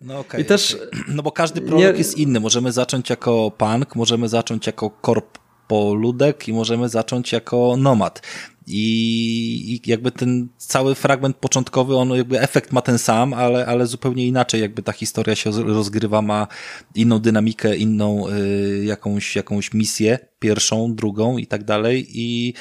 [0.00, 0.28] No okej.
[0.28, 0.74] Okay, I też...
[0.74, 1.04] Okay.
[1.08, 1.98] No bo każdy prolog nie...
[1.98, 2.40] jest inny.
[2.40, 8.22] Możemy zacząć jako Punk, możemy zacząć jako Korp Poludek i możemy zacząć jako Nomad.
[8.70, 14.26] I, jakby ten cały fragment początkowy, on jakby efekt ma ten sam, ale, ale zupełnie
[14.26, 16.46] inaczej jakby ta historia się rozgrywa, ma
[16.94, 22.54] inną dynamikę, inną y, jakąś, jakąś misję, pierwszą, drugą i tak dalej i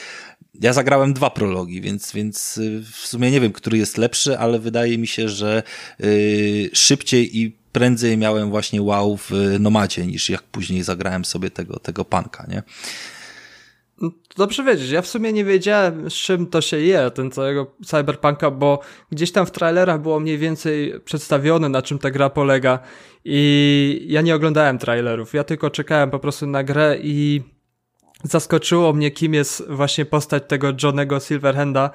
[0.61, 4.59] ja zagrałem dwa prologi, więc, więc y, w sumie nie wiem, który jest lepszy, ale
[4.59, 5.63] wydaje mi się, że
[6.03, 11.79] y, szybciej i prędzej miałem właśnie wow w Nomadzie, niż jak później zagrałem sobie tego,
[11.79, 12.63] tego panka, nie?
[14.37, 18.51] Dobrze wiedzieć, ja w sumie nie wiedziałem z czym to się je, ten całego cyberpunka,
[18.51, 18.79] bo
[19.11, 22.79] gdzieś tam w trailerach było mniej więcej przedstawione na czym ta gra polega.
[23.25, 27.41] I ja nie oglądałem trailerów, ja tylko czekałem po prostu na grę i
[28.23, 31.89] zaskoczyło mnie kim jest właśnie postać tego Johnego Silverhanda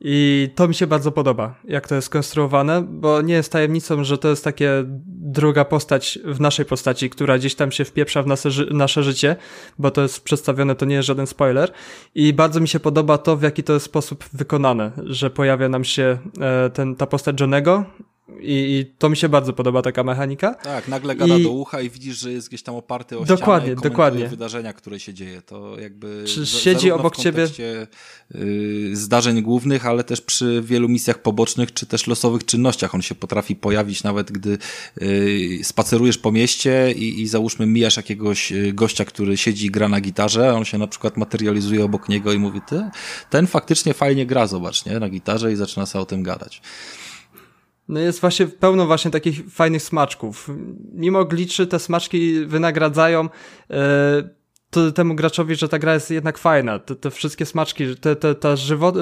[0.00, 4.18] i to mi się bardzo podoba, jak to jest konstruowane, bo nie jest tajemnicą, że
[4.18, 8.50] to jest takie druga postać w naszej postaci, która gdzieś tam się wpieprza w nasze,
[8.70, 9.36] nasze życie,
[9.78, 11.72] bo to jest przedstawione, to nie jest żaden spoiler.
[12.14, 15.84] I bardzo mi się podoba to, w jaki to jest sposób wykonane, że pojawia nam
[15.84, 17.84] się e, ten, ta postać Johnego
[18.28, 20.54] i, I, to mi się bardzo podoba taka mechanika.
[20.54, 21.42] Tak, nagle gada I...
[21.42, 24.28] do ucha i widzisz, że jest gdzieś tam oparty o dokładnie, ścianę dokładnie.
[24.28, 25.42] wydarzenia, które się dzieje.
[25.42, 27.48] To jakby Czy siedzi obok ciebie
[28.34, 32.94] y, zdarzeń głównych, ale też przy wielu misjach pobocznych, czy też losowych czynnościach.
[32.94, 34.58] On się potrafi pojawić nawet, gdy
[35.02, 39.88] y, spacerujesz po mieście i, i załóżmy mijasz jakiegoś y, gościa, który siedzi i gra
[39.88, 42.90] na gitarze, a on się na przykład materializuje obok niego i mówi, ty,
[43.30, 46.62] ten faktycznie fajnie gra, zobacz, nie, na gitarze i zaczyna sobie o tym gadać.
[47.88, 50.50] No jest właśnie pełno właśnie takich fajnych smaczków.
[50.92, 53.28] Mimo gliczy te smaczki wynagradzają
[53.70, 54.28] e,
[54.74, 56.78] to, temu graczowi, że ta gra jest jednak fajna.
[56.78, 58.92] Te, te wszystkie smaczki, te, te, te, żywo,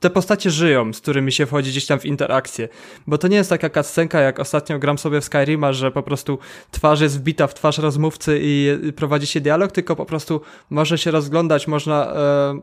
[0.00, 2.68] te postacie żyją, z którymi się wchodzi gdzieś tam w interakcję.
[3.06, 6.38] Bo to nie jest taka cutscenka, jak ostatnio gram sobie w Skyrima, że po prostu
[6.70, 10.40] twarz jest wbita w twarz rozmówcy i, prowadzi się dialog, tylko po prostu
[10.70, 12.60] może się rozglądać, można e,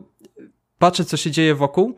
[0.78, 1.96] patrzeć, co się dzieje wokół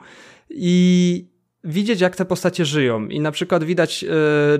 [0.50, 1.31] i
[1.64, 3.08] widzieć, jak te postacie żyją.
[3.08, 4.08] I na przykład widać, e,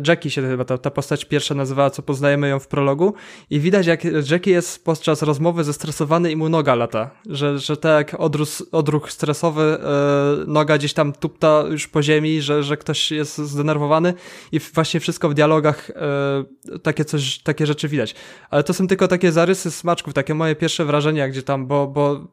[0.06, 3.14] Jackie się chyba ta, ta postać pierwsza nazywała, co poznajemy ją w prologu,
[3.50, 7.10] i widać, jak Jackie jest podczas rozmowy zestresowany i mu noga lata.
[7.26, 12.62] Że, że tak odruch, odruch stresowy, e, noga gdzieś tam tupta już po ziemi, że,
[12.62, 14.14] że ktoś jest zdenerwowany
[14.52, 18.14] i właśnie wszystko w dialogach e, takie coś, takie rzeczy widać.
[18.50, 22.26] Ale to są tylko takie zarysy smaczków, takie moje pierwsze wrażenia, gdzie tam, bo, bo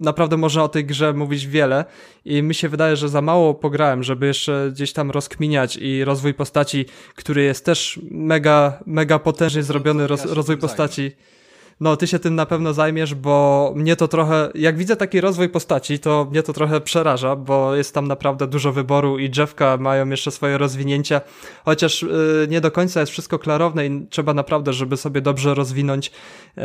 [0.00, 1.84] naprawdę można o tej grze mówić wiele
[2.24, 6.34] i mi się wydaje, że za mało pograłem, żeby jeszcze gdzieś tam rozkminiać i rozwój
[6.34, 11.12] postaci, który jest też mega, mega potężnie zrobiony, roz, rozwój postaci.
[11.80, 15.48] No, ty się tym na pewno zajmiesz, bo mnie to trochę, jak widzę taki rozwój
[15.48, 20.08] postaci, to mnie to trochę przeraża, bo jest tam naprawdę dużo wyboru i drzewka mają
[20.08, 21.20] jeszcze swoje rozwinięcia,
[21.64, 26.10] chociaż yy, nie do końca jest wszystko klarowne i trzeba naprawdę, żeby sobie dobrze rozwinąć,
[26.56, 26.64] yy,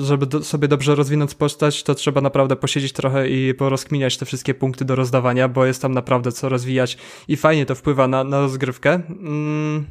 [0.00, 4.54] żeby do, sobie dobrze rozwinąć postać, to trzeba naprawdę posiedzieć trochę i porozkminiać te wszystkie
[4.54, 6.98] punkty do rozdawania, bo jest tam naprawdę co rozwijać
[7.28, 8.92] i fajnie to wpływa na, na rozgrywkę.
[9.08, 9.86] Mm,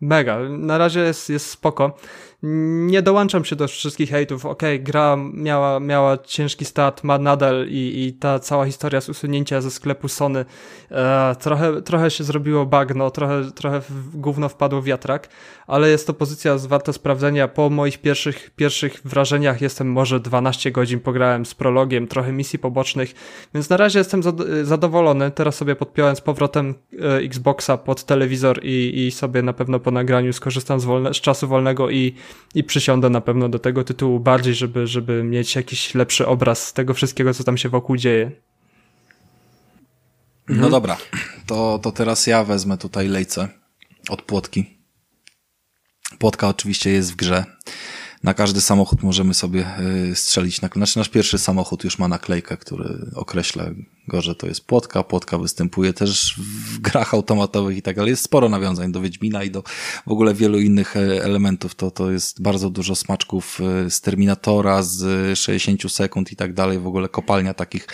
[0.00, 0.38] mega.
[0.48, 1.96] Na razie jest, jest spoko
[2.86, 4.46] nie dołączam się do wszystkich hejtów.
[4.46, 9.08] Okej, okay, gra miała, miała ciężki start, ma nadal i, i ta cała historia z
[9.08, 10.44] usunięcia ze sklepu Sony
[10.90, 15.28] e, trochę, trochę się zrobiło bagno, trochę, trochę w gówno wpadło wiatrak,
[15.66, 17.48] ale jest to pozycja warta sprawdzenia.
[17.48, 23.14] Po moich pierwszych, pierwszych wrażeniach jestem może 12 godzin pograłem z prologiem, trochę misji pobocznych,
[23.54, 24.22] więc na razie jestem
[24.62, 25.30] zadowolony.
[25.30, 29.90] Teraz sobie podpiąłem z powrotem e, Xboxa pod telewizor i, i sobie na pewno po
[29.90, 32.14] nagraniu skorzystam z, wolne, z czasu wolnego i
[32.54, 36.94] i przysiądę na pewno do tego tytułu bardziej, żeby, żeby mieć jakiś lepszy obraz tego
[36.94, 38.30] wszystkiego, co tam się wokół dzieje.
[40.48, 40.70] No mhm.
[40.70, 40.96] dobra,
[41.46, 43.48] to, to teraz ja wezmę tutaj lejce
[44.08, 44.78] od płotki.
[46.18, 47.44] Płotka oczywiście jest w grze.
[48.24, 49.66] Na każdy samochód możemy sobie
[50.14, 50.58] strzelić.
[50.58, 53.64] Znaczy nasz pierwszy samochód już ma naklejkę, który określa
[54.08, 55.02] go, że to jest płotka.
[55.02, 58.10] Płotka występuje też w grach automatowych i tak dalej.
[58.10, 59.62] Jest sporo nawiązań do Wiedźmina i do
[60.06, 61.74] w ogóle wielu innych elementów.
[61.74, 66.78] To, to jest bardzo dużo smaczków z Terminatora, z 60 sekund i tak dalej.
[66.78, 67.86] W ogóle kopalnia takich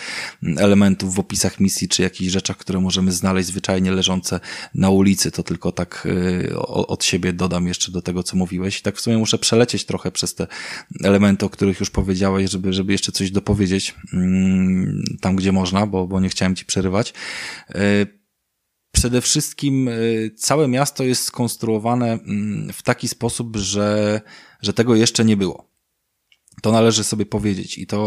[0.57, 4.39] elementów w opisach misji, czy jakichś rzeczach, które możemy znaleźć zwyczajnie leżące
[4.75, 5.31] na ulicy.
[5.31, 6.07] To tylko tak
[6.65, 8.79] od siebie dodam jeszcze do tego, co mówiłeś.
[8.79, 10.47] I tak w sumie muszę przelecieć trochę przez te
[11.03, 16.07] elementy, o których już powiedziałeś, żeby, żeby jeszcze coś dopowiedzieć mm, tam, gdzie można, bo,
[16.07, 17.13] bo nie chciałem ci przerywać.
[17.69, 18.05] E,
[18.91, 19.91] przede wszystkim e,
[20.37, 24.21] całe miasto jest skonstruowane mm, w taki sposób, że,
[24.61, 25.71] że tego jeszcze nie było.
[26.61, 27.97] To należy sobie powiedzieć i to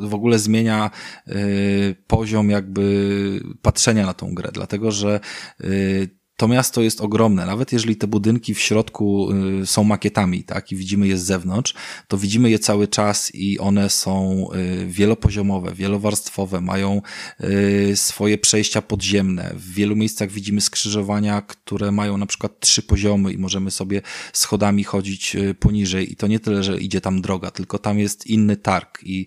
[0.00, 0.90] w ogóle zmienia
[1.28, 5.20] y, poziom jakby patrzenia na tą grę, dlatego że
[5.60, 7.46] y, to miasto jest ogromne.
[7.46, 9.28] Nawet jeżeli te budynki w środku
[9.62, 11.74] y, są makietami, tak, i widzimy je z zewnątrz,
[12.08, 14.46] to widzimy je cały czas i one są
[14.82, 17.02] y, wielopoziomowe, wielowarstwowe, mają
[17.40, 19.52] y, swoje przejścia podziemne.
[19.56, 24.02] W wielu miejscach widzimy skrzyżowania, które mają na przykład trzy poziomy i możemy sobie
[24.32, 26.12] schodami chodzić poniżej.
[26.12, 29.26] I to nie tyle, że idzie tam droga, tylko tam jest inny targ i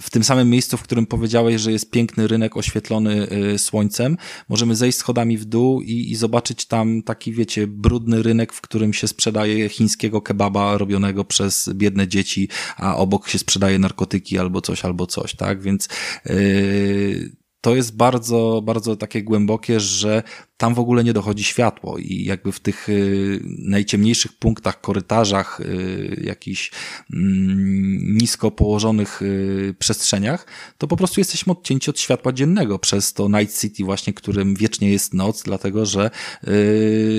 [0.00, 4.16] w tym samym miejscu, w którym powiedziałeś, że jest piękny rynek oświetlony słońcem,
[4.48, 8.92] możemy zejść schodami w dół i, i zobaczyć tam taki, wiecie, brudny rynek, w którym
[8.92, 14.84] się sprzedaje chińskiego kebaba robionego przez biedne dzieci, a obok się sprzedaje narkotyki albo coś,
[14.84, 15.62] albo coś, tak?
[15.62, 15.88] Więc
[16.24, 20.22] yy, to jest bardzo, bardzo takie głębokie, że
[20.56, 26.22] tam w ogóle nie dochodzi światło i jakby w tych y, najciemniejszych punktach, korytarzach, y,
[26.24, 26.72] jakichś
[27.12, 30.46] mm, nisko położonych y, przestrzeniach,
[30.78, 34.90] to po prostu jesteśmy odcięci od światła dziennego przez to Night City właśnie, którym wiecznie
[34.90, 36.10] jest noc, dlatego że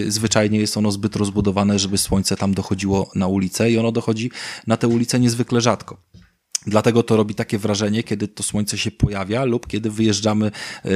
[0.08, 4.32] zwyczajnie jest ono zbyt rozbudowane, żeby słońce tam dochodziło na ulicę i ono dochodzi
[4.68, 5.98] na te ulice niezwykle rzadko.
[6.68, 10.92] Dlatego to robi takie wrażenie, kiedy to słońce się pojawia lub kiedy wyjeżdżamy yy,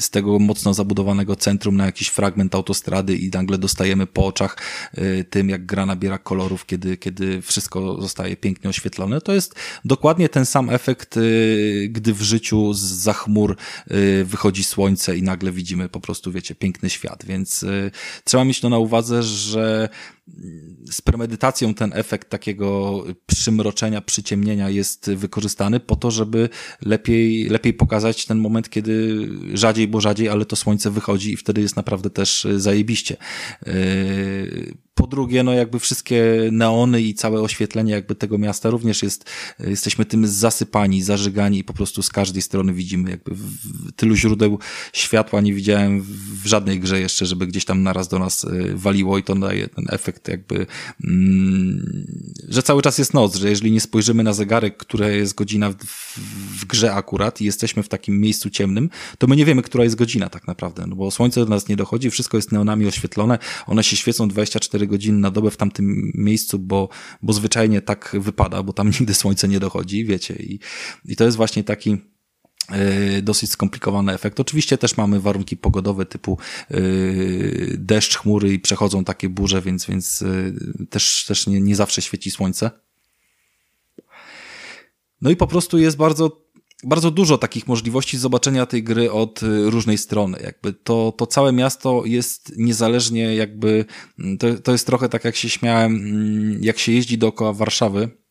[0.00, 4.56] z tego mocno zabudowanego centrum na jakiś fragment autostrady i nagle dostajemy po oczach
[4.96, 9.20] yy, tym, jak gra nabiera kolorów, kiedy, kiedy wszystko zostaje pięknie oświetlone.
[9.20, 9.54] To jest
[9.84, 13.56] dokładnie ten sam efekt, yy, gdy w życiu z chmur
[14.24, 17.24] wychodzi słońce i nagle widzimy po prostu, wiecie, piękny świat.
[17.24, 17.64] Więc
[18.24, 19.88] trzeba mieć to na uwadze, że
[20.90, 26.48] z premedytacją ten efekt takiego przymroczenia, przyciemnienia jest wykorzystany po to, żeby
[26.82, 31.60] lepiej, lepiej pokazać ten moment, kiedy rzadziej, bo rzadziej, ale to słońce wychodzi i wtedy
[31.60, 33.16] jest naprawdę też zajebiście.
[34.94, 40.04] Po drugie, no jakby wszystkie neony i całe oświetlenie jakby tego miasta również jest, jesteśmy
[40.04, 43.34] tym zasypani, zażygani i po prostu z każdej strony widzimy jakby
[43.96, 44.58] tylu źródeł
[44.92, 45.40] światła.
[45.40, 46.02] Nie widziałem
[46.42, 49.68] w żadnej grze jeszcze, żeby gdzieś tam naraz do nas y, waliło i to daje
[49.68, 50.66] ten efekt jakby,
[51.04, 52.06] mm,
[52.48, 55.76] że cały czas jest noc, że jeżeli nie spojrzymy na zegarek, która jest godzina w,
[56.60, 59.96] w grze akurat i jesteśmy w takim miejscu ciemnym, to my nie wiemy, która jest
[59.96, 63.84] godzina tak naprawdę, no bo słońce do nas nie dochodzi, wszystko jest neonami oświetlone, one
[63.84, 66.88] się świecą 24 godziny na dobę w tamtym miejscu, bo,
[67.22, 70.34] bo zwyczajnie tak wypada, bo tam nigdy słońce nie dochodzi, wiecie.
[70.34, 70.60] I,
[71.04, 71.96] i to jest właśnie taki
[72.68, 74.40] e, dosyć skomplikowany efekt.
[74.40, 76.38] Oczywiście też mamy warunki pogodowe typu
[76.70, 82.02] yy, deszcz, chmury i przechodzą takie burze, więc, więc yy, też, też nie, nie zawsze
[82.02, 82.70] świeci słońce.
[85.20, 86.42] No i po prostu jest bardzo
[86.84, 90.38] bardzo dużo takich możliwości zobaczenia tej gry od y, różnej strony.
[90.42, 93.84] Jakby to, to całe miasto jest niezależnie jakby,
[94.18, 98.21] mm, to, to jest trochę tak jak się śmiałem, mm, jak się jeździ dookoła Warszawy,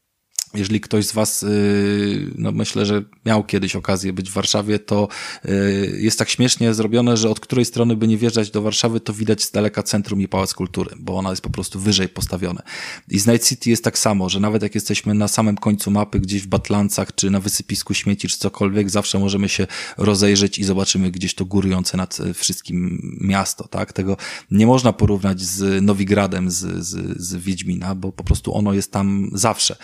[0.54, 5.08] jeżeli ktoś z Was, y, no myślę, że miał kiedyś okazję być w Warszawie, to
[5.46, 9.14] y, jest tak śmiesznie zrobione, że od której strony by nie wjeżdżać do Warszawy, to
[9.14, 12.62] widać z daleka centrum i Pałac Kultury, bo ona jest po prostu wyżej postawione.
[13.10, 16.20] I z Night City jest tak samo, że nawet jak jesteśmy na samym końcu mapy,
[16.20, 19.68] gdzieś w Batlancach, czy na wysypisku śmieci, czy cokolwiek, zawsze możemy się
[19.98, 23.94] rozejrzeć i zobaczymy gdzieś to górujące nad e, wszystkim miasto, tak?
[23.94, 24.18] Tego
[24.52, 29.30] nie można porównać z Nowigradem, z, z, z Wiedźmina, bo po prostu ono jest tam
[29.34, 29.76] zawsze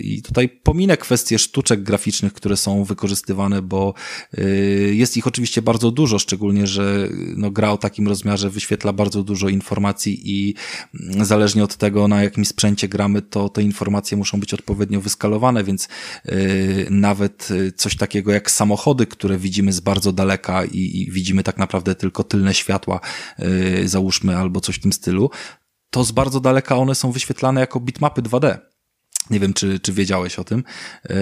[0.00, 3.94] i tutaj pominę kwestie sztuczek graficznych, które są wykorzystywane, bo
[4.38, 9.22] y, jest ich oczywiście bardzo dużo, szczególnie, że no, gra o takim rozmiarze wyświetla bardzo
[9.22, 10.54] dużo informacji i
[11.20, 15.88] zależnie od tego, na jakim sprzęcie gramy, to te informacje muszą być odpowiednio wyskalowane, więc
[16.28, 21.58] y, nawet coś takiego jak samochody, które widzimy z bardzo daleka i, i widzimy tak
[21.58, 23.00] naprawdę tylko tylne światła,
[23.38, 25.30] y, załóżmy, albo coś w tym stylu,
[25.90, 28.58] to z bardzo daleka one są wyświetlane jako bitmapy 2D.
[29.30, 30.64] Nie wiem, czy, czy wiedziałeś o tym.
[31.08, 31.14] Yy,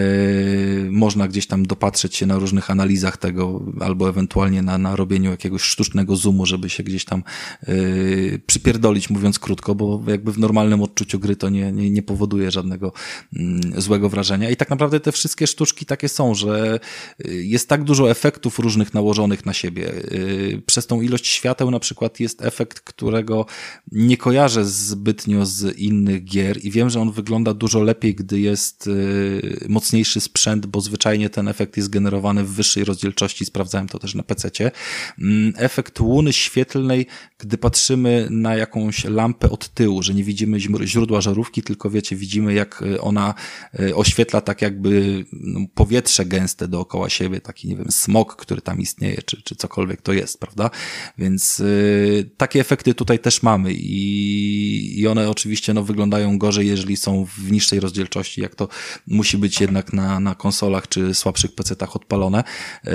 [0.90, 5.62] można gdzieś tam dopatrzeć się na różnych analizach tego, albo ewentualnie na, na robieniu jakiegoś
[5.62, 7.22] sztucznego zoomu, żeby się gdzieś tam
[7.68, 12.50] yy, przypierdolić, mówiąc krótko, bo jakby w normalnym odczuciu gry to nie, nie, nie powoduje
[12.50, 12.92] żadnego
[13.32, 14.50] yy, złego wrażenia.
[14.50, 16.80] I tak naprawdę te wszystkie sztuczki takie są, że
[17.26, 19.92] y, jest tak dużo efektów różnych nałożonych na siebie.
[20.12, 23.46] Y, przez tą ilość świateł na przykład jest efekt, którego
[23.92, 28.40] nie kojarzę zbytnio z innych gier i wiem, że on wygląda dużo lepiej lepiej, gdy
[28.40, 33.44] jest y, mocniejszy sprzęt, bo zwyczajnie ten efekt jest generowany w wyższej rozdzielczości.
[33.44, 34.70] Sprawdzałem to też na PC-cie.
[35.18, 37.06] Mm, efekt łuny świetlnej,
[37.38, 42.54] gdy patrzymy na jakąś lampę od tyłu, że nie widzimy źródła żarówki, tylko wiecie, widzimy
[42.54, 43.34] jak y, ona
[43.80, 48.80] y, oświetla tak jakby no, powietrze gęste dookoła siebie, taki, nie wiem, smog, który tam
[48.80, 50.70] istnieje, czy, czy cokolwiek to jest, prawda?
[51.18, 56.96] Więc y, takie efekty tutaj też mamy i, i one oczywiście no, wyglądają gorzej, jeżeli
[56.96, 58.68] są w niższej rozdzielczości, jak to
[59.06, 62.44] musi być jednak na, na konsolach czy słabszych PC-tach odpalone.
[62.84, 62.92] Yy,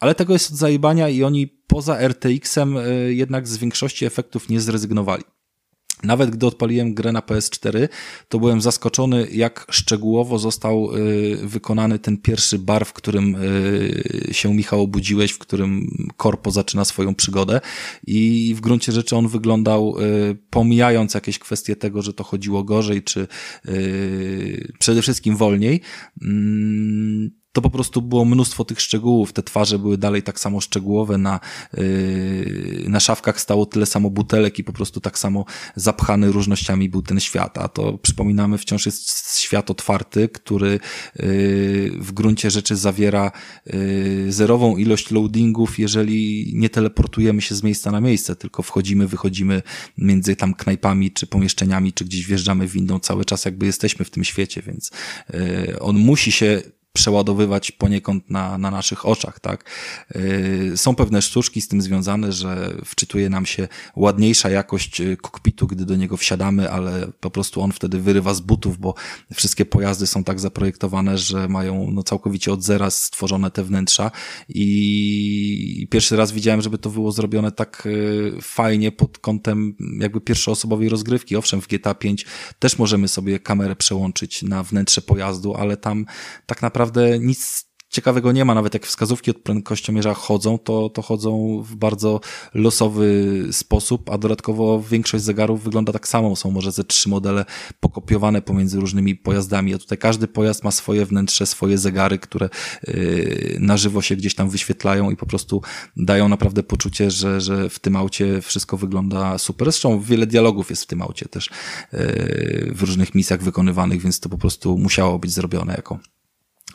[0.00, 4.60] ale tego jest od zajebania i oni poza RTX-em yy, jednak z większości efektów nie
[4.60, 5.24] zrezygnowali.
[6.02, 7.88] Nawet gdy odpaliłem grę na PS4,
[8.28, 14.54] to byłem zaskoczony, jak szczegółowo został y, wykonany ten pierwszy bar, w którym y, się
[14.54, 17.60] Michał obudziłeś, w którym korpo zaczyna swoją przygodę.
[18.06, 19.96] I w gruncie rzeczy on wyglądał,
[20.30, 23.26] y, pomijając jakieś kwestie tego, że to chodziło gorzej, czy
[24.78, 25.80] przede wszystkim wolniej,
[26.22, 29.32] mm, to po prostu było mnóstwo tych szczegółów.
[29.32, 31.40] Te twarze były dalej tak samo szczegółowe, na,
[31.76, 35.44] yy, na szafkach stało tyle samo butelek i po prostu tak samo
[35.76, 37.58] zapchany różnościami był ten świat.
[37.58, 40.80] A to przypominamy, wciąż jest świat otwarty, który yy,
[41.98, 43.32] w gruncie rzeczy zawiera
[43.66, 49.62] yy, zerową ilość loadingów, jeżeli nie teleportujemy się z miejsca na miejsce, tylko wchodzimy, wychodzimy
[49.98, 54.24] między tam knajpami, czy pomieszczeniami, czy gdzieś wjeżdżamy windą cały czas, jakby jesteśmy w tym
[54.24, 54.90] świecie, więc
[55.32, 56.62] yy, on musi się
[56.96, 59.70] przeładowywać poniekąd na, na naszych oczach, tak?
[60.14, 65.66] Yy, są pewne sztuczki z tym związane, że wczytuje nam się ładniejsza jakość yy, kokpitu,
[65.66, 68.94] gdy do niego wsiadamy, ale po prostu on wtedy wyrywa z butów, bo
[69.34, 74.10] wszystkie pojazdy są tak zaprojektowane, że mają no, całkowicie od zera stworzone te wnętrza
[74.48, 80.88] i pierwszy raz widziałem, żeby to było zrobione tak yy, fajnie pod kątem jakby pierwszoosobowej
[80.88, 81.36] rozgrywki.
[81.36, 82.26] Owszem, w GTA 5
[82.58, 86.06] też możemy sobie kamerę przełączyć na wnętrze pojazdu, ale tam
[86.46, 91.02] tak naprawdę naprawdę nic ciekawego nie ma, nawet jak wskazówki od prędkościomierza chodzą, to, to
[91.02, 92.20] chodzą w bardzo
[92.54, 96.36] losowy sposób, a dodatkowo większość zegarów wygląda tak samo.
[96.36, 97.44] Są może ze trzy modele
[97.80, 102.48] pokopiowane pomiędzy różnymi pojazdami, a tutaj każdy pojazd ma swoje wnętrze, swoje zegary, które
[102.88, 105.62] yy, na żywo się gdzieś tam wyświetlają i po prostu
[105.96, 109.66] dają naprawdę poczucie, że, że w tym aucie wszystko wygląda super.
[109.66, 111.50] Zresztą wiele dialogów jest w tym aucie też
[111.92, 115.98] yy, w różnych misjach wykonywanych, więc to po prostu musiało być zrobione jako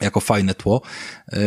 [0.01, 0.81] jako fajne tło.
[1.31, 1.39] Yy,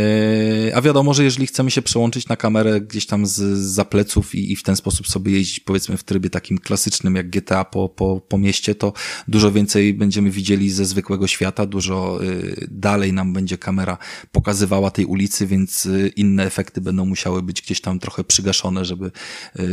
[0.75, 4.53] a wiadomo, że jeżeli chcemy się przełączyć na kamerę gdzieś tam z, za pleców i,
[4.53, 8.21] i w ten sposób sobie jeździć, powiedzmy w trybie takim klasycznym jak GTA po, po,
[8.21, 8.93] po mieście, to
[9.29, 13.99] dużo więcej będziemy widzieli ze zwykłego świata, dużo yy, dalej nam będzie kamera
[14.33, 19.11] pokazywała tej ulicy, więc yy, inne efekty będą musiały być gdzieś tam trochę przygaszone, żeby,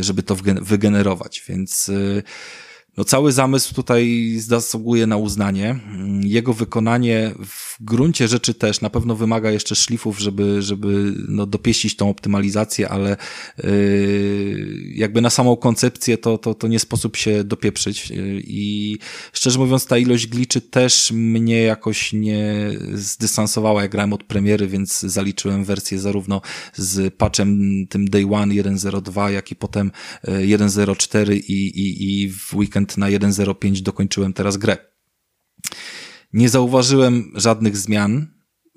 [0.00, 1.90] żeby to wygenerować, więc
[3.00, 5.80] no cały zamysł tutaj zasługuje na uznanie.
[6.22, 11.96] Jego wykonanie w gruncie rzeczy też na pewno wymaga jeszcze szlifów, żeby, żeby no, dopieścić
[11.96, 13.16] tą optymalizację, ale
[13.64, 18.98] yy, jakby na samą koncepcję to, to, to nie sposób się dopieprzyć yy, i
[19.32, 25.00] szczerze mówiąc ta ilość gliczy też mnie jakoś nie zdystansowała, jak grałem od premiery, więc
[25.00, 26.40] zaliczyłem wersję zarówno
[26.74, 29.90] z patchem tym Day One 1.02, jak i potem
[30.24, 34.76] 1.04 yy, i, i, i w weekend na 1.05 dokończyłem teraz grę.
[36.32, 38.26] Nie zauważyłem żadnych zmian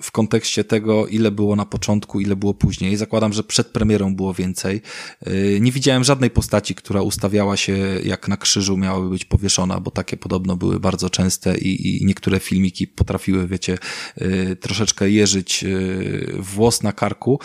[0.02, 2.98] w kontekście tego, ile było na początku, ile było później.
[2.98, 4.82] Zakładam, że przed premierą było więcej.
[5.26, 9.92] Yy, nie widziałem żadnej postaci, która ustawiała się jak na krzyżu miałaby być powieszona, bo
[9.92, 13.78] takie podobno były bardzo częste i, i niektóre filmiki potrafiły, wiecie,
[14.18, 17.40] yy, troszeczkę jeżyć yy, włos na karku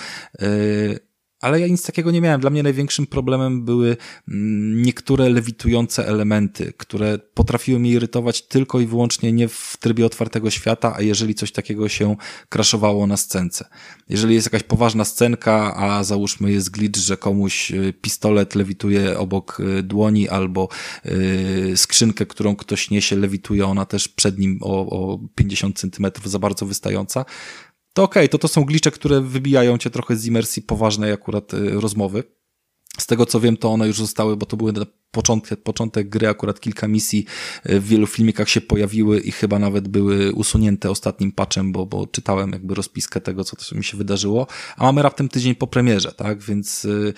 [1.40, 2.40] ale ja nic takiego nie miałem.
[2.40, 3.96] Dla mnie największym problemem były
[4.28, 10.50] mm, niektóre lewitujące elementy, które potrafiły mnie irytować tylko i wyłącznie nie w trybie otwartego
[10.50, 12.16] świata, a jeżeli coś takiego się
[12.48, 13.64] kraszowało na scence.
[14.08, 19.60] Jeżeli jest jakaś poważna scenka, a załóżmy jest glitch, że komuś y, pistolet lewituje obok
[19.60, 20.68] y, dłoni albo
[21.04, 26.38] yy, skrzynkę, którą ktoś niesie, lewituje ona też przed nim o, o 50 centymetrów za
[26.38, 27.24] bardzo wystająca,
[27.98, 31.54] to okej, okay, to to są glicze, które wybijają cię trochę z imersji poważnej akurat
[31.54, 32.24] y, rozmowy.
[32.98, 34.72] Z tego co wiem, to one już zostały, bo to były
[35.10, 37.24] początek, początek gry, akurat kilka misji
[37.64, 42.52] w wielu filmikach się pojawiły i chyba nawet były usunięte ostatnim patchem, bo, bo czytałem
[42.52, 46.84] jakby rozpiskę tego, co mi się wydarzyło, a mamy raptem tydzień po premierze, tak, więc
[46.84, 47.14] y,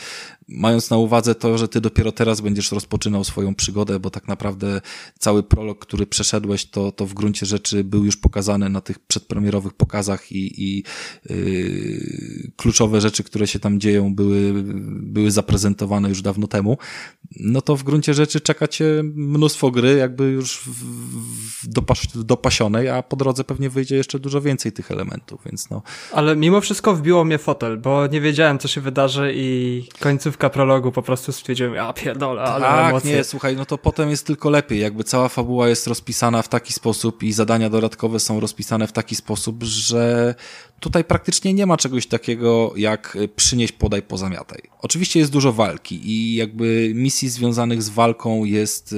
[0.48, 4.80] mając na uwadze to, że ty dopiero teraz będziesz rozpoczynał swoją przygodę, bo tak naprawdę
[5.18, 9.72] cały prolog, który przeszedłeś, to, to w gruncie rzeczy był już pokazany na tych przedpremierowych
[9.72, 10.84] pokazach i, i
[11.30, 14.62] yy, kluczowe rzeczy, które się tam dzieją, były,
[15.02, 16.78] były zaprezentowane już dawno temu,
[17.40, 20.62] no to w gruncie rzeczy czeka cię mnóstwo gry, jakby już
[21.64, 25.82] dopas dopasionej, a po drodze pewnie wyjdzie jeszcze dużo więcej tych elementów, więc no.
[26.12, 30.92] Ale mimo wszystko wbiło mnie fotel, bo nie wiedziałem, co się wydarzy i końcówka prologu
[30.92, 33.16] po prostu stwierdziłem, ja pierdolę, ale tak, emocje.
[33.16, 36.72] nie, słuchaj, no to potem jest tylko lepiej, jakby cała fabuła jest rozpisana w taki
[36.72, 40.34] sposób i zadania dodatkowe są rozpisane w taki sposób, że
[40.80, 44.60] tutaj praktycznie nie ma czegoś takiego jak przynieść, podaj, pozamiataj.
[44.82, 48.96] Oczywiście jest dużo walki i jakby misji związanych z walką jest y,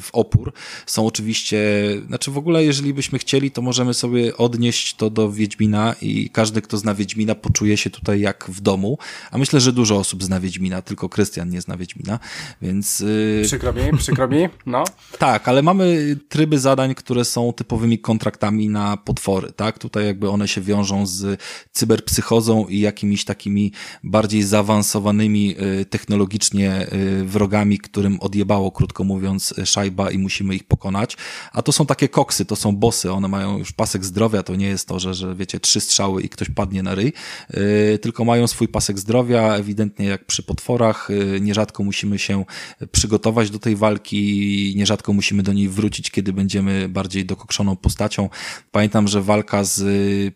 [0.00, 0.52] w opór.
[0.86, 1.58] Są oczywiście,
[2.06, 6.62] znaczy w ogóle jeżeli byśmy chcieli, to możemy sobie odnieść to do Wiedźmina i każdy,
[6.62, 8.98] kto zna Wiedźmina, poczuje się tutaj jak w domu,
[9.30, 12.18] a myślę, że dużo osób zna Wiedźmina, tylko Krystian nie zna Wiedźmina,
[12.62, 13.00] więc...
[13.00, 13.42] Yy...
[13.44, 14.84] Przykro mi, przykro mi, no.
[15.18, 19.78] tak, ale mamy tryby zadań, które są typowymi kontraktami na potwory, tak?
[19.78, 21.40] Tutaj jakby one się wiążą z
[21.72, 23.72] cyberpsychozą i jakimiś takimi
[24.04, 31.16] bardziej zaawansowanymi y, technologicznie y, wrogami, którym odjebało, krótko mówiąc, szajba i musimy ich pokonać.
[31.52, 34.66] A to są takie koksy, to są bossy, one mają już pasek zdrowia, to nie
[34.66, 37.12] jest to, że, że wiecie, trzy strzały i ktoś padnie na ryj,
[37.50, 41.08] yy, tylko mają swój pasek zdrowia, ewidentnie jak przy potworach,
[41.40, 42.44] nierzadko musimy się
[42.92, 48.28] przygotować do tej walki, nierzadko musimy do niej wrócić, kiedy będziemy bardziej dokokszoną postacią.
[48.70, 49.84] Pamiętam, że walka z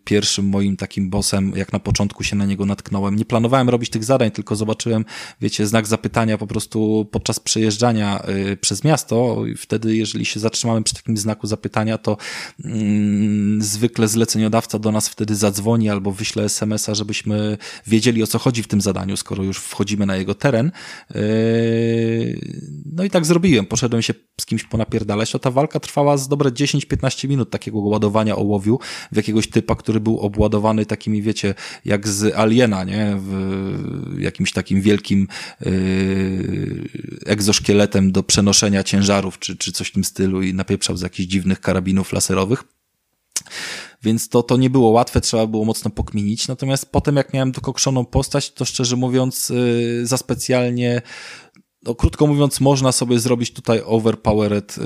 [0.04, 4.04] pierwszym moim takim bossem, jak na początku się na niego natknąłem, nie planowałem robić tych
[4.04, 5.04] zadań, tylko zobaczyłem,
[5.40, 8.22] wiecie, znak zapytania po prostu podczas przejeżdżania
[8.52, 9.44] y, przez miasto.
[9.56, 12.16] Wtedy, jeżeli się zatrzymamy przy takim znaku zapytania, to
[12.64, 18.62] mm, zwykle zleceniodawca do nas wtedy zadzwoni albo wyśle SMS-a, żebyśmy wiedzieli o co chodzi
[18.62, 20.70] w tym zadaniu, skoro już wchodzimy na jego teren.
[21.16, 23.66] Y, no i tak zrobiłem.
[23.66, 28.36] Poszedłem się z kimś ponapierdalać, to ta walka trwała z dobre 10-15 minut takiego ładowania
[28.36, 28.78] ołowiu
[29.12, 31.54] w jakiegoś typa, który był obładowany takimi, wiecie,
[31.84, 33.16] jak z Aliena, nie?
[33.18, 35.28] W jakimś takim wielkim
[35.60, 36.88] yy,
[37.26, 41.60] egzoszkieletem do przenoszenia ciężarów, czy, czy coś w tym stylu i napieprzał z jakichś dziwnych
[41.60, 42.64] karabinów laserowych.
[44.02, 46.48] Więc to, to nie było łatwe, trzeba było mocno pokminić.
[46.48, 51.02] Natomiast potem, jak miałem dokokszoną postać, to szczerze mówiąc, yy, za specjalnie
[51.84, 54.84] no, krótko mówiąc, można sobie zrobić tutaj overpowered yy,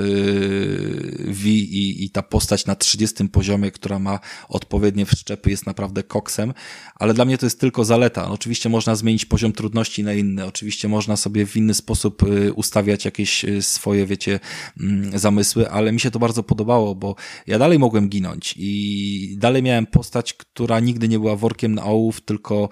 [1.32, 6.54] V i, i ta postać na 30 poziomie, która ma odpowiednie wszczepy, jest naprawdę koksem,
[6.94, 8.26] ale dla mnie to jest tylko zaleta.
[8.28, 12.52] No, oczywiście można zmienić poziom trudności na inny, oczywiście można sobie w inny sposób yy,
[12.52, 14.40] ustawiać jakieś yy, swoje, wiecie,
[14.76, 17.14] yy, zamysły, ale mi się to bardzo podobało, bo
[17.46, 22.20] ja dalej mogłem ginąć i dalej miałem postać, która nigdy nie była workiem na ołów,
[22.20, 22.68] tylko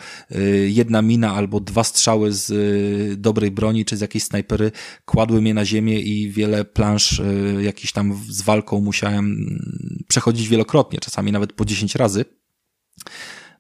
[0.67, 4.73] jedna mina albo dwa strzały z dobrej broni, czy z jakiejś jakieś snajpery
[5.05, 10.49] kładły mnie na ziemię i wiele plansz y, jakiś tam z walką musiałem mm, przechodzić
[10.49, 12.25] wielokrotnie, czasami nawet po 10 razy.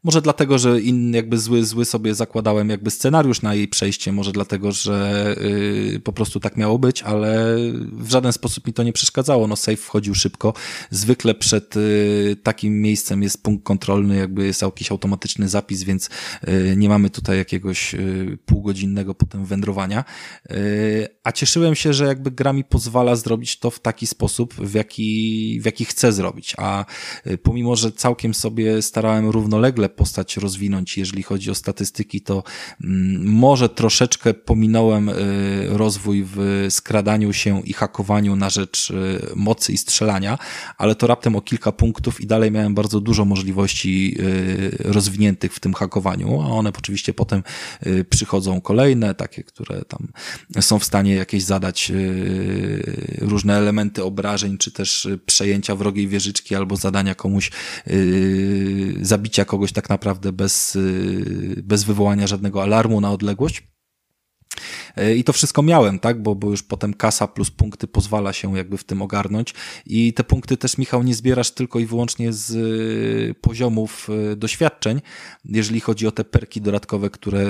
[0.05, 4.33] Może dlatego, że inny jakby zły, zły sobie zakładałem jakby scenariusz na jej przejście, może
[4.33, 5.37] dlatego, że
[5.93, 7.57] yy, po prostu tak miało być, ale
[7.93, 9.47] w żaden sposób mi to nie przeszkadzało.
[9.47, 10.55] No safe wchodził szybko.
[10.91, 16.11] Zwykle przed yy, takim miejscem jest punkt kontrolny, jakby jest jakiś automatyczny zapis, więc
[16.47, 17.95] yy, nie mamy tutaj jakiegoś
[18.47, 20.05] półgodzinnego potem wędrowania.
[21.25, 25.61] A cieszyłem się, że jakby gra mi pozwala zrobić to w taki sposób, w jaki,
[25.63, 26.55] w jaki chcę zrobić.
[26.59, 26.85] A
[27.27, 30.99] yy, pomimo, że całkiem sobie starałem równolegle postać rozwinąć.
[30.99, 32.43] Jeżeli chodzi o statystyki, to
[32.85, 35.15] mm, może troszeczkę pominąłem y,
[35.69, 38.95] rozwój w skradaniu się i hakowaniu na rzecz y,
[39.37, 40.39] mocy i strzelania,
[40.79, 45.61] ale to raptem o kilka punktów i dalej miałem bardzo dużo możliwości y, rozwiniętych w
[45.61, 47.43] tym hakowaniu, a one oczywiście potem
[48.11, 50.09] przychodzą kolejne, takie, które tam
[50.61, 51.93] są w stanie jakieś zadać
[53.19, 57.51] różne elementy obrażeń, czy też przejęcia wrogiej wieżyczki albo zadania komuś
[59.03, 60.79] zabicia kogoś tak naprawdę bez,
[61.63, 63.63] bez wywołania żadnego alarmu na odległość.
[64.97, 68.57] E, I to wszystko miałem, tak, bo, bo już potem kasa plus punkty pozwala się
[68.57, 69.55] jakby w tym ogarnąć.
[69.87, 72.51] I te punkty też, Michał, nie zbierasz tylko i wyłącznie z
[73.31, 75.01] e, poziomów e, doświadczeń,
[75.45, 77.45] jeżeli chodzi o te perki dodatkowe, które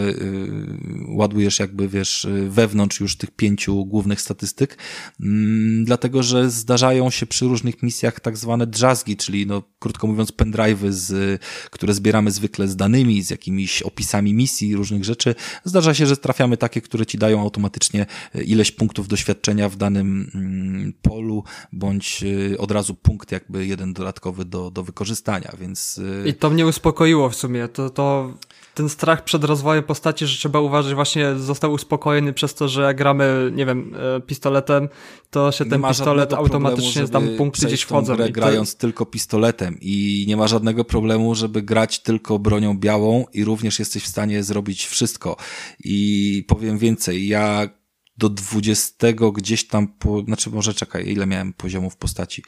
[1.09, 4.79] ładujesz jakby, wiesz, wewnątrz już tych pięciu głównych statystyk,
[5.21, 10.33] mm, dlatego, że zdarzają się przy różnych misjach tak zwane drzazgi, czyli no, krótko mówiąc
[10.33, 15.35] pendrive'y, z, które zbieramy zwykle z danymi, z jakimiś opisami misji, różnych rzeczy.
[15.65, 18.07] Zdarza się, że trafiamy takie, które ci dają dostają automatycznie
[18.45, 22.25] ileś punktów doświadczenia w danym mm, polu, bądź
[22.59, 26.01] od razu punkt jakby jeden dodatkowy do, do wykorzystania, więc...
[26.25, 28.35] I to mnie uspokoiło w sumie, to, to
[28.75, 32.97] ten strach przed rozwojem postaci, że trzeba uważać, właśnie został uspokojony przez to, że jak
[32.97, 34.89] gramy, nie wiem, e, pistoletem,
[35.31, 38.17] to się ten pistolet automatycznie tam punkty gdzieś wchodzą.
[38.17, 43.45] Grę, grając tylko pistoletem i nie ma żadnego problemu, żeby grać tylko bronią białą i
[43.45, 45.37] również jesteś w stanie zrobić wszystko.
[45.85, 47.69] I powiem więcej, ja
[48.17, 52.43] do 20 gdzieś tam, po, znaczy może czekaj, ile miałem poziomów postaci.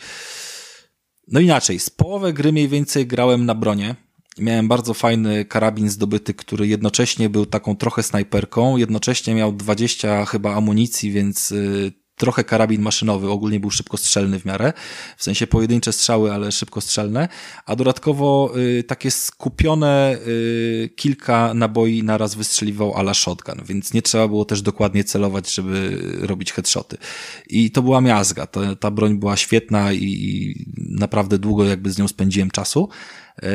[1.29, 3.97] No inaczej, z połowę gry mniej więcej grałem na bronie,
[4.39, 10.55] Miałem bardzo fajny karabin zdobyty, który jednocześnie był taką trochę snajperką, jednocześnie miał 20 chyba
[10.55, 14.73] amunicji, więc y, trochę karabin maszynowy, ogólnie był szybkostrzelny w miarę,
[15.17, 17.29] w sensie pojedyncze strzały, ale szybkostrzelne,
[17.67, 24.29] a dodatkowo y, takie skupione y, kilka naboi naraz wystrzeliwał ala shotgun, więc nie trzeba
[24.29, 26.97] było też dokładnie celować, żeby robić headshoty.
[27.47, 31.99] I to była miazga, to, ta broń była świetna i, i naprawdę długo jakby z
[31.99, 32.89] nią spędziłem czasu.
[33.43, 33.49] Yy,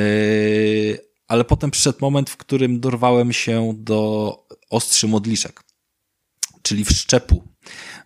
[1.28, 4.38] ale potem przyszedł moment, w którym dorwałem się do
[4.70, 5.64] ostrzy modliszek,
[6.62, 7.51] czyli wszczepu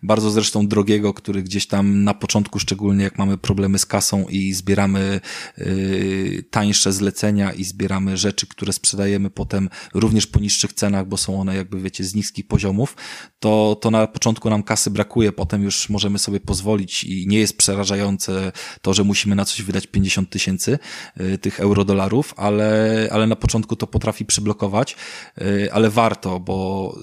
[0.02, 4.52] bardzo zresztą drogiego, który gdzieś tam na początku, szczególnie jak mamy problemy z kasą i
[4.52, 5.20] zbieramy
[5.58, 11.40] yy, tańsze zlecenia i zbieramy rzeczy, które sprzedajemy potem również po niższych cenach, bo są
[11.40, 12.96] one jakby wiecie z niskich poziomów,
[13.38, 17.58] to, to na początku nam kasy brakuje, potem już możemy sobie pozwolić i nie jest
[17.58, 18.52] przerażające
[18.82, 20.78] to, że musimy na coś wydać 50 tysięcy
[21.16, 24.96] yy, tych euro-dolarów, ale, ale na początku to potrafi przyblokować,
[25.36, 26.98] yy, ale warto, bo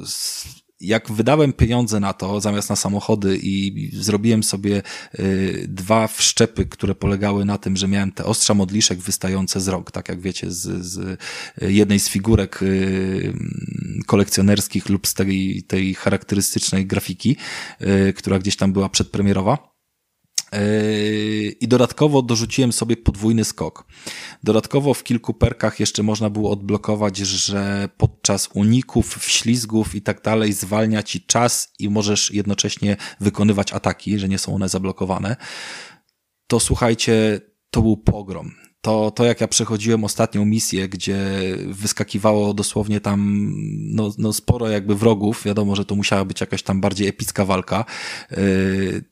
[0.84, 4.82] jak wydałem pieniądze na to, zamiast na samochody i zrobiłem sobie
[5.20, 9.92] y, dwa wszczepy, które polegały na tym, że miałem te ostrza modliszek wystające z rąk,
[9.92, 11.20] tak jak wiecie, z, z
[11.62, 13.34] jednej z figurek y,
[14.06, 17.38] kolekcjonerskich lub z tej, tej charakterystycznej grafiki,
[17.82, 19.73] y, która gdzieś tam była przedpremierowa.
[20.54, 23.86] Yy, I dodatkowo dorzuciłem sobie podwójny skok.
[24.44, 30.54] Dodatkowo w kilku perkach jeszcze można było odblokować, że podczas uników, wślizgów i tak dalej
[30.54, 35.36] zwalnia ci czas i możesz jednocześnie wykonywać ataki, że nie są one zablokowane.
[36.48, 38.52] To słuchajcie, to był pogrom.
[38.82, 41.18] To, to jak ja przechodziłem ostatnią misję, gdzie
[41.68, 43.50] wyskakiwało dosłownie tam
[43.80, 47.86] no, no sporo jakby wrogów, wiadomo, że to musiała być jakaś tam bardziej epicka walka,
[48.32, 49.04] yy,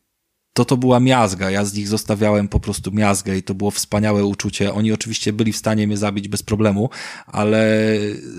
[0.53, 1.51] to to była miazga.
[1.51, 4.73] Ja z nich zostawiałem po prostu miazgę i to było wspaniałe uczucie.
[4.73, 6.89] Oni oczywiście byli w stanie mnie zabić bez problemu,
[7.25, 7.87] ale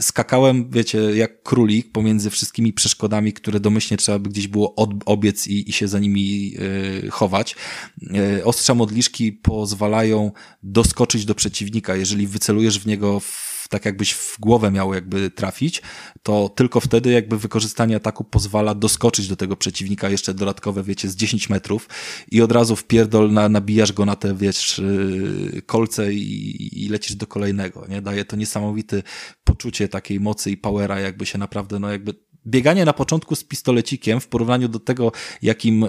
[0.01, 4.75] skakałem, wiecie, jak królik pomiędzy wszystkimi przeszkodami, które domyślnie trzeba by gdzieś było
[5.07, 7.57] obiec i, i się za nimi yy, chować.
[8.01, 10.33] Yy, ostrza modliszki pozwalają
[10.63, 11.97] doskoczyć do przeciwnika.
[11.97, 15.83] Jeżeli wycelujesz w niego w tak jakbyś w głowę miał jakby trafić,
[16.23, 21.17] to tylko wtedy jakby wykorzystanie ataku pozwala doskoczyć do tego przeciwnika jeszcze dodatkowe, wiecie, z
[21.17, 21.89] 10 metrów
[22.31, 26.89] i od razu w pierdol na, nabijasz go na te, wiesz, y, kolce i, i
[26.89, 28.03] lecisz do kolejnego, nie?
[28.03, 29.03] Daje to niesamowite
[29.45, 32.15] poczucie takiej mocy i powera, jakby się naprawdę, no jakby
[32.47, 35.13] bieganie na początku z pistolecikiem w porównaniu do tego,
[35.43, 35.89] jakim yy,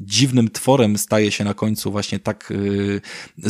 [0.00, 3.00] dziwnym tworem staje się na końcu właśnie tak yy,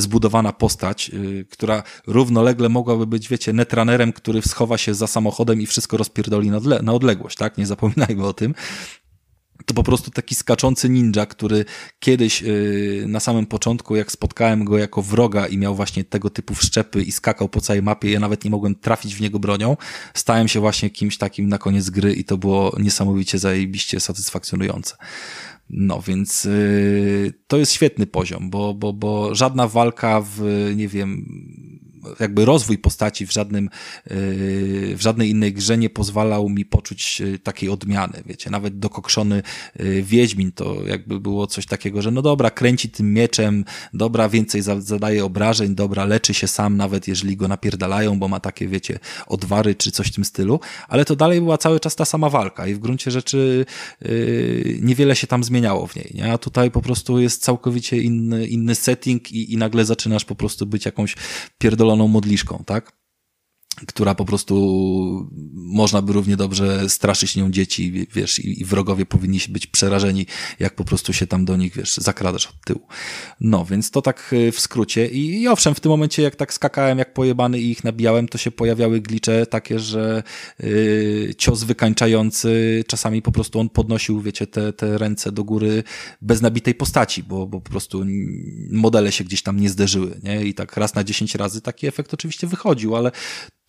[0.01, 5.67] zbudowana postać, yy, która równolegle mogłaby być, wiecie, netranerem, który schowa się za samochodem i
[5.67, 7.59] wszystko rozpierdoli na, na odległość, tak?
[7.59, 8.55] Nie zapominajmy o tym
[9.71, 11.65] to po prostu taki skaczący ninja, który
[12.01, 16.55] kiedyś yy, na samym początku, jak spotkałem go jako wroga i miał właśnie tego typu
[16.55, 19.77] wszczepy i skakał po całej mapie, ja nawet nie mogłem trafić w niego bronią,
[20.15, 24.97] stałem się właśnie kimś takim na koniec gry i to było niesamowicie zajebiście satysfakcjonujące.
[25.71, 30.43] No więc yy, to jest świetny poziom, bo, bo, bo żadna walka w,
[30.77, 31.27] nie wiem,
[32.21, 33.71] jakby rozwój postaci w żadnym,
[34.11, 34.17] yy,
[34.97, 39.43] w żadnej innej grze nie pozwalał mi poczuć yy, takiej odmiany, wiecie, nawet dokokszony
[39.79, 43.65] yy, Wiedźmin to jakby było coś takiego, że no dobra, kręci tym mieczem,
[43.95, 48.69] dobra, więcej zadaje obrażeń, dobra, leczy się sam, nawet jeżeli go napierdalają, bo ma takie,
[48.69, 52.31] wiecie, odwary czy coś w tym stylu, ale to dalej była cały czas ta sama
[52.31, 53.67] walka i w gruncie rzeczy
[54.81, 56.33] niewiele się tam zmieniało w niej, nie?
[56.33, 60.67] a tutaj po prostu jest całkowicie inny, inny setting i, i nagle zaczynasz po prostu
[60.67, 61.17] być jakąś
[61.59, 63.00] pierdoloną pierdoloną modliszką, tak?
[63.87, 69.67] Która po prostu można by równie dobrze straszyć nią dzieci, wiesz, i, wrogowie powinni być
[69.67, 70.27] przerażeni,
[70.59, 72.87] jak po prostu się tam do nich, wiesz, zakradasz od tyłu.
[73.41, 75.09] No, więc to tak y, w skrócie.
[75.09, 78.39] I, i owszem, w tym momencie, jak tak skakałem jak pojebany i ich nabijałem, to
[78.39, 80.23] się pojawiały glicze takie, że
[80.61, 85.83] yy, cios wykańczający, czasami po prostu on podnosił, wiecie, te, te ręce do góry
[86.23, 88.05] bez nabitej postaci, bo, bo po prostu
[88.71, 90.45] modele się gdzieś tam nie zderzyły, nie?
[90.45, 93.11] I tak raz na dziesięć razy taki efekt oczywiście wychodził, ale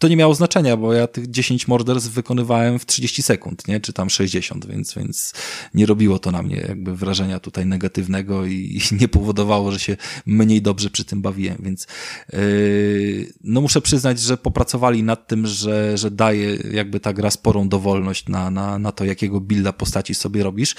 [0.02, 3.80] to nie miało znaczenia, bo ja tych 10 morderstw wykonywałem w 30 sekund, nie?
[3.80, 5.34] Czy tam 60, więc, więc
[5.74, 8.54] nie robiło to na mnie jakby wrażenia tutaj negatywnego i,
[8.92, 11.88] i nie powodowało, że się mniej dobrze przy tym bawiłem, więc
[12.34, 17.70] yy, no muszę przyznać, że popracowali nad tym, że, że daje jakby ta gra sporą
[17.70, 20.76] dowolność na, na, na to, jakiego builda postaci sobie robisz.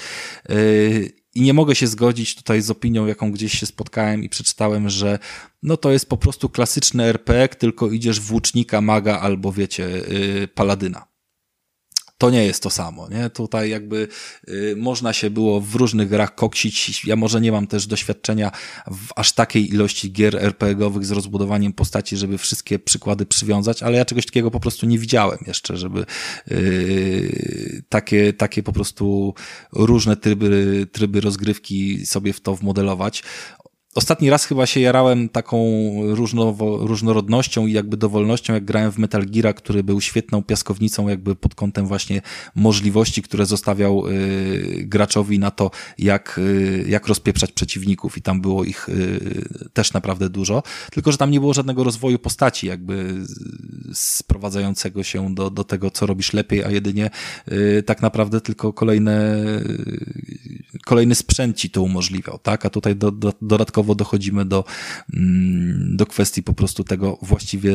[0.49, 4.89] Yy, i nie mogę się zgodzić tutaj z opinią, jaką gdzieś się spotkałem i przeczytałem,
[4.89, 5.19] że
[5.63, 10.47] no to jest po prostu klasyczny RPG, tylko idziesz w łucznika, maga albo wiecie, yy,
[10.47, 11.12] paladyna
[12.17, 13.29] to nie jest to samo, nie?
[13.29, 14.07] Tutaj jakby
[14.47, 17.05] y, można się było w różnych grach koksić.
[17.05, 18.51] Ja może nie mam też doświadczenia
[18.91, 24.05] w aż takiej ilości gier RPG-owych z rozbudowaniem postaci, żeby wszystkie przykłady przywiązać, ale ja
[24.05, 26.05] czegoś takiego po prostu nie widziałem jeszcze, żeby
[26.51, 29.33] y, takie, takie po prostu
[29.71, 33.23] różne tryby, tryby rozgrywki sobie w to wmodelować.
[33.95, 35.57] Ostatni raz chyba się jarałem taką
[36.79, 41.55] różnorodnością i jakby dowolnością, jak grałem w Metal Gear, który był świetną piaskownicą jakby pod
[41.55, 42.21] kątem właśnie
[42.55, 48.63] możliwości, które zostawiał y, graczowi na to, jak, y, jak rozpieprzać przeciwników i tam było
[48.63, 53.15] ich y, też naprawdę dużo, tylko że tam nie było żadnego rozwoju postaci jakby
[53.93, 57.09] sprowadzającego się do, do tego, co robisz lepiej, a jedynie
[57.51, 59.43] y, tak naprawdę tylko kolejne
[60.85, 62.65] kolejny sprzęt ci to umożliwiał, tak?
[62.65, 64.63] A tutaj do, do, dodatkowo dochodzimy do,
[65.13, 67.73] mm, do kwestii po prostu tego właściwie,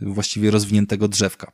[0.00, 1.52] właściwie rozwiniętego drzewka.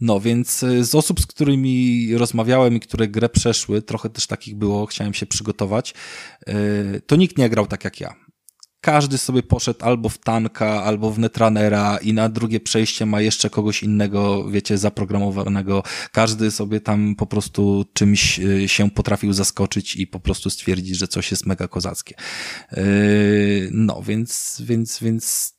[0.00, 4.54] No, więc y, z osób, z którymi rozmawiałem i które grę przeszły, trochę też takich
[4.54, 5.94] było, chciałem się przygotować,
[6.48, 8.23] y, to nikt nie grał tak jak ja
[8.84, 13.50] każdy sobie poszedł albo w tanka, albo w netranera i na drugie przejście ma jeszcze
[13.50, 15.82] kogoś innego, wiecie, zaprogramowanego.
[16.12, 21.08] Każdy sobie tam po prostu czymś y, się potrafił zaskoczyć i po prostu stwierdzić, że
[21.08, 22.14] coś jest mega kozackie.
[22.72, 25.54] Yy, no, więc, więc, więc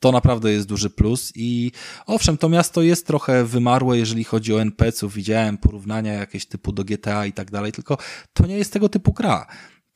[0.00, 1.72] to naprawdę jest duży plus i
[2.06, 5.14] owszem, to miasto jest trochę wymarłe, jeżeli chodzi o NPC-ów.
[5.14, 7.98] Widziałem porównania jakieś typu do GTA i tak dalej, tylko
[8.32, 9.46] to nie jest tego typu gra.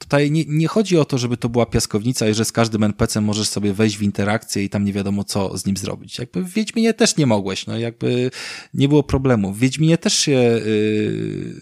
[0.02, 3.20] Tutaj nie, nie chodzi o to, żeby to była piaskownica i że z każdym NPC
[3.20, 6.18] możesz sobie wejść w interakcję i tam nie wiadomo co z nim zrobić.
[6.18, 8.30] Jakby w Wiedźminie też nie mogłeś, no jakby
[8.74, 9.52] nie było problemu.
[9.52, 11.54] W Wiedźminie też się yy,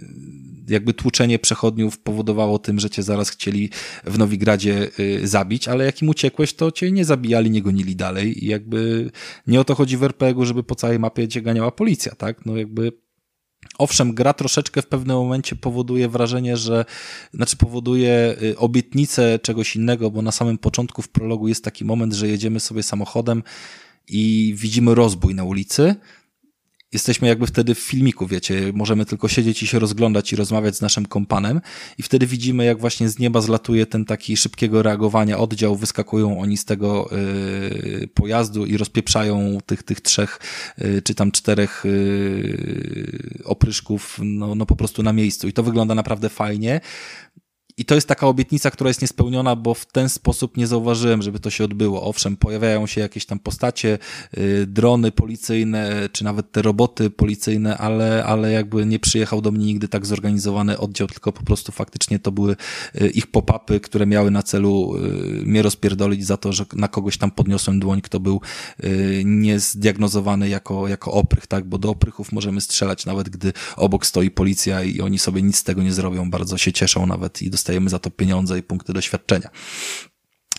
[0.68, 3.70] jakby tłuczenie przechodniów powodowało tym, że cię zaraz chcieli
[4.04, 8.44] w Nowigradzie yy, zabić, ale jak im uciekłeś, to cię nie zabijali, nie gonili dalej
[8.44, 9.10] i jakby
[9.46, 12.46] nie o to chodzi w RPG-u, żeby po całej mapie cię ganiała policja, tak?
[12.46, 12.92] No jakby
[13.78, 16.84] Owszem, gra troszeczkę w pewnym momencie powoduje wrażenie, że,
[17.34, 22.12] znaczy powoduje y, obietnicę czegoś innego, bo na samym początku w prologu jest taki moment,
[22.12, 23.42] że jedziemy sobie samochodem
[24.08, 25.94] i widzimy rozbój na ulicy,
[26.92, 30.80] jesteśmy jakby wtedy w filmiku, wiecie, możemy tylko siedzieć i się rozglądać i rozmawiać z
[30.80, 31.60] naszym kompanem
[31.98, 36.56] i wtedy widzimy, jak właśnie z nieba zlatuje ten taki szybkiego reagowania oddział, wyskakują oni
[36.56, 40.40] z tego y, pojazdu i rozpieprzają tych, tych trzech
[40.78, 45.94] y, czy tam czterech y, opryszków no, no po prostu na miejscu i to wygląda
[45.94, 46.80] naprawdę fajnie.
[47.80, 51.40] I to jest taka obietnica, która jest niespełniona, bo w ten sposób nie zauważyłem, żeby
[51.40, 52.02] to się odbyło.
[52.02, 53.98] Owszem, pojawiają się jakieś tam postacie,
[54.36, 59.64] yy, drony policyjne, czy nawet te roboty policyjne, ale, ale jakby nie przyjechał do mnie
[59.66, 62.56] nigdy tak zorganizowany oddział, tylko po prostu faktycznie to były
[62.94, 67.18] yy, ich pop-upy, które miały na celu yy, mnie rozpierdolić za to, że na kogoś
[67.18, 68.40] tam podniosłem dłoń, kto był
[68.84, 71.64] y, niezdiagnozowany jako, jako oprych, tak?
[71.64, 75.64] Bo do oprychów możemy strzelać nawet gdy obok stoi policja i oni sobie nic z
[75.64, 78.92] tego nie zrobią, bardzo się cieszą nawet i dostają dostajemy za to pieniądze i punkty
[78.92, 79.50] doświadczenia.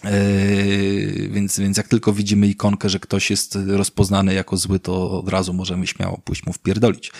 [0.03, 5.29] Yy, więc, więc jak tylko widzimy ikonkę, że ktoś jest rozpoznany jako zły, to od
[5.29, 7.11] razu możemy śmiało pójść mu wpierdolić.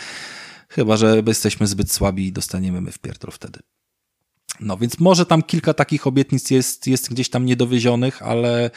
[0.69, 3.59] Chyba, że jesteśmy zbyt słabi i dostaniemy my wpierdol wtedy.
[4.59, 8.71] No więc może tam kilka takich obietnic jest, jest gdzieś tam niedowiezionych, ale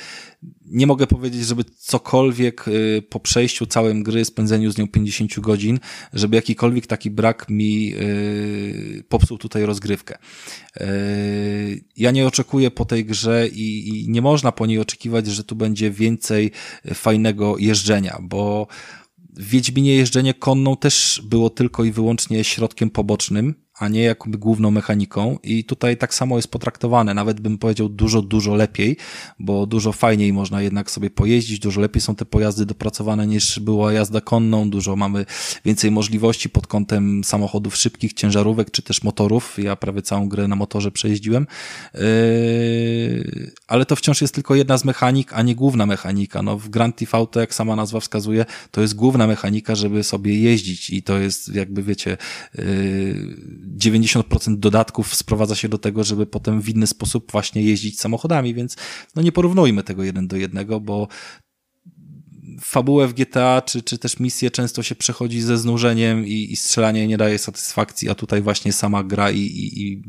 [0.67, 5.81] nie mogę powiedzieć, żeby cokolwiek y, po przejściu całym gry, spędzeniu z nią 50 godzin,
[6.13, 10.19] żeby jakikolwiek taki brak mi y, popsuł tutaj rozgrywkę.
[10.81, 15.45] Y, ja nie oczekuję po tej grze i, i nie można po niej oczekiwać, że
[15.45, 16.51] tu będzie więcej
[16.95, 18.67] fajnego jeżdżenia, bo
[19.19, 24.71] w Wiedźminie jeżdżenie konną też było tylko i wyłącznie środkiem pobocznym, a nie jakby główną
[24.71, 25.39] mechaniką.
[25.43, 28.97] I tutaj tak samo jest potraktowane, nawet bym powiedział dużo, dużo lepiej,
[29.39, 33.93] bo dużo fajniej można jednak sobie pojeździć, dużo lepiej są te pojazdy dopracowane niż była
[33.93, 35.27] jazda konną, dużo mamy
[35.65, 40.57] więcej możliwości pod kątem samochodów szybkich, ciężarówek czy też motorów, ja prawie całą grę na
[40.57, 41.47] motorze przejeździłem,
[41.95, 42.01] yy,
[43.69, 46.97] ale to wciąż jest tylko jedna z mechanik, a nie główna mechanika, no w Grand
[46.97, 50.91] TV to jak sama nazwa wskazuje, to jest główna mechanika, żeby sobie jeździć.
[50.91, 52.17] I to jest jakby wiecie,
[52.55, 52.65] yy,
[53.79, 58.77] 90% dodatków sprowadza się do tego, żeby potem w inny sposób właśnie jeździć samochodami, więc
[59.17, 61.09] no nie porównujmy tego jeden do jednego, bo
[62.61, 67.07] fabułę w GTA, czy, czy też misje często się przechodzi ze znużeniem i, i strzelanie
[67.07, 70.03] nie daje satysfakcji, a tutaj właśnie sama gra i, i, i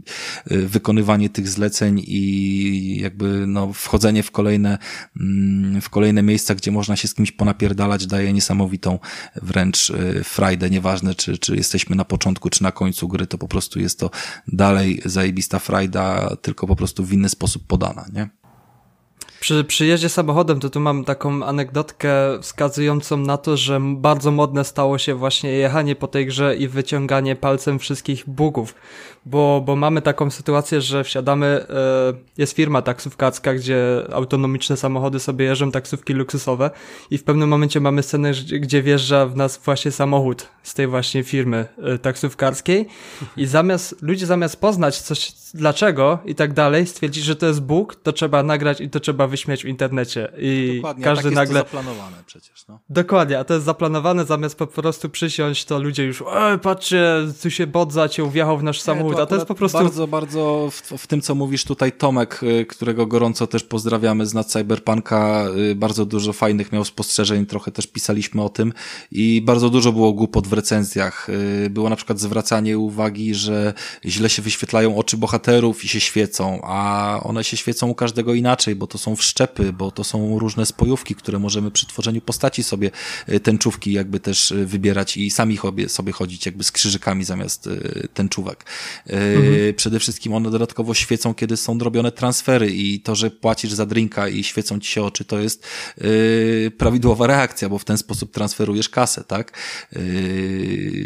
[0.51, 4.77] y, wykonywanie tych zleceń i jakby no, wchodzenie w kolejne,
[5.19, 8.99] mm, w kolejne miejsca, gdzie można się z kimś ponapierdalać, daje niesamowitą
[9.35, 13.47] wręcz y, frajdę, nieważne czy, czy jesteśmy na początku, czy na końcu gry, to po
[13.47, 14.11] prostu jest to
[14.47, 18.44] dalej zajebista frajda, tylko po prostu w inny sposób podana, nie?
[19.45, 22.09] Przy przyjeździe samochodem to tu mam taką anegdotkę
[22.41, 27.35] wskazującą na to, że bardzo modne stało się właśnie jechanie po tej grze i wyciąganie
[27.35, 28.75] palcem wszystkich bugów.
[29.25, 31.65] Bo, bo mamy taką sytuację, że wsiadamy, e,
[32.37, 36.71] jest firma taksówkarska, gdzie autonomiczne samochody sobie jeżdżą, taksówki luksusowe
[37.11, 41.23] i w pewnym momencie mamy scenę, gdzie wjeżdża w nas właśnie samochód z tej właśnie
[41.23, 42.87] firmy e, taksówkarskiej
[43.37, 47.95] i zamiast, ludzie zamiast poznać coś, dlaczego i tak dalej, stwierdzić, że to jest bóg,
[47.95, 51.63] to trzeba nagrać i to trzeba wyśmiać w internecie i Dokładnie, każdy tak jest nagle...
[51.63, 52.79] to zaplanowane przecież, no.
[52.89, 57.05] Dokładnie, a to jest zaplanowane, zamiast po prostu przysiąść, to ludzie już, e, patrzcie,
[57.41, 59.77] tu się bot zaciął, wjechał w nasz samochód, to, to jest po prostu...
[59.77, 64.33] Bardzo, bardzo w, w, tym, co mówisz tutaj Tomek, y, którego gorąco też pozdrawiamy z
[64.33, 68.73] nad Cyberpunka, y, bardzo dużo fajnych miał spostrzeżeń, trochę też pisaliśmy o tym
[69.11, 71.29] i bardzo dużo było głupot w recenzjach.
[71.65, 73.73] Y, było na przykład zwracanie uwagi, że
[74.05, 78.75] źle się wyświetlają oczy bohaterów i się świecą, a one się świecą u każdego inaczej,
[78.75, 82.91] bo to są wszczepy, bo to są różne spojówki, które możemy przy tworzeniu postaci sobie
[83.43, 85.57] tęczówki jakby też wybierać i sami
[85.87, 87.69] sobie chodzić jakby z krzyżykami zamiast
[88.13, 88.65] tęczówek.
[89.09, 89.73] Mhm.
[89.73, 94.27] Przede wszystkim one dodatkowo świecą, kiedy są robione transfery i to, że płacisz za drinka
[94.27, 95.67] i świecą ci się oczy, to jest
[96.77, 99.57] prawidłowa reakcja, bo w ten sposób transferujesz kasę, tak?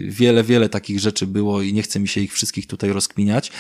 [0.08, 3.52] Wiele, wiele takich rzeczy było i nie chcę mi się ich wszystkich tutaj rozkminiać,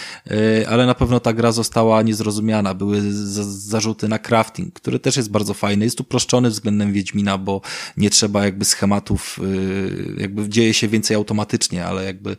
[0.67, 2.73] ale na pewno ta gra została niezrozumiana.
[2.73, 3.01] Były
[3.43, 4.19] zarzuty na
[4.49, 5.85] crafting, który też jest bardzo fajny.
[5.85, 7.61] Jest uproszczony względem Wiedźmina, bo
[7.97, 9.39] nie trzeba jakby schematów,
[10.17, 12.37] jakby dzieje się więcej automatycznie, ale jakby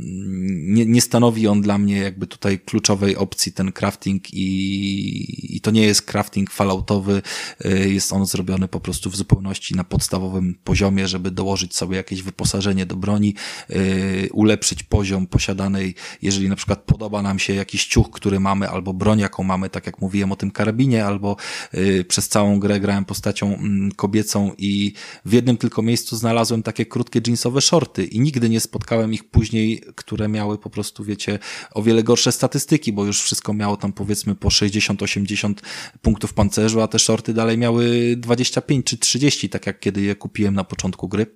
[0.00, 5.56] mm, nie, nie stanowi stanowi on dla mnie jakby tutaj kluczowej opcji ten crafting i,
[5.56, 7.22] i to nie jest crafting falloutowy,
[7.64, 12.22] y, jest on zrobiony po prostu w zupełności na podstawowym poziomie, żeby dołożyć sobie jakieś
[12.22, 13.34] wyposażenie do broni,
[13.70, 18.92] y, ulepszyć poziom posiadanej, jeżeli na przykład podoba nam się jakiś ciuch, który mamy, albo
[18.92, 21.33] broń, jaką mamy, tak jak mówiłem o tym karabinie, albo
[21.74, 24.92] y, przez całą grę grałem postacią mm, kobiecą i
[25.24, 29.82] w jednym tylko miejscu znalazłem takie krótkie jeansowe shorty i nigdy nie spotkałem ich później,
[29.94, 31.38] które miały po prostu, wiecie,
[31.74, 35.54] o wiele gorsze statystyki, bo już wszystko miało tam powiedzmy po 60-80
[36.02, 40.54] punktów pancerzu, a te shorty dalej miały 25 czy 30, tak jak kiedy je kupiłem
[40.54, 41.26] na początku gry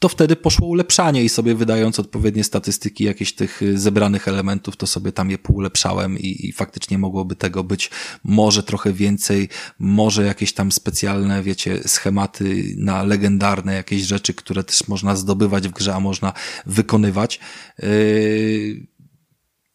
[0.00, 4.86] to wtedy poszło ulepszanie i sobie wydając odpowiednie statystyki jakichś tych y, zebranych elementów, to
[4.86, 7.90] sobie tam je poulepszałem i, i faktycznie mogłoby tego być
[8.24, 9.48] może trochę więcej,
[9.78, 15.72] może jakieś tam specjalne, wiecie, schematy na legendarne jakieś rzeczy, które też można zdobywać w
[15.72, 16.32] grze, a można
[16.66, 17.40] wykonywać.
[17.78, 18.89] Yy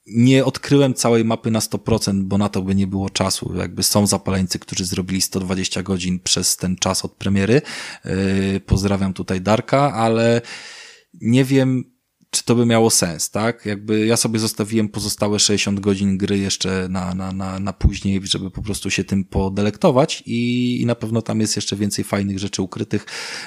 [0.08, 3.54] nie odkryłem całej mapy na 100%, bo na to by nie było czasu.
[3.56, 7.62] Jakby są zapaleńcy, którzy zrobili 120 godzin przez ten czas od premiery.
[8.06, 10.42] Yy, pozdrawiam tutaj Darka, ale
[11.22, 11.95] nie wiem,
[12.36, 13.66] czy to by miało sens, tak?
[13.66, 18.52] Jakby ja sobie zostawiłem pozostałe 60 godzin gry jeszcze na, na, na, na później, żeby
[18.52, 22.62] po prostu się tym podelektować i, i na pewno tam jest jeszcze więcej fajnych rzeczy
[22.62, 23.06] ukrytych.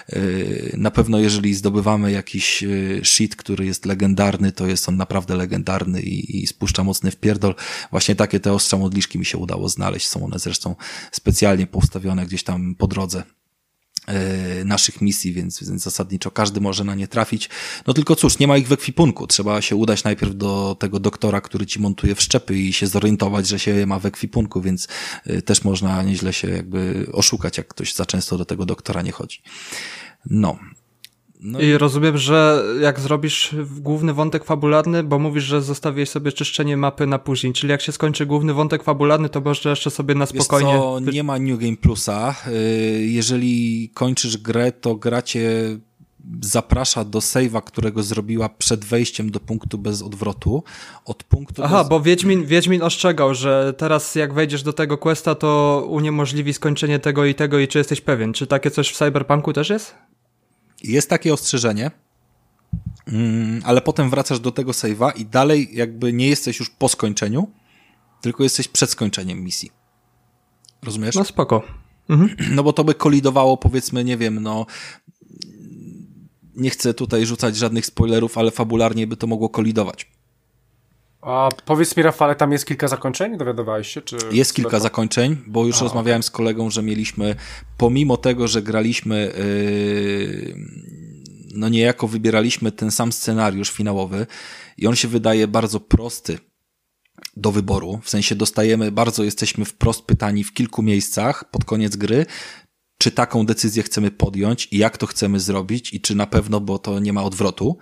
[0.09, 5.37] Yy, na pewno jeżeli zdobywamy jakiś yy, shit, który jest legendarny, to jest on naprawdę
[5.37, 7.55] legendarny i, i spuszcza mocny wpierdol.
[7.91, 10.07] Właśnie takie te ostrza modliszki mi się udało znaleźć.
[10.07, 10.77] Są one zresztą
[11.13, 13.23] specjalnie postawione gdzieś tam po drodze
[14.65, 17.49] naszych misji, więc, więc zasadniczo każdy może na nie trafić.
[17.87, 19.27] No tylko cóż, nie ma ich w ekwipunku.
[19.27, 23.59] Trzeba się udać najpierw do tego doktora, który ci montuje wszczepy i się zorientować, że
[23.59, 24.89] się je ma w ekwipunku, więc
[25.25, 29.13] e, też można nieźle się jakby oszukać, jak ktoś za często do tego doktora nie
[29.13, 29.43] chodzi.
[30.31, 30.59] No,
[31.41, 36.77] no I rozumiem, że jak zrobisz główny wątek fabularny, bo mówisz, że zostawiłeś sobie czyszczenie
[36.77, 40.27] mapy na później, czyli jak się skończy główny wątek fabularny, to możesz jeszcze sobie na
[40.27, 40.73] spokojnie...
[40.73, 42.35] Wiesz co, nie ma New Game Plusa.
[42.49, 45.79] Y, jeżeli kończysz grę, to gracie
[46.43, 50.63] zaprasza do save'a, którego zrobiła przed wejściem do punktu bez odwrotu.
[51.05, 51.91] Od punktu Aha, do...
[51.91, 57.25] bo Wiedźmin, Wiedźmin ostrzegał, że teraz jak wejdziesz do tego questa, to uniemożliwi skończenie tego
[57.25, 58.33] i tego i czy jesteś pewien?
[58.33, 59.95] Czy takie coś w Cyberpunku też jest?
[60.83, 61.91] Jest takie ostrzeżenie,
[63.07, 67.49] mm, ale potem wracasz do tego save'a i dalej jakby nie jesteś już po skończeniu,
[68.21, 69.71] tylko jesteś przed skończeniem misji.
[70.83, 71.15] Rozumiesz?
[71.15, 71.63] No spoko.
[72.09, 72.37] Mhm.
[72.57, 74.67] No bo to by kolidowało powiedzmy, nie wiem, no
[76.57, 80.11] nie chcę tutaj rzucać żadnych spoilerów, ale fabularnie by to mogło kolidować.
[81.21, 83.39] A powiedz mi, Rafale, tam jest kilka zakończeń?
[83.39, 84.03] Dowiadowałeś się?
[84.03, 84.17] Czy...
[84.33, 87.35] Jest kilka zakończeń, bo już A, rozmawiałem z kolegą, że mieliśmy,
[87.77, 90.55] pomimo tego, że graliśmy, yy,
[91.55, 94.27] no niejako wybieraliśmy ten sam scenariusz finałowy
[94.77, 96.39] i on się wydaje bardzo prosty
[97.37, 102.27] do wyboru, w sensie dostajemy, bardzo jesteśmy wprost pytani w kilku miejscach pod koniec gry,
[102.99, 106.79] czy taką decyzję chcemy podjąć i jak to chcemy zrobić i czy na pewno, bo
[106.79, 107.79] to nie ma odwrotu.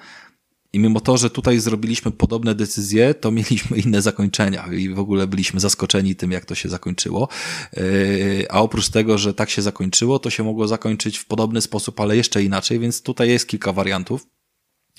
[0.73, 5.27] I mimo to, że tutaj zrobiliśmy podobne decyzje, to mieliśmy inne zakończenia i w ogóle
[5.27, 7.29] byliśmy zaskoczeni tym, jak to się zakończyło.
[7.77, 12.01] Yy, a oprócz tego, że tak się zakończyło, to się mogło zakończyć w podobny sposób,
[12.01, 14.27] ale jeszcze inaczej, więc tutaj jest kilka wariantów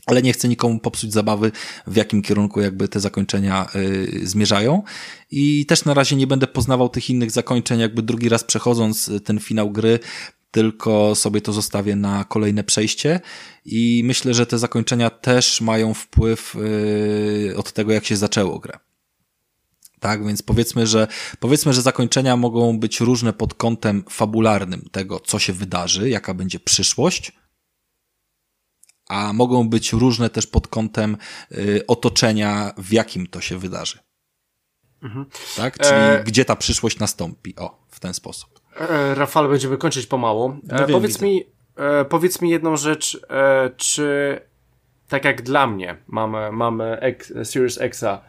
[0.08, 1.52] ale nie chcę nikomu popsuć zabawy,
[1.88, 4.84] w jakim kierunku jakby te zakończenia y, zmierzają.
[5.32, 9.40] I też na razie nie będę poznawał tych innych zakończeń, jakby drugi raz przechodząc ten
[9.40, 10.00] finał gry,
[10.52, 13.20] tylko sobie to zostawię na kolejne przejście
[13.66, 16.56] i myślę, że te zakończenia też mają wpływ
[17.48, 18.80] yy, od tego, jak się zaczęło grę.
[20.00, 21.08] Tak, więc powiedzmy, że
[21.40, 26.60] powiedzmy, że zakończenia mogą być różne pod kątem fabularnym tego, co się wydarzy, jaka będzie
[26.60, 27.32] przyszłość,
[29.08, 31.18] a mogą być różne też pod kątem
[31.52, 34.00] yy, otoczenia, w jakim to się wydarzy.
[35.02, 35.26] Mhm.
[35.56, 35.78] Tak?
[35.78, 36.24] Czyli e...
[36.26, 37.56] gdzie ta przyszłość nastąpi.
[37.56, 38.62] O, w ten sposób.
[38.80, 40.50] E, Rafał, będziemy kończyć pomału.
[40.50, 41.44] E, no wiem, powiedz, mi,
[41.76, 44.40] e, powiedz mi jedną rzecz, e, czy
[45.10, 48.22] tak jak dla mnie mamy, mamy X, Series Xa,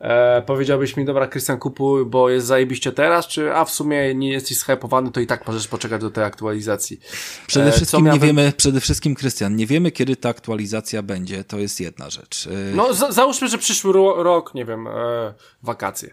[0.00, 4.32] e, powiedziałbyś mi, dobra, Krystian, kupuj, bo jest zajebiście teraz, czy a w sumie nie
[4.32, 7.00] jesteś shypowany, to i tak możesz poczekać do tej aktualizacji.
[7.46, 11.58] Przede e, wszystkim nie wiemy, przede wszystkim, Krystian, nie wiemy, kiedy ta aktualizacja będzie, to
[11.58, 12.48] jest jedna rzecz.
[12.74, 14.88] No, załóżmy, że przyszły ro rok, nie wiem,
[15.62, 16.10] wakacje.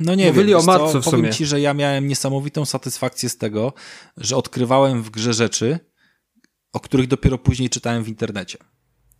[0.00, 3.36] No nie Mówili wiem, o marcu w powiem ci, że ja miałem niesamowitą satysfakcję z
[3.36, 3.72] tego,
[4.16, 5.78] że odkrywałem w grze rzeczy,
[6.72, 8.58] o których dopiero później czytałem w internecie.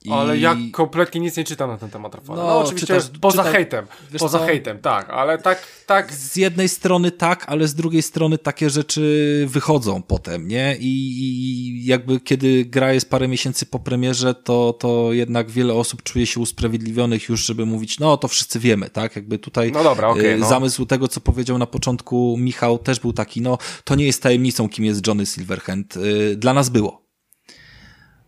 [0.05, 0.12] I...
[0.12, 2.36] Ale ja kompletnie nic nie czytam na ten temat, Rafał.
[2.36, 3.86] No, no oczywiście czytasz, poza czytaj, hejtem,
[4.18, 4.47] poza co?
[4.47, 6.12] hejtem, tak, ale tak, tak.
[6.12, 10.76] Z jednej strony tak, ale z drugiej strony takie rzeczy wychodzą potem, nie?
[10.81, 16.02] I, i jakby kiedy gra jest parę miesięcy po premierze, to, to jednak wiele osób
[16.02, 19.16] czuje się usprawiedliwionych już, żeby mówić, no to wszyscy wiemy, tak?
[19.16, 20.48] Jakby tutaj no dobra, okay, no.
[20.48, 24.68] zamysł tego, co powiedział na początku Michał, też był taki, no to nie jest tajemnicą,
[24.68, 25.97] kim jest Johnny Silverhand.
[25.97, 27.03] Y, dla nas było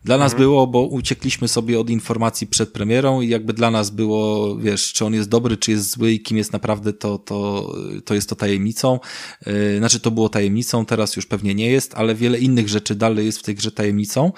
[0.07, 0.43] dla nas mhm.
[0.43, 5.05] było, bo uciekliśmy sobie od informacji przed premierą i jakby dla nas było, wiesz, czy
[5.05, 7.73] on jest dobry, czy jest zły i kim jest naprawdę, to, to,
[8.05, 9.01] to jest to tajemnicą.
[9.47, 13.27] Yy, znaczy to było tajemnicą, teraz już pewnie nie jest, ale wiele innych rzeczy dalej
[13.27, 14.33] jest w tej grze tajemnicą.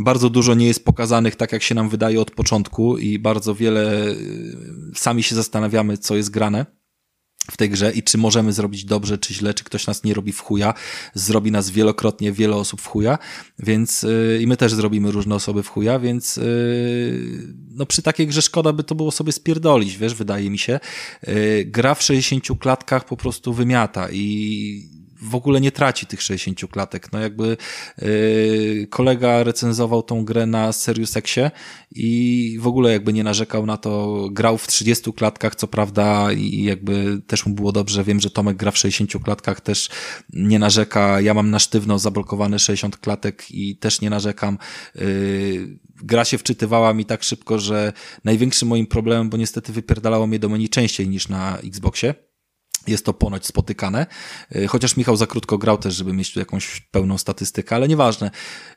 [0.00, 4.04] Bardzo dużo nie jest pokazanych tak, jak się nam wydaje od początku i bardzo wiele
[4.06, 6.66] yy, sami się zastanawiamy, co jest grane
[7.50, 10.32] w tej grze i czy możemy zrobić dobrze, czy źle, czy ktoś nas nie robi
[10.32, 10.74] w chuja.
[11.14, 13.18] Zrobi nas wielokrotnie wiele osób w chuja,
[13.58, 16.42] więc yy, i my też zrobimy różne osoby w chuja, więc yy,
[17.70, 20.80] no przy takiej grze szkoda by to było sobie spierdolić, wiesz, wydaje mi się.
[21.26, 26.70] Yy, gra w 60 klatkach po prostu wymiata i w ogóle nie traci tych 60
[26.70, 27.12] klatek.
[27.12, 27.56] No jakby
[27.98, 31.50] yy, kolega recenzował tą grę na Serious Exie
[31.90, 36.62] i w ogóle jakby nie narzekał na to, grał w 30 klatkach, co prawda i
[36.62, 38.04] jakby też mu było dobrze.
[38.04, 39.88] Wiem, że Tomek gra w 60 klatkach, też
[40.32, 41.20] nie narzeka.
[41.20, 44.58] Ja mam na sztywno zablokowane 60 klatek i też nie narzekam.
[44.94, 47.92] Yy, gra się wczytywała mi tak szybko, że
[48.24, 52.14] największym moim problemem, bo niestety wypierdalało mnie do menu częściej niż na Xboxie,
[52.88, 54.06] jest to ponoć spotykane,
[54.56, 58.30] y, chociaż Michał za krótko grał też, żeby mieć tu jakąś pełną statystykę, ale nieważne.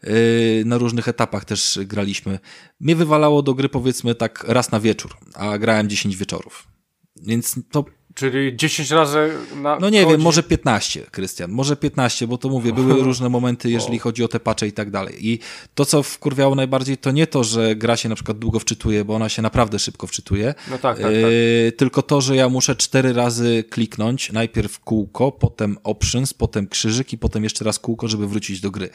[0.03, 2.39] Y, na różnych etapach też graliśmy.
[2.79, 6.67] Mnie wywalało do gry powiedzmy tak raz na wieczór, a grałem 10 wieczorów.
[7.15, 7.85] Więc to
[8.21, 9.77] Czyli 10 razy na.
[9.79, 13.99] No nie wiem, może 15, Krystian, może 15, bo to mówię, były różne momenty, jeżeli
[13.99, 15.27] chodzi o te pacze i tak dalej.
[15.27, 15.39] I
[15.75, 19.15] to, co wkurwiało najbardziej, to nie to, że gra się na przykład długo wczytuje, bo
[19.15, 20.53] ona się naprawdę szybko wczytuje.
[20.71, 21.13] No tak, tak, tak.
[21.13, 27.13] Yy, tylko to, że ja muszę cztery razy kliknąć, najpierw kółko, potem options, potem krzyżyk
[27.13, 28.89] i potem jeszcze raz kółko, żeby wrócić do gry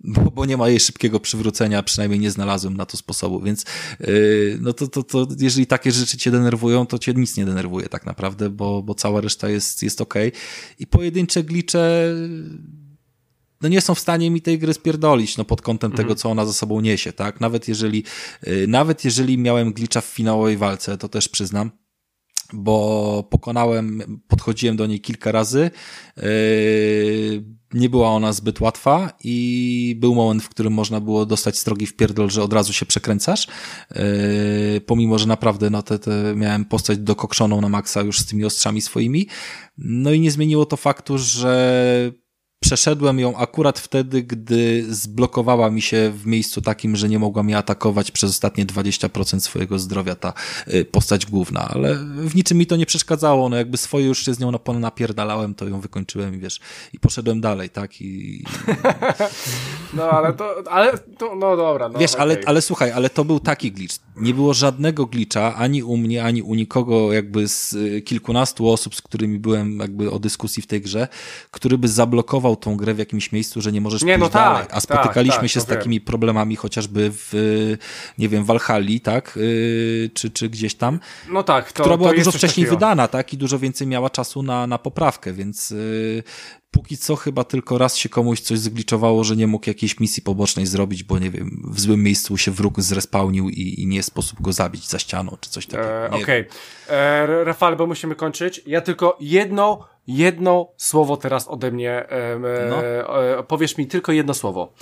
[0.00, 3.64] bo, bo nie ma jej szybkiego przywrócenia, przynajmniej nie znalazłem na to sposobu, więc
[4.00, 7.88] yy, no to, to, to jeżeli takie rzeczy cię denerwują, to cię nic nie denerwuje
[7.88, 10.28] tak naprawdę, bo, bo cała reszta jest, jest okej.
[10.28, 10.40] Okay.
[10.78, 12.14] I pojedyncze glicze
[13.60, 16.06] no nie są w stanie mi tej gry spierdolić, no pod kątem mhm.
[16.06, 17.40] tego, co ona za sobą niesie, tak?
[17.40, 18.04] Nawet jeżeli,
[18.46, 21.70] yy, nawet jeżeli miałem glicza w finałowej walce, to też przyznam,
[22.52, 25.70] bo pokonałem, podchodziłem do niej kilka razy,
[26.16, 26.24] yy,
[27.74, 32.30] nie była ona zbyt łatwa i był moment, w którym można było dostać strogi wpierdol,
[32.30, 33.46] że od razu się przekręcasz,
[33.90, 38.44] yy, pomimo, że naprawdę no te, te miałem postać dokokszoną na maksa już z tymi
[38.44, 39.28] ostrzami swoimi.
[39.78, 42.12] No i nie zmieniło to faktu, że
[42.64, 47.58] przeszedłem ją akurat wtedy, gdy zblokowała mi się w miejscu takim, że nie mogła mnie
[47.58, 50.32] atakować przez ostatnie 20% swojego zdrowia ta
[50.68, 54.34] y, postać główna, ale w niczym mi to nie przeszkadzało, no jakby swoje już się
[54.34, 56.60] z nią napierdalałem, to ją wykończyłem i wiesz,
[56.92, 58.44] i poszedłem dalej, tak, i...
[59.94, 62.22] No ale to, ale to, no dobra, no, Wiesz, okay.
[62.22, 66.24] ale, ale słuchaj, ale to był taki glitch, nie było żadnego glitcha, ani u mnie,
[66.24, 70.66] ani u nikogo jakby z y, kilkunastu osób, z którymi byłem jakby o dyskusji w
[70.66, 71.08] tej grze,
[71.50, 74.66] który by zablokował tą grę w jakimś miejscu, że nie możesz nie, no tak, dalej.
[74.70, 76.06] A spotykaliśmy tak, się z takimi wiem.
[76.06, 77.32] problemami chociażby w,
[78.18, 79.36] nie wiem, Walhali, tak?
[79.36, 81.00] Yy, czy, czy gdzieś tam.
[81.30, 81.72] No tak.
[81.72, 82.76] To, która była dużo wcześniej takiego.
[82.76, 83.32] wydana, tak?
[83.32, 85.74] I dużo więcej miała czasu na, na poprawkę, więc
[86.74, 90.66] póki co chyba tylko raz się komuś coś zgliczowało, że nie mógł jakiejś misji pobocznej
[90.66, 94.52] zrobić, bo nie wiem, w złym miejscu się wróg zrespałnił i, i nie sposób go
[94.52, 95.88] zabić za ścianą, czy coś takiego.
[95.88, 96.20] E, Okej.
[96.20, 96.96] Okay.
[96.96, 98.62] E, Rafale, bo musimy kończyć.
[98.66, 102.08] Ja tylko jedno, jedno słowo teraz ode mnie.
[102.08, 102.38] E,
[102.70, 102.86] no.
[102.86, 104.72] e, powiesz mi tylko jedno słowo.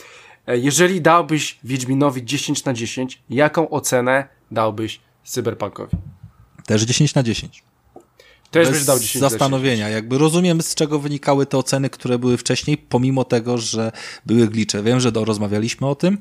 [0.46, 5.96] E, jeżeli dałbyś Wiedźminowi 10 na 10, jaką ocenę dałbyś Cyberpunkowi?
[6.66, 7.62] Też 10 na 10.
[8.52, 9.88] Też Bez byś dał 10 zastanowienia.
[9.88, 13.92] Jakby rozumiem, z czego wynikały te oceny, które były wcześniej, pomimo tego, że
[14.26, 14.82] były glicze.
[14.82, 16.18] Wiem, że do, rozmawialiśmy o tym.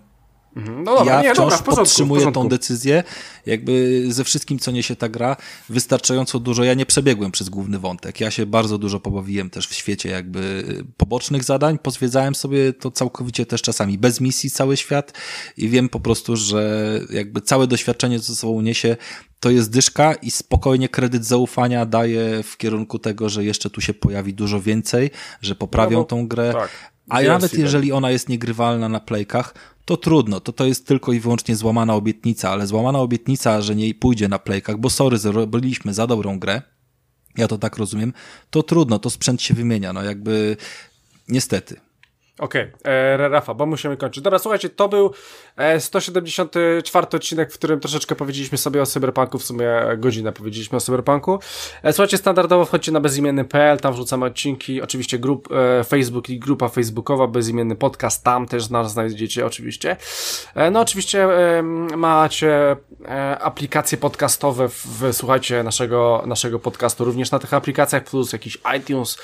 [0.55, 0.83] Mhm.
[0.83, 3.03] No dobra, ja nie, wciąż dobra, porządku, podtrzymuję tą decyzję,
[3.45, 5.37] jakby ze wszystkim, co niesie ta gra,
[5.69, 6.63] wystarczająco dużo.
[6.63, 8.19] Ja nie przebiegłem przez główny wątek.
[8.19, 10.63] Ja się bardzo dużo pobawiłem też w świecie jakby
[10.97, 11.79] pobocznych zadań.
[11.79, 15.13] Pozwiedzałem sobie to całkowicie też czasami bez misji cały świat
[15.57, 18.97] i wiem po prostu, że jakby całe doświadczenie, co ze sobą niesie,
[19.39, 23.93] to jest dyszka i spokojnie kredyt zaufania daje w kierunku tego, że jeszcze tu się
[23.93, 25.11] pojawi dużo więcej,
[25.41, 26.53] że poprawią no, tą grę.
[26.53, 26.91] Tak.
[27.09, 29.53] A nawet jeżeli ona jest niegrywalna na playkach,
[29.85, 33.95] to trudno, to to jest tylko i wyłącznie złamana obietnica, ale złamana obietnica, że nie
[33.95, 36.61] pójdzie na playkach, bo sorry, zrobiliśmy za dobrą grę,
[37.37, 38.13] ja to tak rozumiem,
[38.49, 40.57] to trudno, to sprzęt się wymienia, no jakby
[41.27, 41.90] niestety.
[42.41, 42.91] Okej, okay.
[42.91, 44.23] E, Rafa, bo musimy kończyć.
[44.23, 45.11] Dobra, słuchajcie, to był
[45.79, 50.81] 174 e, odcinek, w którym troszeczkę powiedzieliśmy sobie o Cyberpunku, w sumie godzinę powiedzieliśmy o
[50.81, 51.39] Cyberpunku.
[51.83, 55.49] E, słuchajcie, standardowo wchodźcie na bezimienny.pl, tam wrzucamy odcinki, oczywiście grup
[55.87, 59.97] Facebook i grupa facebookowa, bezimienny podcast, tam też nas znajdziecie oczywiście.
[60.71, 61.27] No oczywiście
[61.97, 62.75] macie
[63.39, 69.17] aplikacje podcastowe, w, słuchajcie, naszego, naszego podcastu również na tych aplikacjach, plus jakiś iTunes,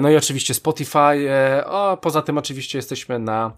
[0.00, 3.52] no i oczywiście Spotify, e, a poza tym oczywiście jesteśmy na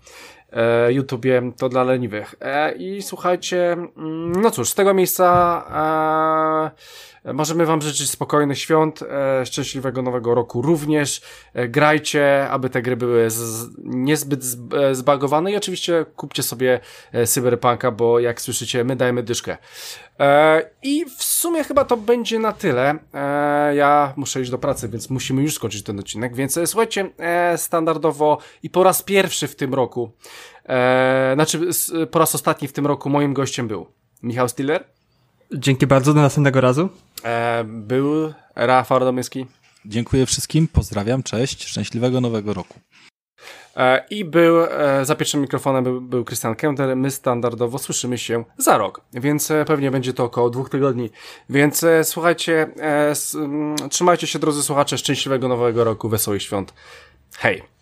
[0.52, 2.34] e, YouTubie, to dla leniwych.
[2.78, 6.72] I słuchajcie, mm, no cóż, z tego miejsca
[7.34, 11.22] Możemy Wam życzyć spokojnych świąt, e, szczęśliwego nowego roku również.
[11.54, 14.40] E, grajcie, aby te gry były z, niezbyt
[14.72, 16.80] e, zbagowane i oczywiście kupcie sobie
[17.26, 19.56] Cyberpunka, bo jak słyszycie, my dajemy dyszkę.
[20.82, 22.98] I w sumie chyba to będzie na tyle.
[23.74, 26.34] Ja muszę iść do pracy, więc musimy już skończyć ten odcinek.
[26.34, 27.10] Więc słuchajcie,
[27.56, 30.10] standardowo i po raz pierwszy w tym roku,
[31.34, 31.60] znaczy
[32.10, 33.86] po raz ostatni w tym roku moim gościem był
[34.22, 34.84] Michał Stiller.
[35.52, 36.88] Dzięki bardzo, do następnego razu.
[37.24, 39.46] E, był Rafał Radomyski.
[39.84, 42.80] Dziękuję wszystkim, pozdrawiam, cześć, szczęśliwego nowego roku.
[43.76, 46.96] E, I był, e, za pierwszym mikrofonem był, był Christian Kenter.
[46.96, 51.10] My standardowo słyszymy się za rok, więc pewnie będzie to około dwóch tygodni.
[51.50, 52.66] Więc słuchajcie,
[53.90, 56.74] trzymajcie się drodzy słuchacze, szczęśliwego nowego roku, wesołych świąt.
[57.36, 57.75] Hej!